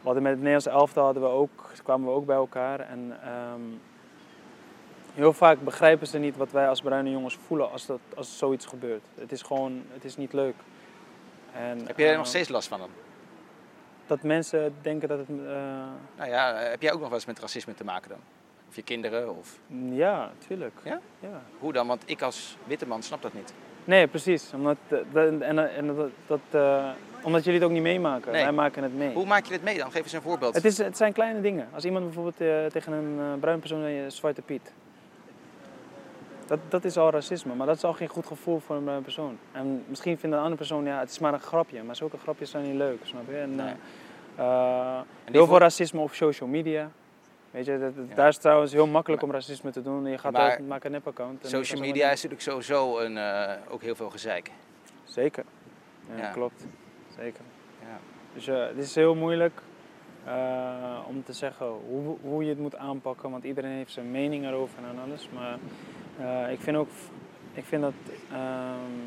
we 0.00 0.02
hadden 0.02 0.22
met 0.22 0.32
het 0.32 0.40
Nederlandse 0.40 0.70
elftal 0.70 1.04
hadden 1.04 1.22
we 1.22 1.28
ook, 1.28 1.72
kwamen 1.82 2.06
we 2.08 2.14
ook 2.14 2.26
bij 2.26 2.36
elkaar. 2.36 2.80
En 2.80 3.18
ehm, 3.22 3.60
heel 5.14 5.32
vaak 5.32 5.62
begrijpen 5.64 6.06
ze 6.06 6.18
niet 6.18 6.36
wat 6.36 6.50
wij 6.50 6.68
als 6.68 6.80
bruine 6.80 7.10
jongens 7.10 7.38
voelen 7.46 7.70
als, 7.70 7.86
dat, 7.86 8.00
als 8.14 8.38
zoiets 8.38 8.66
gebeurt. 8.66 9.02
Het 9.14 9.32
is 9.32 9.42
gewoon, 9.42 9.82
het 9.92 10.04
is 10.04 10.16
niet 10.16 10.32
leuk. 10.32 10.54
En, 11.52 11.86
Heb 11.86 11.98
jij 11.98 12.06
er 12.06 12.12
eh, 12.12 12.18
nog 12.18 12.26
steeds 12.26 12.48
last 12.48 12.68
van 12.68 12.78
dan? 12.78 12.90
Dat 14.06 14.22
mensen 14.22 14.74
denken 14.82 15.08
dat 15.08 15.18
het... 15.18 15.28
eh, 15.28 15.34
Nou 16.16 16.30
ja, 16.30 16.54
heb 16.54 16.82
jij 16.82 16.92
ook 16.92 16.98
nog 17.00 17.08
wel 17.08 17.18
eens 17.18 17.26
met 17.26 17.38
racisme 17.38 17.74
te 17.74 17.84
maken 17.84 18.08
dan? 18.08 18.20
Of 18.76 18.82
je 18.82 18.88
kinderen? 18.94 19.36
Of... 19.36 19.58
ja, 19.90 20.30
tuurlijk. 20.46 20.72
Ja? 20.84 21.00
ja. 21.20 21.42
Hoe 21.58 21.72
dan? 21.72 21.86
Want 21.86 22.02
ik 22.06 22.22
als 22.22 22.56
witte 22.64 22.86
man 22.86 23.02
snap 23.02 23.22
dat 23.22 23.32
niet. 23.34 23.52
Nee, 23.84 24.06
precies. 24.06 24.50
Omdat, 24.54 24.76
eh, 24.88 24.98
dat- 25.12 25.40
en, 25.40 25.74
en 25.76 25.86
dat, 25.96 26.10
dat, 26.26 26.40
eh, 26.50 26.88
omdat 27.22 27.44
jullie 27.44 27.58
het 27.60 27.68
ook 27.68 27.74
niet 27.74 27.82
meemaken. 27.82 28.32
Nee. 28.32 28.42
Wij 28.42 28.52
maken 28.52 28.82
het 28.82 28.94
mee. 28.96 29.12
Hoe 29.14 29.26
maak 29.26 29.44
je 29.44 29.50
dit 29.50 29.62
mee 29.62 29.78
dan? 29.78 29.90
Geef 29.90 30.02
eens 30.02 30.12
een 30.12 30.22
voorbeeld. 30.22 30.54
Het, 30.54 30.64
is, 30.64 30.78
het 30.78 30.96
zijn 30.96 31.12
kleine 31.12 31.40
dingen. 31.40 31.68
Als 31.74 31.84
iemand 31.84 32.04
bijvoorbeeld 32.04 32.40
eh, 32.40 32.64
tegen 32.66 32.92
een 32.92 33.18
eh, 33.18 33.40
bruin 33.40 33.58
persoon 33.58 33.82
zegt, 33.82 34.12
zwarte 34.12 34.42
piet. 34.42 34.72
Dat, 36.46 36.58
dat 36.68 36.84
is 36.84 36.96
al 36.96 37.10
racisme, 37.10 37.54
maar 37.54 37.66
dat 37.66 37.76
is 37.76 37.84
al 37.84 37.92
geen 37.92 38.08
goed 38.08 38.26
gevoel 38.26 38.58
voor 38.58 38.76
een 38.76 38.84
bruin 38.84 39.02
persoon. 39.02 39.38
En 39.52 39.84
misschien 39.88 40.18
vindt 40.18 40.34
een 40.36 40.42
andere 40.42 40.56
persoon, 40.58 40.84
ja, 40.84 40.98
het 40.98 41.10
is 41.10 41.18
maar 41.18 41.32
een 41.32 41.40
grapje. 41.40 41.82
Maar 41.82 41.96
zulke 41.96 42.18
grapjes 42.18 42.50
zijn 42.50 42.64
niet 42.64 42.74
leuk, 42.76 42.98
snap 43.02 43.28
je? 43.28 43.36
En, 43.36 43.54
Nee. 43.54 43.74
En 45.24 45.32
heel 45.32 45.46
veel 45.46 45.58
racisme 45.58 46.00
op 46.00 46.12
social 46.14 46.48
media. 46.48 46.90
Weet 47.56 47.66
je, 47.66 47.78
dat, 47.78 47.92
Ja. 48.08 48.14
daar 48.14 48.28
is 48.28 48.34
het 48.34 48.42
trouwens 48.42 48.72
heel 48.72 48.86
makkelijk 48.86 49.22
om 49.22 49.30
racisme 49.30 49.70
te 49.70 49.82
doen. 49.82 50.06
Je 50.06 50.18
gaat 50.18 50.32
Maar 50.32 50.50
uit, 50.50 50.66
maak 50.68 50.84
een 50.84 50.90
nepaccount. 50.90 51.46
Social 51.46 51.80
media 51.80 52.04
is 52.04 52.14
natuurlijk 52.22 52.40
sowieso 52.42 52.98
een, 52.98 53.16
eh, 53.18 53.52
ook 53.68 53.82
heel 53.82 53.94
veel 53.94 54.10
gezeik. 54.10 54.50
Zeker. 55.04 55.44
Ja, 56.16 56.22
Ja. 56.22 56.30
klopt. 56.30 56.66
Zeker. 57.18 57.40
Ja. 57.80 57.98
Dus 58.34 58.46
eh, 58.46 58.66
het 58.66 58.76
is 58.76 58.94
heel 58.94 59.14
moeilijk 59.14 59.60
eh, 60.24 60.98
om 61.08 61.24
te 61.24 61.32
zeggen 61.32 61.66
hoe, 61.66 62.16
hoe 62.20 62.42
je 62.42 62.48
het 62.48 62.58
moet 62.58 62.76
aanpakken, 62.76 63.30
want 63.30 63.44
iedereen 63.44 63.70
heeft 63.70 63.92
zijn 63.92 64.10
mening 64.10 64.44
erover 64.46 64.78
en 64.78 64.98
alles. 65.04 65.28
Maar 65.34 65.58
ik 66.50 66.60
vind 66.60 66.76
ook, 66.76 66.88
ik 67.52 67.64
vind 67.64 67.82
dat, 67.82 67.92
ehm, 68.32 69.00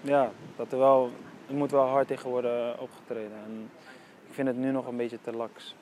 ja, 0.00 0.30
dat 0.56 0.72
er 0.72 0.78
wel, 0.78 1.10
er 1.48 1.54
moet 1.54 1.70
wel 1.70 1.86
hard 1.86 2.06
tegen 2.06 2.30
worden 2.30 2.80
opgetreden. 2.80 3.36
En 3.46 3.70
ik 4.28 4.34
vind 4.34 4.48
het 4.48 4.56
nu 4.56 4.70
nog 4.70 4.86
een 4.86 4.96
beetje 4.96 5.18
te 5.22 5.32
laks. 5.32 5.74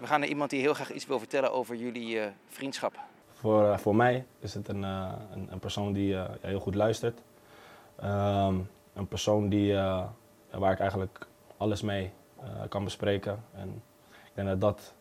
We 0.00 0.06
gaan 0.06 0.20
naar 0.20 0.28
iemand 0.28 0.50
die 0.50 0.60
heel 0.60 0.74
graag 0.74 0.92
iets 0.92 1.06
wil 1.06 1.18
vertellen 1.18 1.52
over 1.52 1.76
jullie 1.76 2.20
eh, 2.20 2.30
vriendschap. 2.48 2.98
Voor, 3.32 3.70
eh, 3.70 3.78
voor 3.78 3.96
mij 3.96 4.26
is 4.38 4.54
het 4.54 4.68
een, 4.68 4.84
eh, 4.84 5.12
een, 5.32 5.48
een 5.50 5.58
persoon 5.58 5.92
die 5.92 6.14
eh, 6.14 6.28
ja, 6.42 6.48
heel 6.48 6.60
goed 6.60 6.74
luistert. 6.74 7.22
Ehm, 7.96 8.54
een 8.94 9.08
persoon 9.08 9.48
die, 9.48 9.74
eh, 9.76 10.04
waar 10.50 10.72
ik 10.72 10.78
eigenlijk 10.78 11.26
alles 11.56 11.82
mee 11.82 12.10
eh, 12.40 12.46
kan 12.68 12.84
bespreken. 12.84 13.44
En 13.54 13.82
ik 14.10 14.30
denk 14.34 14.48
dat 14.48 14.60
dat 14.60 14.94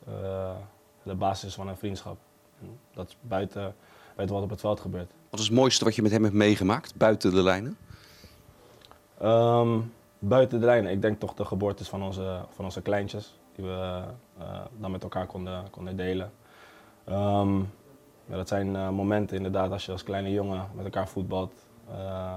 de 1.03 1.15
basis 1.15 1.49
is 1.49 1.55
van 1.55 1.67
een 1.67 1.77
vriendschap. 1.77 2.17
En 2.61 2.79
dat 2.93 3.07
is 3.07 3.17
buiten, 3.21 3.75
buiten 4.15 4.35
wat 4.35 4.45
op 4.45 4.51
het 4.51 4.59
veld 4.59 4.79
gebeurt. 4.79 5.11
Wat 5.29 5.39
is 5.39 5.45
het 5.45 5.55
mooiste 5.55 5.83
wat 5.83 5.95
je 5.95 6.01
met 6.01 6.11
hem 6.11 6.23
hebt 6.23 6.35
meegemaakt, 6.35 6.95
buiten 6.95 7.31
de 7.31 7.43
lijnen? 7.43 7.77
Ehm, 9.19 9.79
buiten 10.19 10.59
de 10.59 10.65
lijnen, 10.65 10.91
ik 10.91 11.01
denk 11.01 11.19
toch 11.19 11.33
de 11.33 11.45
geboortes 11.45 11.89
van 11.89 12.03
onze, 12.03 12.41
van 12.49 12.65
onze 12.65 12.81
kleintjes, 12.81 13.39
die 13.55 13.65
we 13.65 14.03
dan 14.77 14.91
met 14.91 15.03
elkaar 15.03 15.25
konden, 15.25 15.69
konden 15.69 15.95
delen. 15.95 16.31
Ehm, 17.05 17.59
ja, 18.25 18.35
dat 18.35 18.47
zijn 18.47 18.75
eh, 18.75 18.89
momenten 18.89 19.37
inderdaad 19.37 19.71
als 19.71 19.85
je 19.85 19.91
als 19.91 20.03
kleine 20.03 20.31
jongen 20.31 20.67
met 20.73 20.85
elkaar 20.85 21.07
voetbalt 21.07 21.53
eh, 21.91 22.33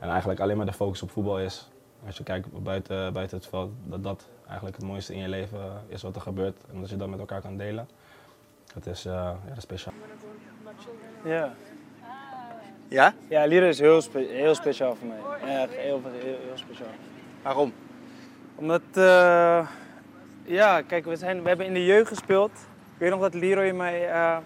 en 0.00 0.08
eigenlijk 0.08 0.40
alleen 0.40 0.56
maar 0.56 0.66
de 0.66 0.72
focus 0.72 1.02
op 1.02 1.10
voetbal 1.10 1.40
is. 1.40 1.68
Als 2.06 2.16
je 2.16 2.22
kijkt 2.24 2.62
buiten, 2.62 3.12
buiten 3.12 3.36
het 3.36 3.46
veld, 3.46 3.70
dat 3.84 4.02
dat 4.02 4.28
eigenlijk 4.46 4.76
het 4.76 4.86
mooiste 4.86 5.14
in 5.14 5.20
je 5.20 5.28
leven 5.28 5.82
is 5.88 6.02
wat 6.02 6.14
er 6.14 6.20
gebeurt 6.20 6.64
en 6.72 6.80
dat 6.80 6.90
je 6.90 6.96
dat 6.96 7.08
met 7.08 7.18
elkaar 7.18 7.40
kan 7.40 7.56
delen. 7.56 7.88
Dat 8.74 8.86
is, 8.86 9.04
eh, 9.04 9.12
ja, 9.12 9.38
dat 9.48 9.56
is 9.56 9.62
speciaal. 9.62 9.94
Ja. 11.24 11.54
Ja? 12.88 13.14
Ja, 13.28 13.44
Lira 13.46 13.66
is 13.66 13.78
heel, 13.78 14.00
spe- 14.00 14.18
heel 14.30 14.54
speciaal 14.54 14.94
voor 14.94 15.06
mij. 15.06 15.18
Echt 15.54 15.74
heel, 15.74 16.00
heel, 16.04 16.22
heel 16.22 16.56
speciaal. 16.56 16.88
Waarom? 17.42 17.72
Omdat, 18.54 18.82
eh, 18.92 19.66
ja, 20.46 20.82
kijk, 20.82 21.04
we, 21.04 21.16
zijn, 21.16 21.42
we 21.42 21.48
hebben 21.48 21.66
in 21.66 21.74
de 21.74 21.84
jeugd 21.84 22.08
gespeeld. 22.08 22.50
Ik 22.94 22.98
weet 22.98 23.10
nog 23.10 23.20
dat 23.20 23.34
Leroy 23.34 23.70
mij 23.70 24.10
eh, 24.10 24.36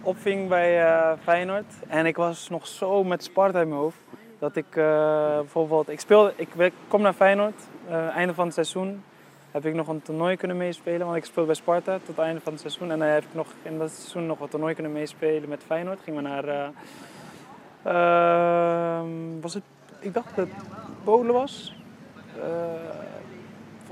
opving 0.00 0.48
bij 0.48 0.84
eh, 0.86 1.12
Feyenoord. 1.22 1.72
En 1.88 2.06
ik 2.06 2.16
was 2.16 2.48
nog 2.48 2.66
zo 2.66 3.04
met 3.04 3.24
Sparta 3.24 3.60
in 3.60 3.68
mijn 3.68 3.80
hoofd. 3.80 3.98
Dat 4.38 4.56
ik 4.56 4.76
eh, 4.76 5.36
bijvoorbeeld, 5.36 5.88
ik, 5.88 6.00
speel, 6.00 6.32
ik 6.36 6.72
kom 6.88 7.02
naar 7.02 7.12
Feyenoord, 7.12 7.62
einde 8.14 8.34
van 8.34 8.44
het 8.44 8.54
seizoen. 8.54 9.02
Heb 9.50 9.66
ik 9.66 9.74
nog 9.74 9.88
een 9.88 10.02
toernooi 10.02 10.36
kunnen 10.36 10.56
meespelen, 10.56 11.06
want 11.06 11.16
ik 11.16 11.24
speelde 11.24 11.46
bij 11.46 11.56
Sparta 11.58 11.98
tot 11.98 12.06
het 12.06 12.18
einde 12.18 12.40
van 12.40 12.52
het 12.52 12.60
seizoen. 12.60 12.90
En 12.90 12.98
dan 12.98 13.08
heb 13.08 13.22
ik 13.22 13.34
nog 13.34 13.46
in 13.62 13.78
dat 13.78 13.90
seizoen 13.90 14.26
nog 14.26 14.40
een 14.40 14.48
toernooi 14.48 14.74
kunnen 14.74 14.92
meespelen 14.92 15.48
met 15.48 15.62
Feyenoord. 15.66 16.00
Gingen 16.04 16.22
we 16.22 16.28
naar, 16.28 16.44
eh, 16.48 16.68
ehm, 17.82 19.40
was 19.40 19.54
het, 19.54 19.62
ik 19.98 20.14
dacht 20.14 20.36
dat 20.36 20.46
het 20.46 20.56
Polen 21.04 21.32
was. 21.32 21.76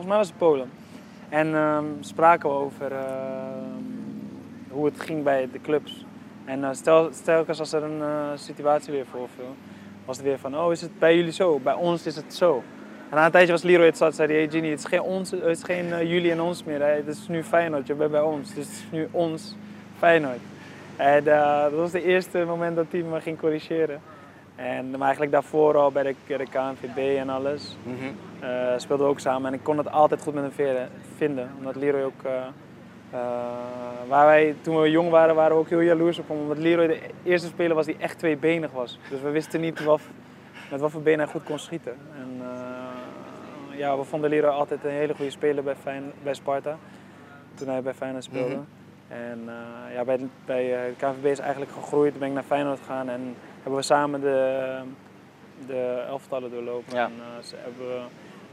Volgens 0.00 0.18
mij 0.18 0.26
was 0.26 0.34
het 0.34 0.48
Polen. 0.48 0.70
En 1.28 1.54
ehm, 1.54 1.84
spraken 2.00 2.48
we 2.48 2.54
over 2.54 2.92
ehm, 2.92 3.80
hoe 4.70 4.84
het 4.84 5.00
ging 5.00 5.22
bij 5.22 5.48
de 5.52 5.60
clubs. 5.60 6.04
En 6.44 6.64
eh, 6.64 6.70
stel, 6.72 7.10
telkens 7.24 7.58
als 7.58 7.72
er 7.72 7.82
een 7.82 8.00
eh, 8.02 8.30
situatie 8.34 8.92
weer 8.92 9.06
voorviel, 9.06 9.54
was 10.04 10.16
het 10.16 10.26
weer 10.26 10.38
van, 10.38 10.58
oh 10.58 10.72
is 10.72 10.80
het 10.80 10.98
bij 10.98 11.16
jullie 11.16 11.32
zo? 11.32 11.58
Bij 11.58 11.74
ons 11.74 12.06
is 12.06 12.16
het 12.16 12.34
zo. 12.34 12.62
En 13.10 13.16
na 13.16 13.24
een 13.24 13.30
tijdje 13.30 13.52
was 13.52 13.62
Leroy 13.62 13.86
het 13.86 13.96
zat, 13.96 14.14
zei 14.14 14.28
hij, 14.28 14.36
hey 14.36 14.50
Ginny, 14.50 14.70
het 14.70 14.78
is 14.78 14.84
geen, 14.84 15.02
ons, 15.02 15.30
het 15.30 15.44
is 15.44 15.62
geen 15.62 15.92
eh, 15.92 16.10
jullie 16.10 16.30
en 16.30 16.40
ons 16.40 16.64
meer. 16.64 16.80
Hè. 16.80 16.86
Het 16.86 17.06
is 17.06 17.28
nu 17.28 17.44
Feyenoord, 17.44 17.86
je 17.86 17.94
bent 17.94 18.10
bij 18.10 18.20
ons. 18.20 18.54
Dus 18.54 18.66
het 18.66 18.74
is 18.74 18.84
nu 18.90 19.08
ons 19.10 19.56
Feyenoord. 19.98 20.40
En 20.96 21.24
dat 21.24 21.72
was 21.72 21.92
het 21.92 22.02
eerste 22.02 22.44
moment 22.44 22.76
dat 22.76 22.86
hij 22.90 23.02
me 23.02 23.20
ging 23.20 23.38
corrigeren. 23.38 24.00
En 24.66 24.90
maar 24.90 25.00
eigenlijk 25.00 25.32
daarvoor 25.32 25.76
al 25.76 25.92
bij 25.92 26.02
de, 26.02 26.14
de 26.26 26.44
KNVB 26.50 27.18
en 27.18 27.28
alles. 27.28 27.76
Mhm. 27.82 27.94
Eh, 28.40 28.72
speelden 28.76 29.06
we 29.06 29.12
ook 29.12 29.20
samen 29.20 29.48
en 29.48 29.54
ik 29.58 29.62
kon 29.62 29.78
het 29.78 29.90
altijd 29.90 30.22
goed 30.22 30.34
met 30.34 30.42
hem 30.42 30.52
veren- 30.52 30.88
vinden. 31.16 31.50
Omdat 31.58 31.76
Leroy 31.76 32.02
ook, 32.02 32.22
eh, 32.22 32.32
eh, 33.10 33.20
waar 34.08 34.26
wij, 34.26 34.54
toen 34.60 34.80
we 34.80 34.90
jong 34.90 35.10
waren, 35.10 35.34
waren 35.34 35.56
we 35.56 35.62
ook 35.62 35.68
heel 35.68 35.80
jaloers 35.80 36.18
op 36.18 36.28
hem. 36.28 36.38
Omdat 36.40 36.58
Leroy 36.58 36.86
de 36.86 37.00
eerste 37.22 37.46
speler 37.48 37.76
was 37.76 37.86
die 37.86 37.96
echt 37.98 38.18
tweebenig 38.18 38.70
was. 38.70 38.98
Dus 39.10 39.20
we 39.20 39.30
wisten 39.30 39.60
niet 39.60 39.84
wat, 39.84 40.00
met 40.70 40.80
wat 40.80 40.90
voor 40.90 41.02
benen 41.02 41.20
hij 41.20 41.28
goed 41.28 41.44
kon 41.44 41.58
schieten. 41.58 41.96
En 42.14 42.42
ja, 43.76 43.98
we 43.98 44.04
vonden 44.04 44.30
Leroy 44.30 44.50
altijd 44.50 44.84
een 44.84 44.90
hele 44.90 45.14
goede 45.14 45.30
speler 45.30 45.64
bij, 45.64 45.74
Fijn, 45.76 46.12
bij 46.22 46.34
Sparta. 46.34 46.76
Toen 47.54 47.68
hij 47.68 47.82
bij 47.82 47.94
Feyenoord 47.94 48.24
speelde. 48.24 48.54
Mhm. 48.54 48.79
En 49.10 49.42
eh, 49.48 49.94
ja, 49.94 50.04
bij, 50.04 50.16
de- 50.16 50.26
bij 50.44 50.74
eh, 50.74 50.80
de 50.98 51.06
KVB 51.06 51.24
is 51.24 51.38
eigenlijk 51.38 51.72
gegroeid. 51.72 52.18
Ben 52.18 52.28
ik 52.28 52.34
naar 52.34 52.42
Feyenoord 52.42 52.78
gegaan 52.78 53.08
en 53.08 53.36
hebben 53.62 53.74
we 53.80 53.82
samen 53.86 54.20
de, 54.20 54.78
de 55.66 56.04
elftallen 56.08 56.50
doorlopen. 56.50 56.94
Ja. 56.96 57.04
En 57.04 57.12
eh, 57.18 57.44
ze 57.44 57.54
hebben 57.58 57.86
we 57.88 58.00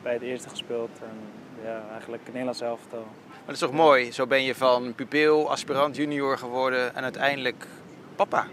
bij 0.04 0.14
het 0.14 0.22
eerste 0.22 0.50
gespeeld. 0.50 0.90
En 1.02 1.18
ja, 1.64 1.82
eigenlijk 1.92 2.22
het 2.24 2.32
Nederlands 2.32 2.62
elftal. 2.62 3.00
Maar 3.30 3.46
dat 3.46 3.54
is 3.56 3.60
toch 3.60 3.72
mooi? 3.72 4.12
Zo 4.12 4.28
ben 4.28 4.44
je 4.44 4.56
van 4.56 4.94
pupil, 4.96 5.50
aspirant, 5.50 5.96
junior 5.96 6.38
geworden 6.38 6.96
en 6.96 7.04
uiteindelijk 7.04 7.68
papa. 8.16 8.46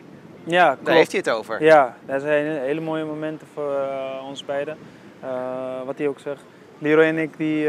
Ja, 0.45 0.69
klopt. 0.71 0.87
Daar 0.87 0.95
heeft 0.95 1.11
hij 1.13 1.21
het 1.25 1.31
over. 1.31 1.63
Ja, 1.63 1.97
dat 2.07 2.21
zijn 2.21 2.47
hele 2.47 2.81
mooie 2.81 3.05
momenten 3.05 3.47
voor 3.55 3.77
ons 4.29 4.45
beiden. 4.45 4.77
Wat 5.85 5.99
hij 5.99 6.09
ook 6.09 6.19
zegt. 6.19 6.43
Leroy 6.79 7.05
en 7.05 7.19
ik 7.19 7.37
die, 7.37 7.69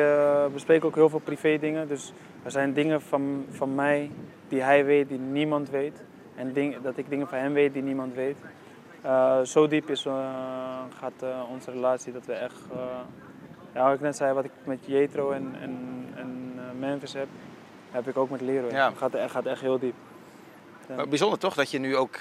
bespreken 0.53 0.87
ook 0.87 0.95
heel 0.95 1.09
veel 1.09 1.19
privé 1.19 1.57
dingen. 1.59 1.87
Dus 1.87 2.13
er 2.45 2.51
zijn 2.51 2.73
dingen 2.73 3.01
van, 3.01 3.45
van 3.49 3.75
mij 3.75 4.11
die 4.47 4.61
hij 4.61 4.85
weet, 4.85 5.09
die 5.09 5.19
niemand 5.19 5.69
weet. 5.69 6.03
En 6.35 6.53
ding, 6.53 6.81
dat 6.81 6.97
ik 6.97 7.09
dingen 7.09 7.27
van 7.27 7.37
hem 7.37 7.53
weet 7.53 7.73
die 7.73 7.81
niemand 7.81 8.13
weet. 8.13 8.37
Eh, 9.01 9.41
zo 9.41 9.67
diep 9.67 9.89
is, 9.89 10.05
eh, 10.05 10.13
gaat 10.99 11.21
eh, 11.21 11.41
onze 11.51 11.71
relatie 11.71 12.13
dat 12.13 12.25
we 12.25 12.33
echt... 12.33 12.61
ja, 13.73 13.83
wat 13.83 13.93
ik 13.93 14.01
net 14.01 14.15
zei, 14.15 14.33
wat 14.33 14.45
ik 14.45 14.51
met 14.63 14.79
Jetro 14.85 15.31
en, 15.31 15.55
en, 15.61 16.05
en 16.15 16.59
Memphis 16.79 17.13
heb, 17.13 17.27
heb 17.91 18.07
ik 18.07 18.17
ook 18.17 18.29
met 18.29 18.41
Leroy. 18.41 18.71
Ja. 18.71 18.89
Het 18.89 18.97
gaat, 18.97 19.31
gaat 19.31 19.45
echt 19.45 19.61
heel 19.61 19.79
diep. 19.79 19.95
Maar 20.95 21.07
bijzonder 21.07 21.39
toch 21.39 21.53
dat 21.53 21.71
je 21.71 21.79
nu 21.79 21.95
ook 21.95 22.19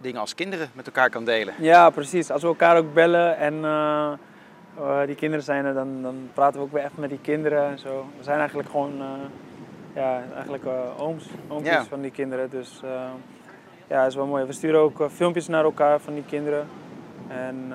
dingen 0.00 0.20
als 0.20 0.34
kinderen 0.34 0.70
met 0.72 0.86
elkaar 0.86 1.10
kan 1.10 1.24
delen. 1.24 1.54
Ja, 1.58 1.90
precies. 1.90 2.30
Als 2.30 2.42
we 2.42 2.48
elkaar 2.48 2.76
ook 2.76 2.94
bellen 2.94 3.36
en 3.36 3.60
eh, 4.80 5.06
die 5.06 5.14
kinderen 5.14 5.44
zijn 5.44 5.64
er, 5.64 5.74
dan, 5.74 6.02
dan 6.02 6.30
praten 6.34 6.60
we 6.60 6.66
ook 6.66 6.72
weer 6.72 6.82
echt 6.82 6.96
met 6.96 7.10
die 7.10 7.20
kinderen 7.20 7.64
en 7.70 7.78
zo. 7.78 8.06
We 8.16 8.22
zijn 8.24 8.38
eigenlijk 8.38 8.68
gewoon, 8.70 9.00
eh, 9.00 9.06
ja, 9.94 10.22
eigenlijk 10.34 10.64
eh, 10.64 11.00
ooms, 11.00 11.26
oompjes 11.48 11.74
Ja. 11.74 11.84
van 11.84 12.00
die 12.00 12.10
kinderen. 12.10 12.50
Dus 12.50 12.80
ja, 13.88 13.98
dat 13.98 14.06
is 14.06 14.14
wel 14.14 14.26
mooi. 14.26 14.44
We 14.44 14.52
sturen 14.52 14.80
ook 14.80 15.10
filmpjes 15.10 15.48
naar 15.48 15.64
elkaar 15.64 16.00
van 16.00 16.14
die 16.14 16.24
kinderen. 16.24 16.66
En 17.28 17.72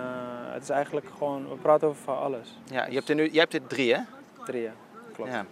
het 0.51 0.63
is 0.63 0.69
eigenlijk 0.69 1.05
gewoon, 1.17 1.49
we 1.49 1.55
praten 1.55 1.87
over 1.87 2.01
van 2.03 2.17
alles. 2.17 2.59
Ja, 2.63 2.85
je 2.87 2.93
hebt 2.95 3.09
er 3.09 3.15
nu, 3.15 3.29
jij 3.29 3.39
hebt 3.41 3.53
er 3.53 3.67
drie 3.67 3.93
hè? 3.93 4.01
Drie, 4.45 4.61
ja. 4.61 4.71
Klopt. 5.13 5.31
Ja. 5.31 5.45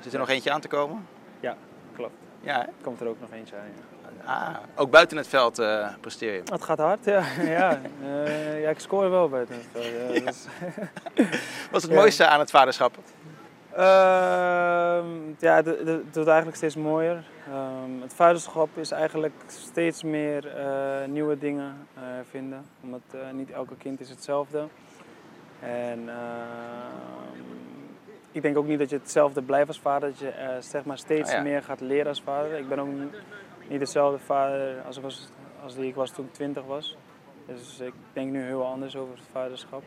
Zit 0.00 0.12
er 0.12 0.18
nog 0.18 0.28
eentje 0.28 0.50
aan 0.52 0.60
te 0.60 0.68
komen? 0.68 1.06
Ja, 1.40 1.56
klopt. 1.96 2.14
Ja, 2.40 2.60
hè? 2.60 2.66
Komt 2.82 3.00
er 3.00 3.06
ook 3.08 3.20
nog 3.20 3.30
eentje 3.32 3.56
aan. 3.56 3.62
ja. 3.66 3.93
Ah, 4.24 4.56
ook 4.76 4.90
buiten 4.90 5.16
het 5.16 5.28
veld 5.28 5.58
eh, 5.58 5.88
presteer 6.00 6.32
je. 6.34 6.42
Het 6.44 6.62
gaat 6.62 6.78
hard, 6.78 7.04
ja. 7.04 7.22
ja. 7.58 7.80
Eh, 8.02 8.62
ja, 8.62 8.68
ik 8.70 8.78
scoor 8.78 9.10
wel 9.10 9.28
buiten 9.28 9.54
het 9.54 9.66
veld, 9.72 9.84
ja. 10.14 10.20
Dus- 10.30 10.46
Wat 11.70 11.82
is 11.82 11.88
het 11.88 11.92
mooiste 11.92 12.26
aan 12.26 12.38
het 12.40 12.50
vaderschap? 12.50 12.96
Ehm, 13.72 15.06
ja, 15.38 15.54
het, 15.56 15.66
wordt 16.12 16.28
eigenlijk 16.28 16.56
steeds 16.56 16.76
mooier. 16.76 17.24
Ehm, 17.48 18.00
het 18.02 18.14
vaderschap 18.14 18.68
is 18.74 18.90
eigenlijk 18.90 19.34
steeds 19.46 20.02
meer 20.02 20.56
eh, 20.56 21.08
nieuwe 21.08 21.38
dingen 21.38 21.86
vinden. 22.30 22.64
Omdat 22.82 23.00
niet 23.32 23.50
elke 23.50 23.76
kind 23.76 24.00
is 24.00 24.08
hetzelfde. 24.10 24.66
En 25.60 26.08
ehm, 26.08 27.40
ik 28.32 28.42
denk 28.42 28.56
ook 28.56 28.66
niet 28.66 28.78
dat 28.78 28.90
je 28.90 28.96
hetzelfde 28.96 29.42
blijft 29.42 29.68
als 29.68 29.80
vader. 29.80 30.08
Dat 30.08 30.18
je 30.18 30.32
zeg 30.60 30.84
maar 30.84 30.98
steeds 30.98 31.30
Ah, 31.30 31.36
ja. 31.36 31.42
meer 31.42 31.62
gaat 31.62 31.80
leren 31.80 32.06
als 32.06 32.22
vader. 32.22 32.58
Ik 32.58 32.68
ben 32.68 32.78
ook 32.78 32.88
niet, 33.68 33.78
dezelfde 33.78 34.18
vader 34.18 34.82
als, 34.86 34.96
ik 34.96 35.02
was, 35.02 35.28
als 35.62 35.74
die 35.74 35.86
ik 35.86 35.94
was 35.94 36.10
toen 36.10 36.24
ik 36.24 36.32
20 36.32 36.64
was. 36.64 36.96
Dus 37.46 37.80
ik 37.80 37.92
denk 38.12 38.30
nu 38.30 38.42
heel 38.42 38.64
anders 38.66 38.96
over 38.96 39.14
het 39.14 39.26
vaderschap. 39.32 39.82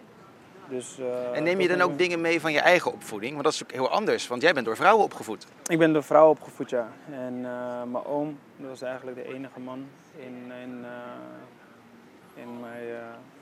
Dus, 0.69 0.99
eh, 0.99 1.38
En 1.38 1.43
neem 1.43 1.59
je 1.59 1.67
dan 1.67 1.82
ook 1.82 1.97
dingen 1.97 2.21
mee 2.21 2.41
van 2.41 2.51
je 2.51 2.59
eigen 2.59 2.93
opvoeding? 2.93 3.32
Want 3.32 3.43
dat 3.43 3.53
is 3.53 3.63
ook 3.63 3.71
heel 3.71 3.89
anders, 3.89 4.28
want 4.28 4.41
jij 4.41 4.53
bent 4.53 4.65
door 4.65 4.75
vrouwen 4.75 5.03
opgevoed. 5.03 5.47
Ik 5.67 5.78
ben 5.78 5.93
door 5.93 6.03
vrouwen 6.03 6.32
opgevoed, 6.32 6.69
ja. 6.69 6.91
En 7.11 7.45
eh, 7.45 7.84
mijn 7.91 8.05
oom, 8.05 8.38
dat 8.57 8.69
was 8.69 8.82
eigenlijk 8.82 9.17
de 9.17 9.34
enige 9.34 9.59
man 9.59 9.86
in, 10.15 10.51
in, 10.63 10.86
eh, 10.86 12.41
in 12.43 12.59
mijn 12.59 12.84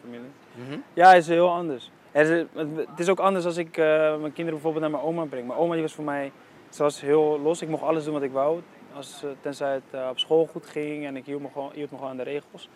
familie. 0.01 0.29
Mhm. 0.51 0.79
Ja, 0.93 1.13
is 1.13 1.27
heel 1.27 1.49
anders. 1.49 1.91
Het 2.11 2.29
is, 2.29 2.45
het 2.87 2.99
is 2.99 3.09
ook 3.09 3.19
anders 3.19 3.45
als 3.45 3.57
ik 3.57 3.77
mijn 3.77 4.33
kinderen 4.33 4.51
bijvoorbeeld 4.51 4.81
naar 4.81 4.91
mijn 4.91 5.03
oma 5.03 5.25
breng. 5.25 5.47
Mijn 5.47 5.59
oma 5.59 5.73
die 5.73 5.81
was 5.81 5.93
voor 5.93 6.03
mij, 6.03 6.31
ze 6.69 6.83
was 6.83 7.01
heel 7.01 7.39
los. 7.43 7.61
Ik 7.61 7.69
mocht 7.69 7.83
alles 7.83 8.03
doen 8.03 8.13
wat 8.13 8.21
ik 8.21 8.31
wou, 8.31 8.61
als, 8.95 9.23
eh, 9.23 9.29
tenzij 9.41 9.73
het 9.73 9.83
eh, 9.91 10.07
op 10.09 10.19
school 10.19 10.45
goed 10.45 10.65
ging 10.65 11.05
en 11.05 11.15
ik 11.15 11.25
hield 11.25 11.41
me, 11.41 11.49
gewoon, 11.53 11.71
hield 11.73 11.91
me 11.91 11.97
gewoon 11.97 12.11
aan 12.11 12.17
de 12.17 12.23
regels. 12.23 12.69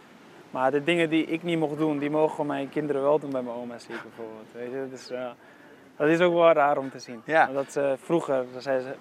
Maar 0.51 0.71
de 0.71 0.83
dingen 0.83 1.09
die 1.09 1.25
ik 1.25 1.43
niet 1.43 1.59
mocht 1.59 1.77
doen, 1.77 1.99
die 1.99 2.09
mogen 2.09 2.45
mijn 2.45 2.69
kinderen 2.69 3.01
wel 3.01 3.19
doen 3.19 3.31
bij 3.31 3.41
mijn 3.41 3.55
oma, 3.55 3.79
zie 3.79 3.95
ik 3.95 4.01
bijvoorbeeld. 4.01 4.47
Weet 4.51 4.71
je? 4.71 4.87
Dus 4.89 5.09
eh, 5.09 5.29
dat 5.95 6.07
is 6.07 6.19
ook 6.19 6.33
wel 6.33 6.51
raar 6.51 6.77
om 6.77 6.89
te 6.89 6.99
zien. 6.99 7.21
Ja. 7.25 7.47
Omdat 7.49 7.71
ze 7.71 7.95
vroeger, 8.01 8.45
zei 8.57 8.81
ze, 8.81 8.95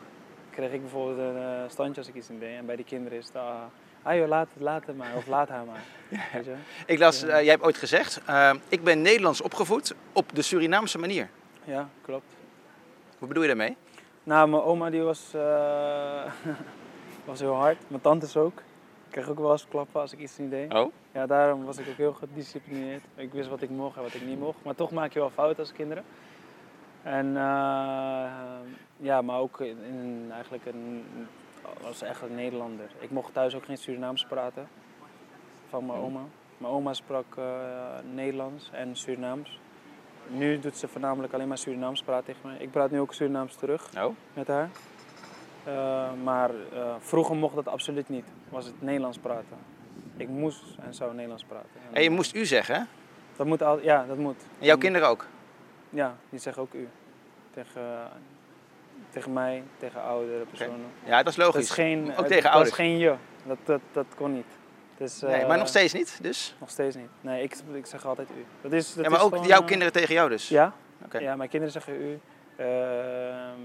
kreeg 0.50 0.72
ik 0.72 0.80
bijvoorbeeld 0.80 1.18
een 1.18 1.70
standje 1.70 2.00
als 2.00 2.08
ik 2.08 2.14
iets 2.14 2.28
niet 2.28 2.40
deed. 2.40 2.56
En 2.56 2.66
bij 2.66 2.76
die 2.76 2.84
kinderen 2.84 3.18
is 3.18 3.26
het, 3.26 3.36
ah, 3.36 3.62
ah 4.02 4.16
joh, 4.16 4.28
laat 4.28 4.48
het, 4.52 4.62
laat 4.62 4.86
het 4.86 4.96
maar. 4.96 5.16
Of 5.16 5.26
laat 5.26 5.48
haar 5.48 5.64
maar. 5.64 5.82
Weet 6.32 6.44
je? 6.44 6.54
Ik 6.86 6.98
las, 6.98 7.20
jij 7.20 7.44
hebt 7.44 7.62
ooit 7.62 7.76
gezegd, 7.76 8.20
ik 8.68 8.84
ben 8.84 9.02
Nederlands 9.02 9.40
opgevoed 9.40 9.94
op 10.12 10.34
de 10.34 10.42
Surinaamse 10.42 10.98
manier. 10.98 11.28
Ja, 11.64 11.88
klopt. 12.02 12.36
Wat 13.18 13.28
bedoel 13.28 13.42
je 13.42 13.48
daarmee? 13.48 13.76
Nou, 14.24 14.48
mijn 14.48 14.62
oma 14.62 14.90
die 14.90 15.02
was, 15.02 15.30
was 17.28 17.40
heel 17.40 17.54
hard. 17.54 17.76
Mijn 17.88 18.00
tantes 18.00 18.36
ook. 18.36 18.58
Ik 19.06 19.14
kreeg 19.14 19.28
ook 19.28 19.38
wel 19.38 19.52
eens 19.52 19.68
klappen 19.68 20.00
als 20.00 20.12
ik 20.12 20.18
iets 20.18 20.38
niet 20.38 20.50
deed. 20.50 20.74
Oh? 20.74 20.92
Ja, 21.12 21.26
daarom 21.26 21.64
was 21.64 21.78
ik 21.78 21.88
ook 21.88 21.96
heel 21.96 22.12
gedisciplineerd. 22.12 23.02
Ik 23.14 23.32
wist 23.32 23.48
wat 23.48 23.62
ik 23.62 23.70
mocht 23.70 23.96
en 23.96 24.02
wat 24.02 24.14
ik 24.14 24.26
niet 24.26 24.38
mocht. 24.38 24.64
Maar 24.64 24.74
toch 24.74 24.90
maak 24.90 25.12
je 25.12 25.18
wel 25.18 25.30
fouten 25.30 25.58
als 25.58 25.72
kinderen. 25.72 26.04
En 27.02 27.36
eh, 27.36 28.30
ja, 28.96 29.22
maar 29.22 29.38
ook 29.38 29.60
in, 29.60 29.76
in 29.82 30.28
eigenlijk 30.32 30.66
een, 30.66 31.04
als 31.86 32.02
echt 32.02 32.22
een 32.22 32.34
Nederlander. 32.34 32.90
Ik 32.98 33.10
mocht 33.10 33.32
thuis 33.32 33.54
ook 33.54 33.64
geen 33.64 33.78
Surinaams 33.78 34.24
praten 34.24 34.68
van 35.68 35.86
mijn 35.86 35.98
oma. 35.98 36.20
Mijn 36.58 36.72
oma 36.72 36.92
sprak 36.94 37.36
eh, 37.36 37.44
Nederlands 38.14 38.70
en 38.72 38.96
Surinaams. 38.96 39.58
Nu 40.28 40.58
doet 40.58 40.76
ze 40.76 40.88
voornamelijk 40.88 41.32
alleen 41.32 41.48
maar 41.48 41.58
Surinaams 41.58 42.02
praten 42.02 42.24
tegen 42.24 42.48
mij. 42.48 42.58
Ik 42.58 42.70
praat 42.70 42.90
nu 42.90 43.00
ook 43.00 43.14
Surinaams 43.14 43.54
terug 43.54 43.90
Oh? 43.98 44.14
met 44.34 44.46
haar. 44.46 44.68
Eh, 45.68 46.12
maar 46.24 46.50
eh, 46.72 46.94
vroeger 46.98 47.36
mocht 47.36 47.54
dat 47.54 47.68
absoluut 47.68 48.08
niet. 48.08 48.24
Was 48.48 48.64
het 48.64 48.82
Nederlands 48.82 49.18
praten. 49.18 49.56
Ik 50.16 50.28
moest 50.28 50.64
en 50.80 50.94
zou 50.94 51.12
Nederlands 51.12 51.44
praten. 51.44 51.80
En 51.92 52.02
je 52.02 52.10
moest 52.10 52.34
u 52.34 52.46
zeggen, 52.46 52.74
hè? 52.74 52.82
Dat 53.36 53.46
moet 53.46 53.62
al, 53.62 53.80
ja, 53.82 54.04
dat 54.08 54.16
moet. 54.16 54.42
En 54.58 54.66
jouw 54.66 54.78
kinderen 54.78 55.08
ook? 55.08 55.26
Ja, 55.90 56.16
die 56.30 56.38
zeggen 56.38 56.62
ook 56.62 56.74
u. 56.74 56.88
Tegen, 57.50 58.08
tegen 59.10 59.32
mij, 59.32 59.62
tegen 59.78 60.02
oudere 60.02 60.44
personen. 60.44 60.86
Ja, 61.04 61.22
dat 61.22 61.32
is 61.32 61.36
logisch. 61.36 61.54
Dat 61.54 61.62
is 61.62 61.70
geen, 61.70 62.10
Ook 62.10 62.16
het 62.16 62.26
tegen 62.26 62.42
was 62.42 62.52
ouders. 62.52 62.74
geen 62.74 62.98
je. 62.98 63.14
Dat, 63.46 63.58
dat, 63.64 63.80
dat 63.92 64.06
kon 64.16 64.34
niet. 64.34 64.56
Dus, 64.96 65.20
Nee, 65.20 65.34
eh, 65.34 65.48
maar 65.48 65.58
nog 65.58 65.68
steeds 65.68 65.92
niet, 65.92 66.18
dus? 66.22 66.56
Nog 66.60 66.70
steeds 66.70 66.96
niet. 66.96 67.10
Nee, 67.20 67.42
ik, 67.42 67.56
ik 67.72 67.86
zeg 67.86 68.06
altijd 68.06 68.28
u. 68.30 68.44
Dat 68.60 68.72
is, 68.72 68.94
dat 68.94 69.04
Ja, 69.04 69.10
maar 69.10 69.18
is 69.18 69.24
ook 69.24 69.32
gewoon, 69.32 69.48
jouw 69.48 69.60
eh, 69.60 69.66
kinderen 69.66 69.92
tegen 69.92 70.14
jou 70.14 70.28
dus? 70.28 70.48
Ja. 70.48 70.72
Oké. 71.04 71.18
Ja, 71.18 71.36
mijn 71.36 71.48
kinderen 71.48 71.72
zeggen 71.72 71.94
u. 71.94 72.20
Ehm, 72.56 73.60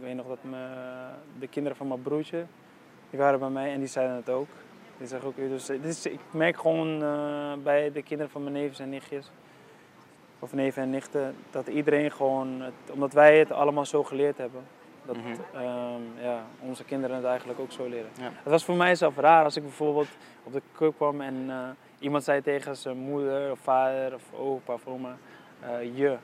ik 0.00 0.06
weet 0.06 0.16
nog 0.16 0.26
dat 0.26 0.38
me, 0.42 0.66
de 1.38 1.46
kinderen 1.48 1.76
van 1.78 1.88
mijn 1.88 2.02
broertje, 2.02 2.44
die 3.10 3.18
waren 3.18 3.38
bij 3.38 3.48
mij 3.48 3.72
en 3.72 3.78
die 3.78 3.88
zeiden 3.88 4.16
het 4.16 4.28
ook. 4.30 4.48
Die 4.98 5.06
zeggen 5.06 5.28
ook 5.28 5.36
u. 5.36 5.48
Dus, 5.48 5.70
is, 5.70 6.06
ik 6.06 6.20
merk 6.30 6.56
gewoon 6.56 7.02
eh, 7.02 7.52
bij 7.62 7.92
de 7.92 8.02
kinderen 8.02 8.32
van 8.32 8.42
mijn 8.42 8.54
neefjes 8.54 8.78
en 8.78 8.88
nichtjes, 8.88 9.30
of 10.38 10.52
neven 10.52 10.82
en 10.82 10.90
nichten, 10.90 11.34
dat 11.50 11.66
iedereen 11.66 12.10
gewoon, 12.10 12.60
het, 12.60 12.90
omdat 12.92 13.12
wij 13.12 13.38
het 13.38 13.52
allemaal 13.52 13.86
zo 13.86 14.04
geleerd 14.04 14.36
hebben, 14.38 14.62
dat 15.04 15.16
Mhm. 15.16 15.26
ehm, 15.54 16.02
ja, 16.22 16.44
onze 16.60 16.84
kinderen 16.84 17.16
het 17.16 17.24
eigenlijk 17.24 17.60
ook 17.60 17.72
zo 17.72 17.88
leren. 17.88 18.10
Ja. 18.18 18.30
Het 18.42 18.50
was 18.52 18.64
voor 18.64 18.76
mij 18.76 18.94
zelf 18.94 19.16
raar 19.16 19.44
als 19.44 19.56
ik 19.56 19.62
bijvoorbeeld 19.62 20.08
op 20.42 20.52
de 20.52 20.62
keuken 20.72 20.96
kwam 20.96 21.20
en 21.20 21.44
eh, 21.48 21.68
iemand 21.98 22.24
zei 22.24 22.42
tegen 22.42 22.76
zijn 22.76 22.96
moeder 22.96 23.50
of 23.50 23.58
vader 23.58 24.14
of 24.14 24.22
opa 24.34 24.72
of 24.72 24.86
oma, 24.86 25.16
eh, 25.60 25.96
je. 25.96 26.16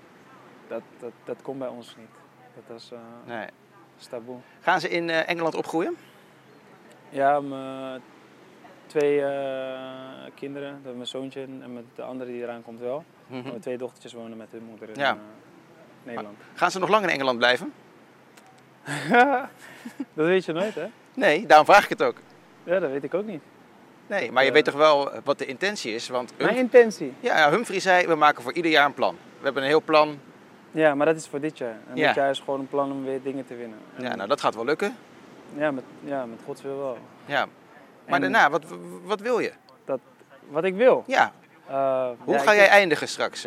Dat, 0.69 0.83
dat, 0.99 1.13
dat 1.25 1.43
kon 1.43 1.59
bij 1.59 1.69
ons 1.69 1.97
niet. 1.97 2.11
Dat 2.55 2.63
was 2.69 2.93
Nee. 3.27 3.47
Gaan 4.61 4.81
ze 4.81 4.89
in 4.89 5.11
eh, 5.11 5.29
Engeland 5.29 5.55
opgroeien? 5.55 5.97
Ja, 7.09 7.41
mijn 7.41 8.03
twee 8.87 9.23
eh, 9.23 10.31
kinderen, 10.35 10.81
dat 10.85 10.95
mijn 10.95 11.07
zoontje 11.07 11.41
en 11.41 11.73
met 11.73 11.85
de 11.95 12.03
andere 12.03 12.31
die 12.31 12.43
eraan 12.43 12.63
komt 12.63 12.81
wel. 12.81 13.05
Mhm. 13.27 13.43
Mijn 13.49 13.61
twee 13.61 13.79
dochtertjes 13.79 14.13
wonen 14.13 14.37
met 14.37 14.49
hun 14.51 14.63
moeder 14.63 14.89
in 14.89 14.95
Ja. 15.01 15.11
eh, 15.11 15.17
Nederland. 16.03 16.37
Gaan 16.55 16.71
ze 16.71 16.79
nog 16.79 16.89
lang 16.89 17.03
in 17.05 17.11
Engeland 17.11 17.39
blijven? 17.39 17.73
dat 20.15 20.27
weet 20.27 20.45
je 20.45 20.53
nooit, 20.53 20.75
hè? 20.75 20.87
Nee, 21.15 21.47
daarom 21.47 21.67
vraag 21.67 21.83
ik 21.85 21.89
het 21.89 22.03
ook. 22.03 22.17
Ja, 22.65 22.79
dat 22.79 22.91
weet 22.91 23.05
ik 23.05 23.15
ook 23.15 23.27
niet. 23.27 23.43
Nee, 24.07 24.33
maar 24.33 24.45
je 24.45 24.53
weet 24.53 24.65
toch 24.65 24.75
wel 24.75 25.11
wat 25.25 25.39
de 25.39 25.47
intentie 25.47 25.95
is? 25.95 26.09
Want 26.09 26.33
Mijn 26.39 26.57
intentie? 26.57 27.13
ja, 27.21 27.39
ja, 27.39 27.51
Humphrey 27.51 27.81
zei, 27.81 28.07
we 28.07 28.15
maken 28.15 28.43
voor 28.43 28.53
ieder 28.53 28.71
jaar 28.71 28.87
een 28.87 28.95
plan. 28.95 29.15
We 29.39 29.45
hebben 29.45 29.63
een 29.63 29.69
heel 29.69 29.83
plan. 29.83 30.21
Ja, 30.77 30.95
maar 30.95 31.07
dat 31.07 31.17
is 31.17 31.27
voor 31.27 31.41
dit 31.41 31.59
jaar. 31.59 31.77
En 31.91 31.97
Ja. 31.97 32.07
dit 32.07 32.15
jaar 32.17 32.31
is 32.31 32.39
gewoon 32.39 32.61
een 32.61 32.69
plan 32.69 32.93
om 32.93 33.05
weer 33.05 33.23
dingen 33.23 33.47
te 33.47 33.55
winnen. 33.55 33.79
En- 33.97 34.03
Ja, 34.03 34.15
nou 34.15 34.29
dat 34.29 34.41
gaat 34.41 34.55
wel 34.55 34.65
lukken. 34.65 34.97
ja, 35.57 35.71
met, 35.71 35.85
ja, 36.05 36.27
met 36.27 36.39
Gods 36.45 36.63
wil 36.63 36.79
wel. 36.79 36.99
Ja. 37.25 37.47
Maar 38.07 38.15
En- 38.15 38.21
daarna, 38.21 38.51
wat, 38.51 38.65
wat 39.05 39.21
wil 39.21 39.39
je? 39.39 39.53
Dat, 39.85 40.01
wat 40.49 40.65
ik 40.65 40.75
wil? 40.75 41.05
Ja. 41.07 41.33
Eh, 41.69 42.09
Hoe 42.25 42.35
ja, 42.35 42.41
ga 42.41 42.55
jij 42.55 42.69
eindigen 42.69 43.09
straks? 43.09 43.45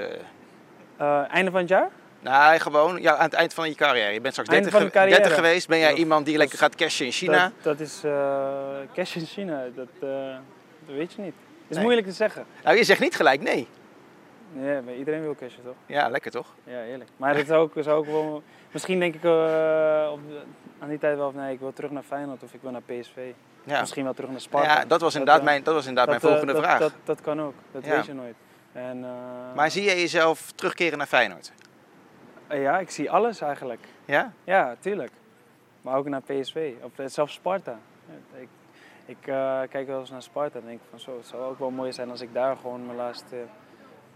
eh, 0.97 1.31
einde 1.33 1.51
van 1.51 1.59
het 1.59 1.69
jaar? 1.69 1.89
Nou, 2.19 2.59
gewoon 2.59 3.01
ja, 3.01 3.15
aan 3.15 3.23
het 3.25 3.33
eind 3.33 3.53
van 3.53 3.69
je 3.69 3.75
carrière. 3.75 4.11
Je 4.13 4.21
bent 4.21 4.33
straks 4.33 4.49
Einde 4.49 4.63
30, 4.69 4.79
van 4.81 4.89
de 4.89 4.97
carrière. 4.99 5.19
30 5.21 5.37
geweest. 5.45 5.67
Ben 5.67 5.79
jij 5.79 5.89
Dat- 5.89 5.97
iemand 5.97 6.23
die 6.25 6.33
dat 6.33 6.41
lekker 6.41 6.59
gaat 6.59 6.75
cashen 6.75 7.05
in 7.05 7.11
China? 7.11 7.43
Dat, 7.43 7.63
dat 7.63 7.79
is 7.87 8.03
eh, 8.03 8.47
cash 8.93 9.15
in 9.15 9.25
China. 9.25 9.63
Dat, 9.75 9.87
dat 9.99 10.95
weet 10.95 11.13
je 11.13 11.21
niet. 11.21 11.33
Het 11.61 11.67
is 11.69 11.75
Nee. 11.75 11.83
moeilijk 11.83 12.07
te 12.07 12.13
zeggen. 12.13 12.45
Nou, 12.63 12.77
je 12.77 12.83
zegt 12.83 12.99
niet 12.99 13.15
gelijk 13.15 13.41
nee. 13.41 13.67
Ja, 14.53 14.81
maar 14.81 14.93
iedereen 14.93 15.21
wil 15.21 15.35
cashen, 15.35 15.63
toch? 15.63 15.75
Ja, 15.85 16.09
lekker 16.09 16.31
toch? 16.31 16.47
Ja, 16.63 16.83
eerlijk. 16.83 17.09
Maar 17.17 17.33
dat 17.35 17.45
zou 17.45 17.61
ook, 17.61 17.71
zou 17.83 17.97
ook 17.97 18.05
wel... 18.05 18.43
Misschien 18.71 18.99
denk 18.99 19.15
ik 19.15 19.23
eh, 19.23 20.09
op, 20.11 20.19
aan 20.79 20.89
die 20.89 20.97
tijd 20.97 21.17
wel 21.17 21.31
van 21.31 21.41
nee, 21.41 21.53
ik 21.53 21.59
wil 21.59 21.73
terug 21.73 21.91
naar 21.91 22.03
Feyenoord 22.03 22.43
of 22.43 22.53
ik 22.53 22.61
wil 22.61 22.71
naar 22.71 22.81
PSV. 22.81 23.31
Ja. 23.63 23.79
Misschien 23.79 24.03
wel 24.03 24.13
terug 24.13 24.29
naar 24.31 24.39
Sparta. 24.41 24.79
Ja, 24.79 24.85
dat 24.85 25.01
was 25.01 25.13
inderdaad 25.13 25.39
eh, 25.39 25.45
mijn, 25.45 25.63
dat 25.63 25.73
was 25.73 25.87
inderdaad 25.87 26.13
dat, 26.13 26.21
mijn 26.21 26.33
eh, 26.33 26.39
volgende 26.39 26.61
dat- 26.61 26.77
vraag. 26.77 26.91
Dat, 26.91 26.93
dat 27.03 27.21
kan 27.21 27.41
ook, 27.41 27.53
dat 27.71 27.85
Ja. 27.85 27.95
weet 27.95 28.05
je 28.05 28.13
nooit. 28.13 28.35
En, 28.71 29.03
eh, 29.03 29.55
Maar 29.55 29.71
zie 29.71 29.83
je 29.83 29.95
jezelf 29.99 30.51
terugkeren 30.51 30.97
naar 30.97 31.07
Feyenoord? 31.07 31.51
eh, 32.47 32.61
ja, 32.61 32.79
ik 32.79 32.89
zie 32.89 33.11
alles 33.11 33.41
eigenlijk. 33.41 33.87
Ja? 34.05 34.31
Ja, 34.43 34.75
tuurlijk. 34.79 35.11
Maar 35.81 35.95
ook 35.97 36.07
naar 36.07 36.21
PSV, 36.21 36.71
of 36.81 36.99
eh, 36.99 37.05
zelfs 37.07 37.33
Sparta. 37.33 37.79
Ik, 38.39 38.47
ik 39.05 39.27
eh, 39.27 39.59
kijk 39.69 39.87
wel 39.87 39.99
eens 39.99 40.09
naar 40.09 40.21
Sparta 40.21 40.59
en 40.59 40.65
denk 40.65 40.79
van 40.89 40.99
zo, 40.99 41.17
het 41.17 41.27
zou 41.27 41.43
ook 41.43 41.59
wel 41.59 41.69
mooi 41.69 41.91
zijn 41.93 42.09
als 42.09 42.21
ik 42.21 42.33
daar 42.33 42.55
gewoon 42.55 42.85
mijn 42.85 42.97
laatste, 42.97 43.35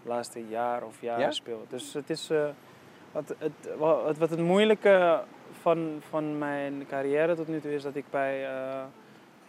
laatste 0.05 0.47
jaar 0.47 0.83
of 0.83 1.01
jaren 1.01 1.23
Ja? 1.23 1.31
speel. 1.31 1.65
Dus 1.69 1.93
het 1.93 2.09
is, 2.09 2.29
eh, 2.29 2.45
wat, 3.11 3.35
het, 3.37 3.77
wat, 3.77 4.17
wat 4.17 4.29
het 4.29 4.39
moeilijke 4.39 5.21
van, 5.61 5.97
van 6.09 6.37
mijn 6.37 6.85
carrière 6.89 7.35
tot 7.35 7.47
nu 7.47 7.59
toe 7.59 7.73
is 7.73 7.83
dat 7.83 7.95
ik 7.95 8.05
bij, 8.09 8.45
eh, 8.45 8.83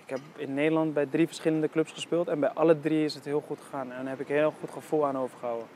ik 0.04 0.10
heb 0.10 0.20
in 0.36 0.54
Nederland 0.54 0.94
bij 0.94 1.06
drie 1.06 1.26
verschillende 1.26 1.68
clubs 1.68 1.92
gespeeld 1.92 2.28
en 2.28 2.40
bij 2.40 2.50
alle 2.50 2.80
drie 2.80 3.04
is 3.04 3.14
het 3.14 3.24
heel 3.24 3.40
goed 3.46 3.60
gegaan. 3.60 3.92
En 3.92 4.00
daar 4.00 4.08
heb 4.08 4.20
ik 4.20 4.28
een 4.28 4.34
heel 4.36 4.54
goed 4.60 4.70
gevoel 4.70 5.06
aan 5.06 5.18
overgehouden. 5.18 5.66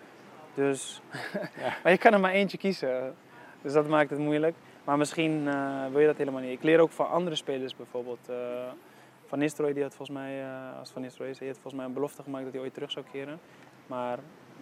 Dus, 0.55 1.01
maar 1.83 1.93
je 1.93 1.99
kan 1.99 2.13
er 2.13 2.21
maar 2.21 2.33
eentje 2.33 2.59
kiezen. 2.59 3.15
Dus 3.63 3.73
dat 3.73 3.89
maakt 3.89 4.11
het 4.11 4.19
moeilijk. 4.19 4.55
Maar 4.85 4.99
misschien 4.99 5.49
eh, 5.49 5.87
wil 5.91 6.01
je 6.01 6.07
dat 6.07 6.17
helemaal 6.17 6.41
niet. 6.41 6.53
Ik 6.53 6.63
leer 6.63 6.81
ook 6.81 6.91
van 6.91 7.09
andere 7.11 7.37
spelers 7.37 7.77
bijvoorbeeld. 7.77 8.29
eh, 8.29 8.37
van 9.27 9.39
Nistelrooy, 9.39 9.75
die 9.75 9.83
had 9.83 9.95
volgens 9.95 10.19
mij, 10.19 10.45
als 10.79 10.91
Van 10.91 11.03
Nistelrooy 11.03 11.31
is, 11.31 11.39
die 11.39 11.47
had 11.49 11.57
volgens 11.57 11.75
mij 11.75 11.85
een 11.85 11.93
belofte 11.93 12.23
gemaakt 12.23 12.45
dat 12.45 12.53
hij 12.53 12.63
ooit 12.63 12.75
terug 12.75 12.91
zou 12.91 13.05
keren. 13.13 13.41
Maar 13.87 14.19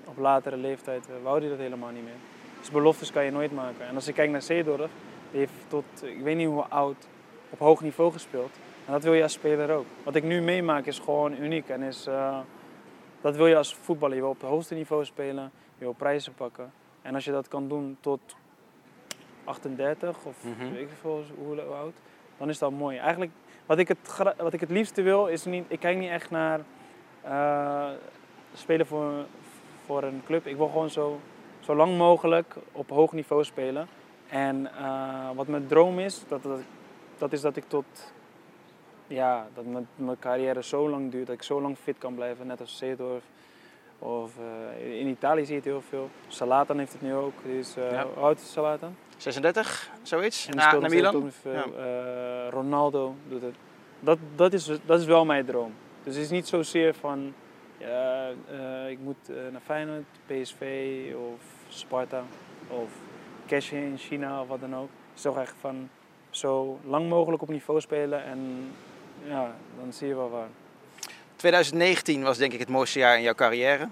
op 0.07 0.19
latere 0.19 0.57
leeftijd 0.57 1.07
eh, 1.09 1.15
wou 1.23 1.41
hij 1.41 1.49
dat 1.49 1.59
helemaal 1.59 1.91
niet 1.91 2.05
meer. 2.05 2.13
Dus 2.61 2.71
beloftes 2.71 3.13
kan 3.13 3.25
je 3.25 3.31
nooit 3.31 3.53
maken. 3.53 3.87
En 3.87 3.95
als 3.95 4.09
ik 4.09 4.15
kijk 4.15 4.31
naar 4.31 4.43
Seedorf, 4.43 4.91
die 5.31 5.39
heeft 5.41 5.53
tot, 5.69 5.85
ik 6.03 6.21
weet 6.23 6.37
niet 6.37 6.47
hoe 6.49 6.63
oud, 6.63 7.09
op 7.51 7.59
hoog 7.59 7.81
niveau 7.81 8.13
gespeeld. 8.13 8.51
En 8.87 8.93
dat 8.93 9.03
wil 9.03 9.15
je 9.15 9.23
als 9.23 9.33
speler 9.33 9.71
ook. 9.71 9.87
Wat 10.03 10.15
ik 10.15 10.23
nu 10.25 10.41
meemaak 10.41 10.87
is 10.87 10.99
gewoon 10.99 11.37
uniek. 11.43 11.69
En 11.69 11.83
is, 11.83 12.07
eh, 12.07 12.39
dat 13.21 13.37
wil 13.37 13.47
je 13.47 13.57
als 13.57 13.75
voetballer. 13.75 14.15
Je 14.17 14.21
wil 14.23 14.31
op 14.31 14.41
het 14.41 14.51
hoogste 14.51 14.75
niveau 14.75 15.05
spelen, 15.05 15.51
je 15.79 15.85
wil 15.85 15.93
prijzen 15.93 16.35
pakken. 16.35 16.73
En 17.03 17.15
als 17.15 17.25
je 17.25 17.31
dat 17.33 17.49
kan 17.49 17.69
doen 17.69 17.97
tot 18.01 18.21
38 19.45 20.17
of 20.25 20.45
Mhm. 20.45 20.73
weet 20.73 20.81
ik 20.81 20.89
veel 21.01 21.25
hoe, 21.39 21.61
hoe 21.61 21.75
oud, 21.75 21.95
dan 22.39 22.49
is 22.49 22.59
dat 22.59 22.71
mooi. 22.71 22.97
Eigenlijk, 22.99 23.31
wat 23.67 23.79
ik 23.79 23.89
het, 23.89 23.99
wat 24.37 24.53
ik 24.53 24.61
het 24.61 24.71
liefste 24.71 25.03
wil, 25.03 25.27
is 25.27 25.45
niet, 25.45 25.65
ik 25.69 25.81
kijk 25.81 25.99
niet 25.99 26.11
echt 26.11 26.31
naar 26.31 26.61
eh, 27.23 27.89
spelen 28.55 28.87
voor, 28.87 29.13
voor 29.87 30.03
een 30.03 30.23
club. 30.27 30.47
Ik 30.47 30.57
wil 30.57 30.69
gewoon 30.69 30.91
zo, 30.91 31.21
zo 31.61 31.75
lang 31.75 31.97
mogelijk 31.97 32.57
op 32.73 32.91
hoog 32.91 33.13
niveau 33.13 33.45
spelen. 33.45 33.89
En 34.29 34.71
eh, 34.79 35.31
wat 35.35 35.47
mijn 35.47 35.67
droom 35.67 35.99
is, 35.99 36.25
dat, 36.29 36.43
dat, 36.43 36.61
dat 37.19 37.33
is 37.33 37.41
dat 37.41 37.57
ik 37.57 37.65
tot, 37.67 38.13
ja, 39.07 39.49
dat 39.55 39.65
mijn, 39.65 39.89
mijn 39.95 40.19
carrière 40.19 40.63
zo 40.63 40.89
lang 40.89 41.11
duurt, 41.11 41.27
dat 41.27 41.35
ik 41.35 41.43
zo 41.43 41.61
lang 41.61 41.77
fit 41.79 41.99
kan 41.99 42.15
blijven, 42.15 42.47
net 42.47 42.61
als 42.61 42.77
Seedorf. 42.77 43.23
Of 43.99 44.31
eh, 44.81 44.99
in 45.01 45.07
Italië 45.07 45.45
zie 45.45 45.55
je 45.55 45.61
het 45.61 45.65
heel 45.65 45.83
veel. 45.89 46.11
Salatan 46.29 46.79
heeft 46.79 46.93
het 46.93 47.03
nu 47.03 47.15
ook. 47.15 47.33
Is, 47.45 47.77
eh, 47.77 47.91
Ja. 47.91 48.07
Hoe 48.15 48.25
oud 48.25 48.39
is 48.41 48.53
Salatan? 48.53 48.97
36, 49.17 49.91
zoiets? 50.03 50.47
En 50.47 50.57
Na, 50.57 50.79
naar 50.79 50.91
Milan? 50.91 51.33
Eh, 51.43 52.49
Ronaldo 52.51 53.15
doet 53.29 53.43
het. 53.43 53.55
Dat, 54.01 54.19
dat, 54.35 54.53
is, 54.53 54.71
dat 54.85 55.01
is 55.01 55.07
wel 55.07 55.25
mijn 55.25 55.45
droom. 55.45 55.73
Dus 56.03 56.15
het 56.15 56.25
is 56.25 56.31
niet 56.31 56.49
zozeer 56.49 56.95
van, 56.95 57.35
ja, 57.79 58.31
eh, 58.51 58.91
ik 58.91 58.99
moet 58.99 59.29
eh, 59.29 59.37
naar 59.53 59.61
Feyenoord, 59.65 60.05
PSV 60.27 61.03
of 61.17 61.41
Sparta 61.69 62.23
of 62.69 62.91
cashen 63.47 63.79
in 63.79 63.99
China 63.99 64.41
of 64.41 64.49
wat 64.49 64.61
dan 64.61 64.77
ook. 64.77 64.89
Het 65.09 65.17
is 65.17 65.23
toch 65.23 65.39
echt 65.39 65.55
van 65.61 65.89
zo 66.31 66.79
lang 66.85 67.09
mogelijk 67.09 67.43
op 67.43 67.49
niveau 67.49 67.81
spelen 67.81 68.25
en 68.25 68.71
ja, 69.25 69.55
dan 69.81 69.93
zie 69.93 70.09
je 70.09 70.15
wel 70.15 70.31
waar. 70.31 70.49
2019 71.37 72.23
was 72.23 72.39
denk 72.39 72.53
ik 72.53 72.59
het 72.59 72.69
mooiste 72.69 72.99
jaar 72.99 73.17
in 73.17 73.23
jouw 73.23 73.35
carrière. 73.35 73.89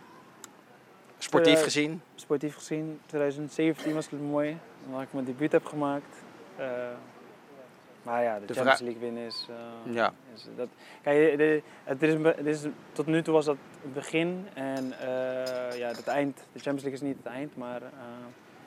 Sportief 1.18 1.62
gezien. 1.62 2.03
Sportief 2.14 2.55
gezien, 2.55 3.01
2017 3.07 3.95
was 3.95 4.11
het 4.11 4.20
mooi, 4.20 4.59
omdat 4.87 5.03
ik 5.03 5.12
mijn 5.12 5.24
debuut 5.24 5.53
heb 5.53 5.64
gemaakt. 5.64 6.22
Eh, 6.57 6.66
maar 8.03 8.22
ja, 8.22 8.39
de, 8.39 8.47
De 8.47 8.55
Champions 8.55 8.80
League 8.80 9.01
winnen 9.01 9.26
is... 9.26 9.49
Ja. 9.85 10.12
is 10.35 10.49
dat, 10.57 10.68
kijk, 11.03 11.30
het 11.85 12.03
is, 12.03 12.14
het 12.24 12.47
is, 12.47 12.62
tot 12.93 13.07
nu 13.07 13.22
toe 13.22 13.35
was 13.35 13.45
dat 13.45 13.57
begin 13.93 14.47
en 14.55 14.93
eh, 15.01 15.78
ja, 15.78 15.89
het 15.89 16.07
eind. 16.07 16.37
De 16.37 16.59
Champions 16.61 16.82
League 16.82 16.93
is 16.93 17.01
niet 17.01 17.16
het 17.16 17.26
eind, 17.26 17.57
maar 17.57 17.82
eh, 17.82 17.89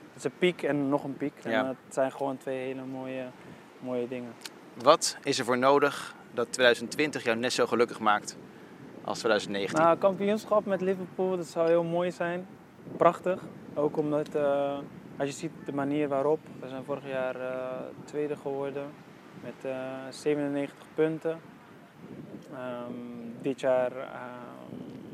het 0.07 0.17
is 0.17 0.23
een 0.23 0.37
piek 0.37 0.63
en 0.63 0.89
nog 0.89 1.03
een 1.03 1.17
piek. 1.17 1.33
En 1.43 1.51
Ja. 1.51 1.61
eh, 1.61 1.67
het 1.67 1.93
zijn 1.93 2.11
gewoon 2.11 2.37
twee 2.37 2.57
hele 2.65 2.85
mooie, 2.85 3.25
mooie 3.79 4.07
dingen. 4.07 4.33
Wat 4.73 5.17
is 5.23 5.39
er 5.39 5.45
voor 5.45 5.57
nodig 5.57 6.15
dat 6.33 6.51
2020 6.53 7.23
jou 7.23 7.37
net 7.37 7.53
zo 7.53 7.65
gelukkig 7.67 7.99
maakt 7.99 8.37
als 9.03 9.17
2019? 9.19 9.83
Nou, 9.83 9.97
kampioenschap 9.97 10.65
met 10.65 10.81
Liverpool, 10.81 11.37
dat 11.37 11.45
zou 11.47 11.67
heel 11.67 11.83
mooi 11.83 12.11
zijn. 12.11 12.47
Prachtig. 12.97 13.41
Ook 13.73 13.97
omdat, 13.97 14.35
eh, 14.35 14.77
als 15.17 15.27
je 15.27 15.33
ziet 15.35 15.51
de 15.65 15.73
manier 15.73 16.07
waarop, 16.07 16.39
we 16.59 16.67
zijn 16.67 16.83
vorig 16.83 17.07
jaar 17.07 17.35
tweede 18.05 18.35
geworden 18.35 18.83
met 19.43 19.53
eh, 19.71 19.73
97 20.09 20.85
punten. 20.95 21.39
Ehm, 22.53 22.91
dit 23.41 23.59
jaar, 23.59 23.91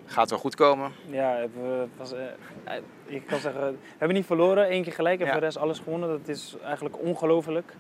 Gaat 0.06 0.30
wel 0.30 0.40
goed 0.40 0.56
komen. 0.56 0.92
ja, 1.06 1.48
we, 1.54 1.86
was, 1.98 2.12
eh, 2.14 2.26
eh, 2.64 2.82
ik 3.06 3.26
kan 3.26 3.40
zeggen, 3.40 3.72
we 3.72 3.78
hebben 3.98 4.18
niet 4.18 4.26
verloren, 4.26 4.68
één 4.68 4.84
keer 4.84 4.94
gelijk 4.94 5.20
en 5.20 5.26
Ja. 5.26 5.32
voor 5.32 5.40
de 5.40 5.46
rest 5.46 5.58
alles 5.58 5.80
gewonnen. 5.80 6.10
Dat 6.10 6.28
is 6.28 6.56
eigenlijk 6.64 7.00
ongelooflijk. 7.00 7.74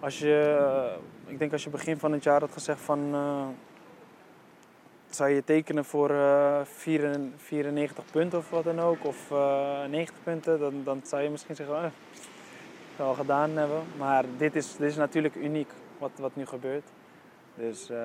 Als 0.00 0.18
je, 0.18 0.56
eh, 1.26 1.32
ik 1.32 1.38
denk 1.38 1.52
als 1.52 1.64
je 1.64 1.70
begin 1.70 1.98
van 1.98 2.12
het 2.12 2.22
jaar 2.22 2.40
had 2.40 2.52
gezegd 2.52 2.80
van, 2.80 3.14
zou 5.14 5.30
je 5.30 5.44
tekenen 5.44 5.84
voor 5.84 6.10
eh, 6.10 6.60
94 6.64 7.40
94 7.46 8.04
punten 8.10 8.38
of 8.38 8.50
wat 8.50 8.64
dan 8.64 8.80
ook, 8.80 9.04
of 9.04 9.30
eh 9.30 9.84
90 9.90 10.14
punten, 10.22 10.58
dan, 10.58 10.80
dan 10.84 11.00
zou 11.04 11.22
je 11.22 11.30
misschien 11.30 11.56
zeggen, 11.56 11.76
eh, 11.76 11.82
zou 12.96 13.08
wel 13.08 13.14
gedaan 13.14 13.50
hebben. 13.56 13.82
Maar 13.98 14.24
dit 14.36 14.56
is, 14.56 14.76
dit 14.76 14.90
is 14.90 14.96
natuurlijk 14.96 15.34
uniek 15.34 15.70
wat, 15.98 16.10
wat 16.16 16.36
nu 16.36 16.46
gebeurt. 16.46 16.88
Dus 17.54 17.90
eh, 17.90 17.96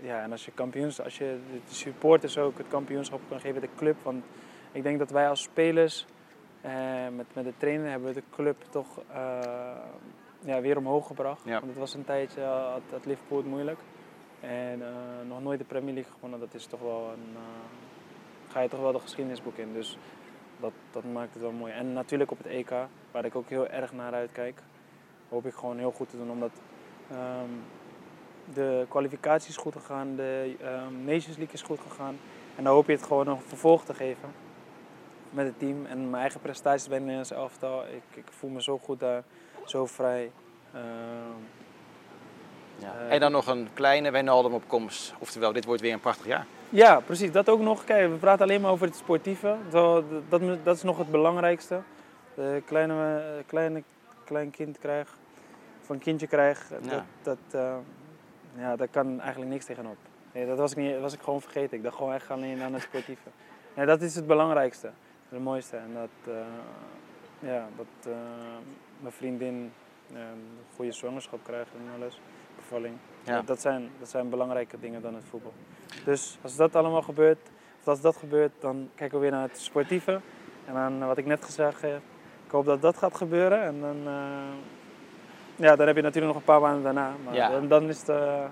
ja, 0.00 0.22
en 0.22 0.30
als 0.30 0.44
je 0.44 0.50
kampioens, 0.50 1.00
als 1.00 1.18
je 1.18 1.38
de 1.68 1.74
supporters 1.74 2.38
ook 2.38 2.58
het 2.58 2.68
kampioenschap 2.68 3.20
kan 3.28 3.40
geven, 3.40 3.60
de 3.60 3.68
club. 3.76 3.96
Want 4.02 4.24
ik 4.72 4.82
denk 4.82 4.98
dat 4.98 5.10
wij 5.10 5.28
als 5.28 5.42
spelers, 5.42 6.06
eh, 6.60 6.72
met, 7.16 7.26
met 7.32 7.44
de 7.44 7.52
trainer, 7.56 7.90
hebben 7.90 8.08
we 8.08 8.14
de 8.14 8.26
club 8.30 8.56
toch 8.70 9.00
eh, 9.12 9.76
ja, 10.40 10.60
weer 10.60 10.76
omhoog 10.76 11.06
gebracht. 11.06 11.44
Ja. 11.44 11.52
Want 11.52 11.66
het 11.66 11.78
was 11.78 11.94
een 11.94 12.04
tijdje, 12.04 12.42
had, 12.42 12.82
had 12.90 13.06
Liverpool 13.06 13.38
het 13.38 13.46
moeilijk. 13.46 13.78
En 14.40 14.82
nog 15.28 15.42
nooit 15.42 15.58
de 15.58 15.64
Premier 15.64 15.94
League 15.94 16.12
gewonnen, 16.12 16.40
dat 16.40 16.54
is 16.54 16.66
toch 16.66 16.80
wel 16.80 17.10
een, 17.12 17.36
ga 18.48 18.60
je 18.60 18.68
toch 18.68 18.80
wel 18.80 18.92
de 18.92 18.98
geschiedenisboek 18.98 19.56
in. 19.56 19.72
Dus 19.72 19.98
dat, 20.60 20.72
dat 20.90 21.04
maakt 21.12 21.32
het 21.32 21.42
wel 21.42 21.52
mooi. 21.52 21.72
En 21.72 21.92
natuurlijk 21.92 22.30
op 22.30 22.38
het 22.38 22.46
EK, 22.46 22.70
waar 23.10 23.24
ik 23.24 23.36
ook 23.36 23.48
heel 23.48 23.66
erg 23.66 23.92
naar 23.92 24.12
uitkijk, 24.12 24.62
hoop 25.28 25.46
ik 25.46 25.54
gewoon 25.54 25.78
heel 25.78 25.90
goed 25.90 26.10
te 26.10 26.16
doen. 26.16 26.30
Omdat 26.30 26.60
ehm, 27.10 27.50
de 28.54 28.86
kwalificatie 28.88 29.48
is 29.50 29.56
goed 29.56 29.72
gegaan, 29.72 30.16
de 30.16 30.56
ehm, 30.60 31.04
Nations 31.04 31.36
League 31.36 31.54
is 31.54 31.62
goed 31.62 31.80
gegaan. 31.88 32.16
En 32.56 32.64
dan 32.64 32.72
hoop 32.72 32.86
je 32.86 32.92
het 32.92 33.02
gewoon 33.02 33.26
nog 33.26 33.38
vervolg 33.46 33.84
te 33.84 33.94
geven 33.94 34.28
met 35.30 35.46
het 35.46 35.58
team. 35.58 35.86
En 35.86 36.10
mijn 36.10 36.22
eigen 36.22 36.40
prestaties 36.40 36.86
bij 36.88 36.96
het 36.96 37.06
Nederlands 37.06 37.30
elftal, 37.32 37.82
ik, 37.84 38.16
ik 38.16 38.24
voel 38.30 38.50
me 38.50 38.62
zo 38.62 38.78
goed 38.82 39.00
daar, 39.00 39.22
zo 39.64 39.86
vrij. 39.86 40.30
Ehm, 40.72 40.82
Ja. 42.78 42.94
Eh, 42.98 43.12
en 43.12 43.20
dan 43.20 43.32
nog 43.32 43.46
een 43.46 43.68
kleine 43.74 44.10
Wijnaldum 44.10 44.52
op 44.52 44.62
komst. 44.66 45.14
Oftewel, 45.18 45.52
dit 45.52 45.64
wordt 45.64 45.80
weer 45.80 45.92
een 45.92 46.00
prachtig 46.00 46.26
jaar. 46.26 46.46
Ja, 46.70 47.00
precies. 47.00 47.32
Dat 47.32 47.48
ook 47.48 47.60
nog. 47.60 47.84
Kijk, 47.84 48.10
we 48.10 48.16
praten 48.16 48.42
alleen 48.44 48.60
maar 48.60 48.70
over 48.70 48.86
het 48.86 48.96
sportieve. 48.96 49.56
Dat, 49.70 50.04
dat, 50.28 50.40
dat 50.64 50.76
is 50.76 50.82
nog 50.82 50.98
het 50.98 51.10
belangrijkste. 51.10 51.80
De 52.34 52.62
kleine, 52.66 53.18
eh, 53.18 53.44
kleine 53.46 53.82
klein 54.24 54.50
kind 54.50 54.78
krijg, 54.78 55.16
een 55.88 55.98
kindje 55.98 56.26
krijg, 56.26 56.68
Ja. 56.82 56.88
dat, 56.88 57.02
dat, 57.22 57.60
eh, 57.60 57.76
ja, 58.56 58.76
daar 58.76 58.88
kan 58.88 59.20
eigenlijk 59.20 59.50
niks 59.50 59.64
tegenop. 59.64 59.96
Nee, 60.32 60.46
dat 60.46 60.58
was 60.58 60.70
ik, 60.70 60.76
niet, 60.76 60.92
dat 60.92 61.00
was 61.00 61.12
ik 61.12 61.20
gewoon 61.20 61.40
vergeten. 61.40 61.76
Ik 61.76 61.82
dacht 61.82 61.96
gewoon 61.96 62.12
echt 62.12 62.30
alleen 62.30 62.62
aan 62.62 62.72
het 62.72 62.82
sportieve. 62.82 63.28
Ja, 63.76 63.84
dat 63.84 64.02
is 64.02 64.14
het 64.14 64.26
belangrijkste. 64.26 64.90
Het 65.28 65.42
mooiste. 65.42 65.76
En 65.76 65.94
dat, 65.94 66.34
eh, 66.34 67.48
ja, 67.48 67.68
dat 67.76 68.12
eh, 68.12 68.18
mijn 69.00 69.12
vriendin 69.12 69.72
een 70.12 70.58
goede 70.76 70.92
zwangerschap 70.92 71.40
krijgt 71.44 71.70
en 71.72 72.02
alles. 72.02 72.20
Bevalling. 72.56 72.96
Ja. 73.22 73.36
Dat, 73.36 73.46
dat, 73.46 73.60
zijn, 73.60 73.90
dat 73.98 74.08
zijn 74.08 74.28
belangrijke 74.28 74.78
dingen 74.80 75.02
dan 75.02 75.14
het 75.14 75.24
voetbal. 75.24 75.52
Dus 76.04 76.38
als 76.42 76.56
dat 76.56 76.76
allemaal 76.76 77.02
gebeurt, 77.02 77.50
of 77.80 77.88
als 77.88 78.00
dat 78.00 78.16
gebeurt, 78.16 78.52
dan 78.60 78.90
kijken 78.94 79.16
we 79.16 79.22
weer 79.22 79.32
naar 79.32 79.48
het 79.48 79.58
sportieve. 79.58 80.20
En 80.64 80.74
dan 80.74 81.00
eh, 81.00 81.06
wat 81.06 81.18
ik 81.18 81.26
net 81.26 81.44
gezegd 81.44 81.80
heb, 81.80 82.00
ik 82.44 82.50
hoop 82.50 82.64
dat 82.64 82.82
dat 82.82 82.96
gaat 82.96 83.16
gebeuren. 83.16 83.62
En 83.62 83.80
dan, 83.80 83.96
eh, 84.06 84.12
ja, 85.56 85.76
dan 85.76 85.86
heb 85.86 85.96
je 85.96 86.02
natuurlijk 86.02 86.32
nog 86.32 86.36
een 86.42 86.48
paar 86.52 86.60
maanden 86.60 86.82
daarna. 86.82 87.12
Maar 87.24 87.34
Ja. 87.34 87.48
dan, 87.48 87.68
dan 87.68 87.88
is 87.88 87.98
het 87.98 88.08
eh, 88.08 88.44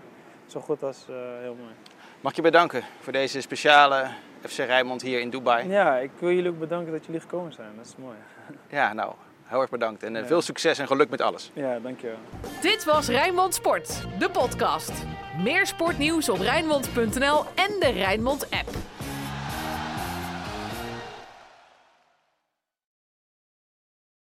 zo 0.46 0.60
goed 0.60 0.82
als 0.82 1.06
eh, 1.08 1.14
heel 1.40 1.56
mooi. 1.60 1.72
Mag 2.20 2.30
ik 2.30 2.36
je 2.36 2.42
bedanken 2.42 2.82
voor 3.00 3.12
deze 3.12 3.40
speciale 3.40 4.06
FC 4.48 4.56
Rijnmond 4.58 5.02
hier 5.02 5.20
in 5.20 5.30
Dubai. 5.30 5.68
Ja, 5.68 5.96
ik 5.96 6.10
wil 6.18 6.30
jullie 6.30 6.50
ook 6.50 6.58
bedanken 6.58 6.92
dat 6.92 7.04
jullie 7.06 7.20
gekomen 7.20 7.52
zijn. 7.52 7.68
Dat 7.76 7.86
is 7.86 7.94
mooi. 7.98 8.16
Ja, 8.78 8.92
nou, 8.92 9.12
heel 9.44 9.60
erg 9.60 9.70
bedankt. 9.70 10.02
En 10.02 10.14
eh, 10.16 10.20
Ja. 10.22 10.26
veel 10.28 10.42
succes 10.42 10.78
en 10.78 10.86
geluk 10.86 11.10
met 11.10 11.20
alles. 11.20 11.50
Ja, 11.54 11.78
dankjewel. 11.78 12.16
Dit 12.60 12.84
was 12.84 13.08
Rijnmond 13.08 13.54
Sport, 13.54 14.06
de 14.18 14.30
podcast. 14.30 14.92
Meer 15.42 15.66
sportnieuws 15.66 16.28
op 16.28 16.38
Rijnmond.nl 16.38 17.44
en 17.54 17.80
de 17.80 17.90
Rijnmond 17.94 18.50
app. 18.50 18.68